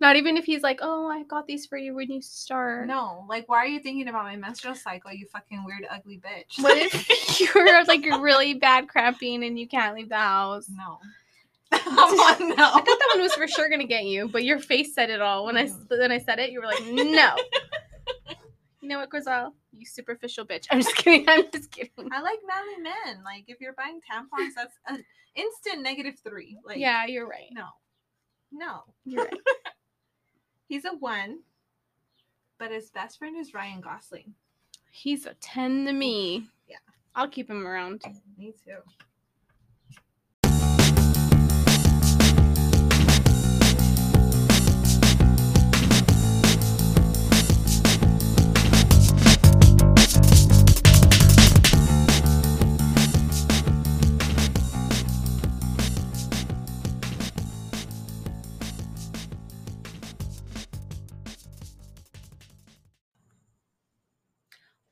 not 0.00 0.16
even 0.16 0.36
if 0.36 0.44
he's 0.44 0.62
like, 0.62 0.80
"Oh, 0.82 1.08
I 1.08 1.22
got 1.22 1.46
these 1.46 1.64
for 1.66 1.78
you 1.78 1.94
when 1.94 2.10
you 2.10 2.20
start." 2.20 2.86
No, 2.86 3.24
like, 3.28 3.48
why 3.48 3.58
are 3.58 3.66
you 3.66 3.80
thinking 3.80 4.08
about 4.08 4.24
my 4.24 4.36
menstrual 4.36 4.74
cycle? 4.74 5.12
You 5.12 5.26
fucking 5.32 5.64
weird, 5.64 5.86
ugly 5.90 6.20
bitch. 6.20 6.62
What 6.62 6.76
if 6.76 7.40
you're 7.40 7.84
like 7.84 8.04
really 8.20 8.54
bad 8.54 8.88
cramping 8.88 9.44
and 9.44 9.58
you 9.58 9.66
can't 9.66 9.94
leave 9.94 10.08
the 10.10 10.16
house? 10.16 10.66
no. 10.70 10.98
Oh, 11.94 12.36
I 12.38 12.54
oh, 12.58 12.72
thought 12.72 12.84
that 12.84 13.08
one 13.14 13.22
was 13.22 13.34
for 13.34 13.48
sure 13.48 13.68
gonna 13.68 13.86
get 13.86 14.04
you, 14.04 14.28
but 14.28 14.44
your 14.44 14.58
face 14.58 14.94
said 14.94 15.10
it 15.10 15.20
all 15.20 15.44
when 15.46 15.56
I 15.56 15.68
when 15.68 16.12
I 16.12 16.18
said 16.18 16.38
it. 16.38 16.50
You 16.50 16.60
were 16.60 16.66
like, 16.66 16.84
"No." 16.86 17.36
you 18.80 18.88
know 18.88 18.98
what, 18.98 19.08
Grizel? 19.08 19.52
You 19.72 19.86
superficial 19.86 20.44
bitch. 20.44 20.66
I'm 20.70 20.80
just 20.80 20.94
kidding. 20.96 21.28
I'm 21.28 21.44
just 21.50 21.70
kidding. 21.70 22.08
I 22.12 22.20
like 22.20 22.38
manly 22.46 22.82
men. 22.82 23.22
Like, 23.24 23.44
if 23.48 23.60
you're 23.60 23.72
buying 23.74 24.00
tampons, 24.00 24.50
that's 24.54 24.74
an 24.86 25.04
instant 25.34 25.82
negative 25.82 26.14
three. 26.22 26.58
Like, 26.64 26.78
yeah, 26.78 27.06
you're 27.06 27.28
right. 27.28 27.48
no, 27.52 27.66
no. 28.52 28.82
You're 29.04 29.24
right. 29.24 29.34
He's 30.68 30.84
a 30.84 30.94
one, 30.94 31.40
but 32.58 32.70
his 32.70 32.90
best 32.90 33.18
friend 33.18 33.36
is 33.36 33.54
Ryan 33.54 33.80
Gosling. 33.80 34.34
He's 34.90 35.26
a 35.26 35.34
ten 35.34 35.86
to 35.86 35.92
me. 35.92 36.48
Yeah. 36.68 36.76
I'll 37.14 37.28
keep 37.28 37.50
him 37.50 37.66
around. 37.66 38.02
Me 38.38 38.52
too. 38.64 38.78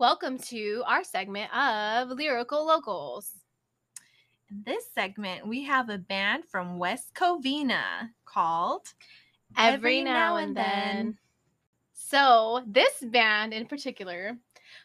Welcome 0.01 0.39
to 0.39 0.83
our 0.87 1.05
segment 1.05 1.55
of 1.55 2.09
Lyrical 2.09 2.67
Locals. 2.67 3.33
In 4.51 4.63
this 4.65 4.87
segment, 4.95 5.47
we 5.47 5.63
have 5.65 5.91
a 5.91 5.99
band 5.99 6.47
from 6.47 6.79
West 6.79 7.13
Covina 7.15 8.09
called 8.25 8.95
Every, 9.59 10.03
now, 10.03 10.37
and 10.37 10.57
then. 10.57 11.19
So, 11.93 12.65
this 12.67 12.95
band 13.09 13.53
in 13.53 13.67
particular, 13.67 14.39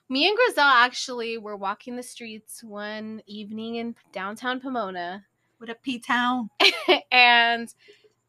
me 0.10 0.28
and 0.28 0.36
Grizel 0.36 0.66
actually 0.66 1.38
were 1.38 1.56
walking 1.56 1.96
the 1.96 2.04
streets 2.04 2.62
one 2.62 3.22
evening 3.26 3.76
in 3.76 3.96
downtown 4.12 4.60
Pomona, 4.60 5.24
What 5.60 5.70
a 5.70 5.76
P 5.76 5.98
Town. 5.98 6.50
and 7.14 7.74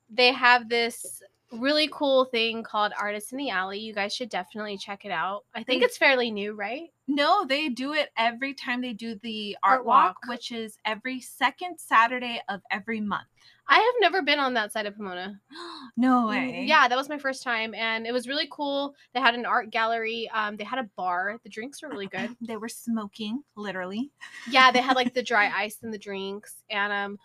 they 0.08 0.30
have 0.32 0.68
this 0.68 1.20
really 1.52 1.88
cool 1.92 2.24
thing 2.24 2.62
called 2.62 2.92
Artists 2.98 3.32
in 3.32 3.38
the 3.38 3.50
Alley. 3.50 3.78
You 3.78 3.94
guys 3.94 4.14
should 4.14 4.28
definitely 4.28 4.76
check 4.78 5.04
it 5.04 5.10
out. 5.12 5.44
I 5.54 5.62
think 5.62 5.80
They- 5.80 5.86
it's 5.86 5.96
fairly 5.98 6.30
new, 6.30 6.54
right? 6.54 6.90
No, 7.08 7.44
they 7.44 7.68
do 7.68 7.92
it 7.92 8.10
every 8.16 8.52
time 8.52 8.80
they 8.80 8.92
do 8.92 9.14
the 9.14 9.56
Art 9.62 9.78
art, 9.78 9.86
walk, 9.86 10.04
walk. 10.06 10.28
which 10.28 10.50
is 10.50 10.76
every 10.84 11.20
second 11.20 11.78
Saturday 11.78 12.42
of 12.48 12.60
every 12.70 13.00
month. 13.00 13.28
I 13.68 13.76
have 13.78 13.94
never 14.00 14.22
been 14.22 14.40
on 14.40 14.54
that 14.54 14.72
side 14.72 14.86
of 14.86 14.96
Pomona. 14.96 15.40
no 15.96 16.24
Mm, 16.24 16.28
way. 16.28 16.64
Yeah, 16.66 16.88
that 16.88 16.96
was 16.98 17.08
my 17.08 17.18
first 17.18 17.44
time, 17.44 17.74
and 17.74 18.06
it 18.08 18.12
was 18.12 18.26
really 18.26 18.48
cool. 18.50 18.94
They 19.14 19.20
had 19.20 19.36
an 19.36 19.46
art 19.46 19.70
gallery. 19.70 20.28
Um, 20.34 20.56
they 20.56 20.64
had 20.64 20.80
a 20.80 20.88
bar. 20.96 21.38
The 21.44 21.48
drinks 21.48 21.80
were 21.82 21.88
really 21.88 22.08
good. 22.08 22.36
They 22.40 22.56
were 22.56 22.68
smoking, 22.68 23.44
literally. 23.54 24.10
yeah, 24.50 24.72
they 24.72 24.80
had 24.80 24.96
like 24.96 25.14
the 25.14 25.22
dry 25.22 25.48
ice 25.54 25.78
and 25.82 25.94
the 25.94 25.98
drinks, 25.98 26.64
and 26.70 26.92
um, 26.92 27.18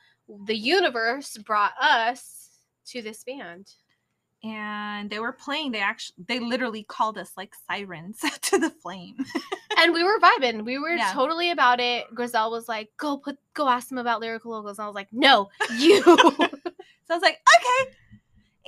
the 0.45 0.55
universe 0.55 1.37
brought 1.37 1.73
us 1.81 2.49
to 2.87 3.01
this 3.01 3.23
band. 3.23 3.73
And 4.43 5.09
they 5.09 5.19
were 5.19 5.31
playing. 5.33 5.71
They 5.71 5.81
actually, 5.81 6.23
they 6.27 6.39
literally 6.39 6.83
called 6.83 7.17
us 7.17 7.31
like 7.37 7.53
sirens 7.69 8.19
to 8.43 8.57
the 8.57 8.69
flame. 8.71 9.17
and 9.77 9.93
we 9.93 10.03
were 10.03 10.19
vibing. 10.19 10.65
We 10.65 10.79
were 10.79 10.95
Yeah. 10.95 11.11
totally 11.13 11.51
about 11.51 11.79
it. 11.79 12.05
Grizel 12.15 12.49
was 12.49 12.67
like, 12.67 12.89
"Go 12.97 13.17
put, 13.17 13.37
go 13.53 13.67
ask 13.69 13.89
them 13.89 13.99
about 13.99 14.19
lyrical 14.19 14.51
locals." 14.51 14.79
And 14.79 14.83
I 14.85 14.87
was 14.87 14.95
like, 14.95 15.09
"No, 15.11 15.49
you." 15.77 16.01
So 16.03 16.15
I 17.09 17.13
was 17.15 17.21
like, 17.21 17.39
okay. 17.57 17.95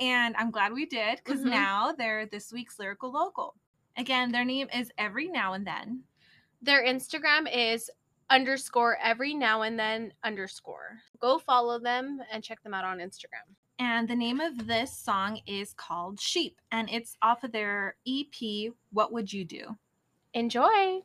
And 0.00 0.34
I'm 0.36 0.50
glad 0.50 0.72
we 0.72 0.86
did 0.86 1.18
because 1.24 1.40
Mhm. 1.40 1.50
now 1.50 1.92
they're 1.92 2.26
this 2.26 2.52
week's 2.52 2.78
lyrical 2.78 3.10
local. 3.12 3.54
Again, 3.96 4.30
their 4.32 4.44
name 4.44 4.68
is 4.74 4.90
Every 4.98 5.28
Now 5.28 5.52
and 5.54 5.66
Then. 5.66 6.02
Their 6.62 6.84
Instagram 6.84 7.46
is 7.52 7.90
underscore 8.30 8.96
every 9.02 9.34
now 9.34 9.62
and 9.62 9.78
then 9.78 10.12
underscore. 10.24 10.98
Go 11.20 11.38
follow 11.38 11.78
them 11.78 12.20
and 12.32 12.42
check 12.44 12.62
them 12.62 12.74
out 12.74 12.84
on 12.84 12.98
Instagram. 12.98 13.54
And 13.78 14.06
the 14.08 14.14
name 14.14 14.40
of 14.40 14.66
this 14.66 14.96
song 14.96 15.40
is 15.46 15.72
called 15.72 16.20
Sheep, 16.20 16.60
and 16.70 16.88
it's 16.90 17.16
off 17.22 17.42
of 17.42 17.52
their 17.52 17.96
EP, 18.06 18.72
What 18.92 19.12
Would 19.12 19.32
You 19.32 19.44
Do? 19.44 19.76
Enjoy. 20.32 21.02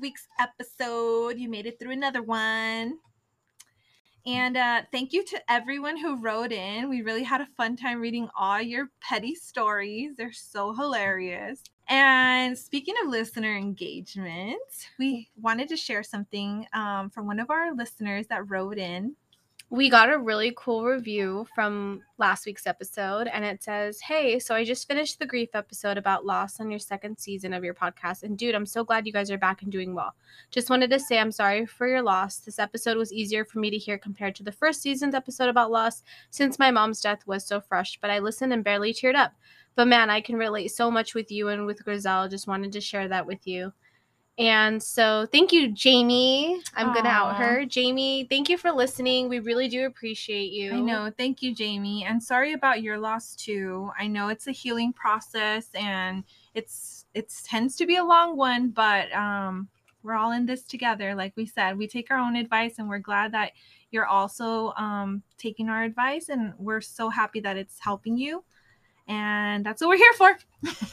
Week's 0.00 0.26
episode. 0.38 1.38
You 1.38 1.48
made 1.48 1.66
it 1.66 1.78
through 1.78 1.92
another 1.92 2.22
one. 2.22 2.98
And 4.26 4.56
uh, 4.56 4.82
thank 4.92 5.12
you 5.12 5.24
to 5.24 5.50
everyone 5.50 5.96
who 5.96 6.20
wrote 6.20 6.52
in. 6.52 6.90
We 6.90 7.02
really 7.02 7.22
had 7.22 7.40
a 7.40 7.48
fun 7.56 7.76
time 7.76 8.00
reading 8.00 8.28
all 8.38 8.60
your 8.60 8.90
petty 9.00 9.34
stories. 9.34 10.12
They're 10.16 10.32
so 10.32 10.74
hilarious. 10.74 11.62
And 11.88 12.56
speaking 12.56 12.94
of 13.02 13.08
listener 13.08 13.56
engagement, 13.56 14.60
we 14.98 15.30
wanted 15.40 15.68
to 15.70 15.76
share 15.76 16.02
something 16.02 16.66
um, 16.74 17.08
from 17.10 17.26
one 17.26 17.40
of 17.40 17.50
our 17.50 17.74
listeners 17.74 18.26
that 18.28 18.50
wrote 18.50 18.78
in. 18.78 19.16
We 19.72 19.88
got 19.88 20.10
a 20.10 20.18
really 20.18 20.52
cool 20.56 20.84
review 20.84 21.46
from 21.54 22.02
last 22.18 22.44
week's 22.44 22.66
episode 22.66 23.28
and 23.28 23.44
it 23.44 23.62
says 23.62 24.00
hey 24.00 24.36
so 24.36 24.52
i 24.52 24.64
just 24.64 24.88
finished 24.88 25.20
the 25.20 25.26
grief 25.26 25.50
episode 25.54 25.96
about 25.96 26.26
loss 26.26 26.58
on 26.58 26.70
your 26.70 26.80
second 26.80 27.16
season 27.16 27.52
of 27.52 27.62
your 27.62 27.72
podcast 27.72 28.24
and 28.24 28.36
dude 28.36 28.56
i'm 28.56 28.66
so 28.66 28.82
glad 28.82 29.06
you 29.06 29.12
guys 29.12 29.30
are 29.30 29.38
back 29.38 29.62
and 29.62 29.70
doing 29.70 29.94
well. 29.94 30.12
Just 30.50 30.70
wanted 30.70 30.90
to 30.90 30.98
say 30.98 31.20
i'm 31.20 31.30
sorry 31.30 31.66
for 31.66 31.86
your 31.86 32.02
loss. 32.02 32.38
This 32.38 32.58
episode 32.58 32.96
was 32.96 33.12
easier 33.12 33.44
for 33.44 33.60
me 33.60 33.70
to 33.70 33.78
hear 33.78 33.96
compared 33.96 34.34
to 34.36 34.42
the 34.42 34.50
first 34.50 34.82
season's 34.82 35.14
episode 35.14 35.48
about 35.48 35.70
loss 35.70 36.02
since 36.30 36.58
my 36.58 36.72
mom's 36.72 37.00
death 37.00 37.24
was 37.28 37.46
so 37.46 37.60
fresh 37.60 37.96
but 38.00 38.10
i 38.10 38.18
listened 38.18 38.52
and 38.52 38.64
barely 38.64 38.92
teared 38.92 39.14
up. 39.14 39.34
But 39.76 39.86
man 39.86 40.10
i 40.10 40.20
can 40.20 40.36
relate 40.36 40.72
so 40.72 40.90
much 40.90 41.14
with 41.14 41.30
you 41.30 41.46
and 41.46 41.64
with 41.64 41.84
grizel. 41.84 42.28
Just 42.28 42.48
wanted 42.48 42.72
to 42.72 42.80
share 42.80 43.06
that 43.06 43.24
with 43.24 43.46
you 43.46 43.72
and 44.38 44.82
so, 44.82 45.26
thank 45.30 45.52
you, 45.52 45.72
Jamie. 45.72 46.60
I'm 46.74 46.92
going 46.92 47.04
to 47.04 47.10
out 47.10 47.36
her. 47.36 47.64
Jamie, 47.66 48.26
thank 48.28 48.48
you 48.48 48.56
for 48.56 48.72
listening. 48.72 49.28
We 49.28 49.38
really 49.40 49.68
do 49.68 49.86
appreciate 49.86 50.52
you. 50.52 50.72
I 50.72 50.80
know. 50.80 51.12
Thank 51.16 51.42
you, 51.42 51.54
Jamie. 51.54 52.04
And 52.04 52.22
sorry 52.22 52.52
about 52.52 52.82
your 52.82 52.98
loss 52.98 53.34
too. 53.34 53.90
I 53.98 54.06
know 54.06 54.28
it's 54.28 54.46
a 54.46 54.52
healing 54.52 54.92
process 54.92 55.68
and 55.74 56.24
it's 56.54 57.04
it 57.14 57.32
tends 57.44 57.76
to 57.76 57.86
be 57.86 57.96
a 57.96 58.04
long 58.04 58.36
one, 58.36 58.70
but 58.70 59.12
um 59.12 59.68
we're 60.02 60.14
all 60.14 60.32
in 60.32 60.46
this 60.46 60.62
together. 60.62 61.14
Like 61.14 61.34
we 61.36 61.44
said, 61.44 61.76
we 61.76 61.86
take 61.86 62.10
our 62.10 62.18
own 62.18 62.36
advice 62.36 62.78
and 62.78 62.88
we're 62.88 62.98
glad 62.98 63.32
that 63.32 63.52
you're 63.90 64.06
also 64.06 64.72
um 64.76 65.22
taking 65.36 65.68
our 65.68 65.82
advice 65.82 66.28
and 66.28 66.54
we're 66.58 66.80
so 66.80 67.10
happy 67.10 67.40
that 67.40 67.56
it's 67.56 67.78
helping 67.80 68.16
you. 68.16 68.44
And 69.08 69.66
that's 69.66 69.80
what 69.80 69.88
we're 69.88 69.96
here 69.96 70.12
for. 70.12 70.38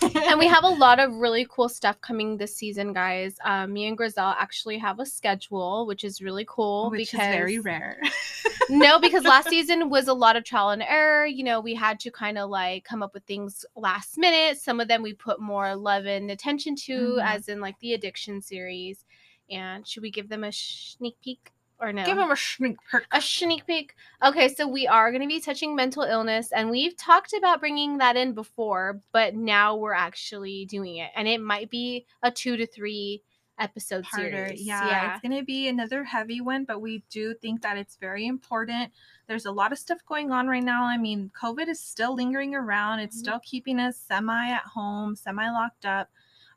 and 0.25 0.39
we 0.39 0.47
have 0.47 0.63
a 0.63 0.69
lot 0.69 0.99
of 0.99 1.13
really 1.13 1.45
cool 1.49 1.69
stuff 1.69 1.99
coming 2.01 2.37
this 2.37 2.55
season, 2.55 2.93
guys. 2.93 3.35
Um, 3.43 3.73
me 3.73 3.85
and 3.85 3.97
Grizel 3.97 4.33
actually 4.39 4.77
have 4.79 4.99
a 4.99 5.05
schedule, 5.05 5.85
which 5.85 6.03
is 6.03 6.21
really 6.21 6.45
cool 6.47 6.89
which 6.89 7.11
because 7.11 7.27
is 7.27 7.35
very 7.35 7.59
rare. 7.59 8.01
no, 8.69 8.99
because 8.99 9.23
last 9.23 9.49
season 9.49 9.89
was 9.89 10.07
a 10.07 10.13
lot 10.13 10.35
of 10.35 10.43
trial 10.43 10.69
and 10.69 10.81
error. 10.81 11.25
You 11.25 11.43
know, 11.43 11.59
we 11.59 11.75
had 11.75 11.99
to 12.01 12.11
kind 12.11 12.37
of 12.37 12.49
like 12.49 12.85
come 12.85 13.03
up 13.03 13.13
with 13.13 13.23
things 13.25 13.65
last 13.75 14.17
minute. 14.17 14.57
Some 14.57 14.79
of 14.79 14.87
them 14.87 15.03
we 15.03 15.13
put 15.13 15.39
more 15.39 15.75
love 15.75 16.05
and 16.05 16.31
attention 16.31 16.75
to, 16.87 17.17
Mhm. 17.19 17.23
as 17.25 17.49
in 17.49 17.61
like 17.61 17.77
the 17.79 17.93
addiction 17.93 18.41
series. 18.41 19.05
And 19.49 19.87
should 19.87 20.03
we 20.03 20.11
give 20.11 20.29
them 20.29 20.43
a 20.43 20.51
sneak 20.51 21.15
peek 21.21 21.51
or 21.79 21.93
no? 21.93 22.03
Give 22.05 22.17
him 22.17 22.31
a 22.31 22.35
sneak 22.35 22.77
peek. 22.91 23.01
a 23.11 23.21
sneak 23.21 23.65
peek. 23.67 23.95
Okay, 24.23 24.47
so 24.47 24.67
we 24.67 24.87
are 24.87 25.11
going 25.11 25.21
to 25.21 25.27
be 25.27 25.39
touching 25.39 25.75
mental 25.75 26.03
illness, 26.03 26.51
and 26.51 26.69
we've 26.69 26.95
talked 26.97 27.33
about 27.33 27.59
bringing 27.59 27.97
that 27.99 28.15
in 28.15 28.33
before, 28.33 28.99
but 29.11 29.35
now 29.35 29.75
we're 29.75 29.93
actually 29.93 30.65
doing 30.65 30.97
it, 30.97 31.11
and 31.15 31.27
it 31.27 31.39
might 31.41 31.69
be 31.69 32.05
a 32.23 32.31
two 32.31 32.57
to 32.57 32.65
three 32.65 33.21
episode 33.59 34.05
harder. 34.05 34.47
series. 34.49 34.61
Yeah, 34.61 35.13
it's 35.13 35.21
going 35.21 35.35
to 35.37 35.43
be 35.43 35.67
another 35.67 36.03
heavy 36.03 36.41
one, 36.41 36.63
but 36.63 36.79
we 36.79 37.03
do 37.09 37.33
think 37.35 37.61
that 37.63 37.75
it's 37.77 37.95
very 37.95 38.27
important. 38.27 38.91
There's 39.27 39.47
a 39.47 39.51
lot 39.51 39.71
of 39.71 39.79
stuff 39.79 39.97
going 40.07 40.31
on 40.31 40.47
right 40.47 40.63
now. 40.63 40.83
I 40.83 40.97
mean, 40.97 41.31
COVID 41.39 41.67
is 41.67 41.79
still 41.79 42.13
lingering 42.15 42.53
around. 42.53 42.99
It's 42.99 43.15
Mhm. 43.17 43.19
still 43.19 43.39
keeping 43.43 43.79
us 43.79 43.97
semi 43.97 44.51
at 44.51 44.61
home, 44.61 45.15
semi 45.15 45.49
locked 45.49 45.85
up. 45.87 46.09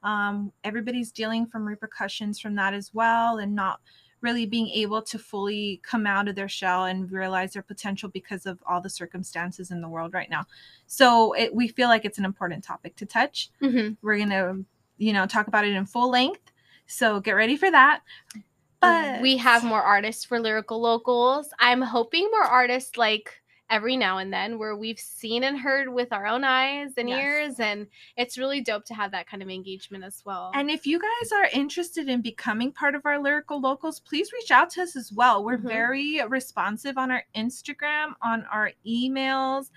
Um, 0.03 0.53
everybody's 0.63 1.11
dealing 1.11 1.47
from 1.47 1.65
repercussions 1.67 2.39
from 2.39 2.55
that 2.57 2.75
as 2.75 2.93
well, 2.93 3.39
and 3.39 3.55
not 3.55 3.81
really 4.21 4.47
being 4.47 4.69
able 4.69 5.01
to 5.03 5.19
fully 5.19 5.81
come 5.83 6.07
out 6.07 6.29
of 6.29 6.35
their 6.35 6.49
shell 6.49 6.85
and 6.85 7.11
realize 7.11 7.53
their 7.53 7.63
potential 7.63 8.09
because 8.09 8.47
of 8.47 8.63
all 8.67 8.81
the 8.81 8.91
circumstances 8.91 9.71
in 9.71 9.81
the 9.81 9.89
world 9.89 10.13
right 10.13 10.29
now. 10.31 10.45
So 10.87 11.33
it, 11.35 11.55
we 11.55 11.69
feel 11.69 11.89
like 11.89 12.05
it's 12.05 12.19
an 12.19 12.25
important 12.25 12.63
topic 12.65 12.97
to 12.97 13.07
touch 13.07 13.51
Mhm. 13.63 13.97
we're 14.03 14.19
gonna 14.19 14.59
you 14.99 15.13
know 15.13 15.27
talk 15.27 15.47
about 15.47 15.65
it 15.65 15.75
in 15.75 15.87
full 15.87 16.11
length 16.11 16.53
so 16.87 17.21
get 17.21 17.33
ready 17.33 17.57
for 17.57 17.71
that 17.71 18.03
but 18.81 19.21
we 19.21 19.37
have 19.37 19.63
more 19.63 19.83
artists 19.83 20.25
for 20.25 20.41
lyrical 20.41 20.81
locals. 20.81 21.51
I'm 21.59 21.83
hoping 21.83 22.29
more 22.31 22.45
artists 22.45 22.97
like 22.97 23.43
every 23.71 23.97
now 23.97 24.19
and 24.19 24.33
then 24.33 24.59
where 24.59 24.77
we've 24.77 24.99
seen 24.99 25.45
and 25.45 25.59
heard 25.59 25.89
with 25.89 26.13
our 26.13 26.27
own 26.27 26.43
eyes 26.45 26.91
and 26.99 27.09
Yes. 27.09 27.19
ears, 27.23 27.61
and 27.61 27.87
it's 28.17 28.37
really 28.37 28.61
dope 28.61 28.85
to 28.87 28.95
have 28.95 29.13
that 29.13 29.29
kind 29.29 29.43
of 29.43 29.49
engagement 29.49 30.03
as 30.05 30.23
well. 30.25 30.51
and 30.55 30.71
if 30.71 30.87
you 30.87 30.99
guys 31.01 31.33
are 31.33 31.49
interested 31.53 32.09
in 32.09 32.21
becoming 32.21 32.73
part 32.73 32.95
of 32.95 33.07
our 33.07 33.19
lyrical 33.19 33.61
locals 33.61 34.01
please 34.01 34.33
reach 34.33 34.51
out 34.51 34.69
to 34.71 34.83
us 34.83 34.97
as 34.97 35.13
well 35.13 35.45
we're 35.45 35.57
Mhm. 35.59 35.69
very 35.69 36.21
responsive 36.27 36.99
on 36.99 37.11
our 37.11 37.23
instagram 37.37 38.15
on 38.23 38.45
our 38.53 38.73
emails 38.87 39.71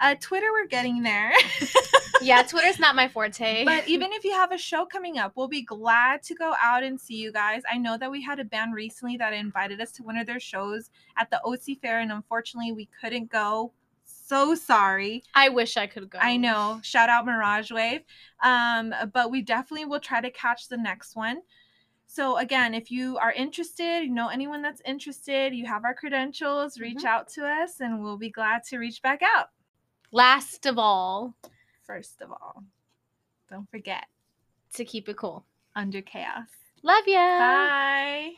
uh, 0.00 0.14
twitter 0.20 0.52
we're 0.52 0.66
getting 0.66 1.02
there 1.02 1.32
yeah, 2.20 2.42
Twitter's 2.42 2.78
not 2.78 2.94
my 2.96 3.08
forte. 3.08 3.64
but 3.64 3.88
even 3.88 4.12
if 4.12 4.24
you 4.24 4.32
have 4.32 4.52
a 4.52 4.58
show 4.58 4.84
coming 4.84 5.18
up, 5.18 5.32
we'll 5.36 5.48
be 5.48 5.62
glad 5.62 6.22
to 6.24 6.34
go 6.34 6.54
out 6.62 6.82
and 6.82 7.00
see 7.00 7.14
you 7.16 7.32
guys. 7.32 7.62
I 7.70 7.78
know 7.78 7.96
that 7.98 8.10
we 8.10 8.22
had 8.22 8.38
a 8.40 8.44
band 8.44 8.74
recently 8.74 9.16
that 9.18 9.32
invited 9.32 9.80
us 9.80 9.92
to 9.92 10.02
one 10.02 10.16
of 10.16 10.26
their 10.26 10.40
shows 10.40 10.90
at 11.16 11.30
the 11.30 11.40
OC 11.44 11.78
Fair, 11.80 12.00
and 12.00 12.12
unfortunately, 12.12 12.72
we 12.72 12.88
couldn't 13.00 13.30
go. 13.30 13.72
So 14.04 14.54
sorry. 14.54 15.22
I 15.34 15.48
wish 15.48 15.76
I 15.76 15.86
could 15.86 16.08
go. 16.10 16.18
I 16.20 16.36
know. 16.36 16.80
Shout 16.82 17.08
out 17.08 17.26
Mirage 17.26 17.70
Wave. 17.72 18.02
Um, 18.42 18.94
but 19.12 19.30
we 19.30 19.42
definitely 19.42 19.86
will 19.86 20.00
try 20.00 20.20
to 20.20 20.30
catch 20.30 20.68
the 20.68 20.76
next 20.76 21.16
one. 21.16 21.38
So 22.06 22.38
again, 22.38 22.74
if 22.74 22.90
you 22.90 23.18
are 23.18 23.32
interested, 23.32 24.02
you 24.02 24.10
know 24.10 24.28
anyone 24.28 24.62
that's 24.62 24.82
interested, 24.84 25.54
you 25.54 25.66
have 25.66 25.84
our 25.84 25.94
credentials, 25.94 26.78
reach 26.80 26.98
Mhm. 26.98 27.04
out 27.06 27.28
to 27.30 27.46
us, 27.46 27.80
and 27.80 28.02
we'll 28.02 28.16
be 28.18 28.30
glad 28.30 28.64
to 28.64 28.78
reach 28.78 29.00
back 29.02 29.20
out. 29.22 29.50
Last 30.12 30.66
of 30.66 30.76
all, 30.78 31.34
First 31.90 32.22
of 32.22 32.30
all, 32.30 32.62
don't 33.50 33.68
forget 33.68 34.06
to 34.74 34.84
keep 34.84 35.08
it 35.08 35.16
cool. 35.16 35.44
under 35.74 36.00
chaos. 36.00 36.46
Love 36.84 37.02
ya. 37.08 37.38
Bye. 37.38 38.32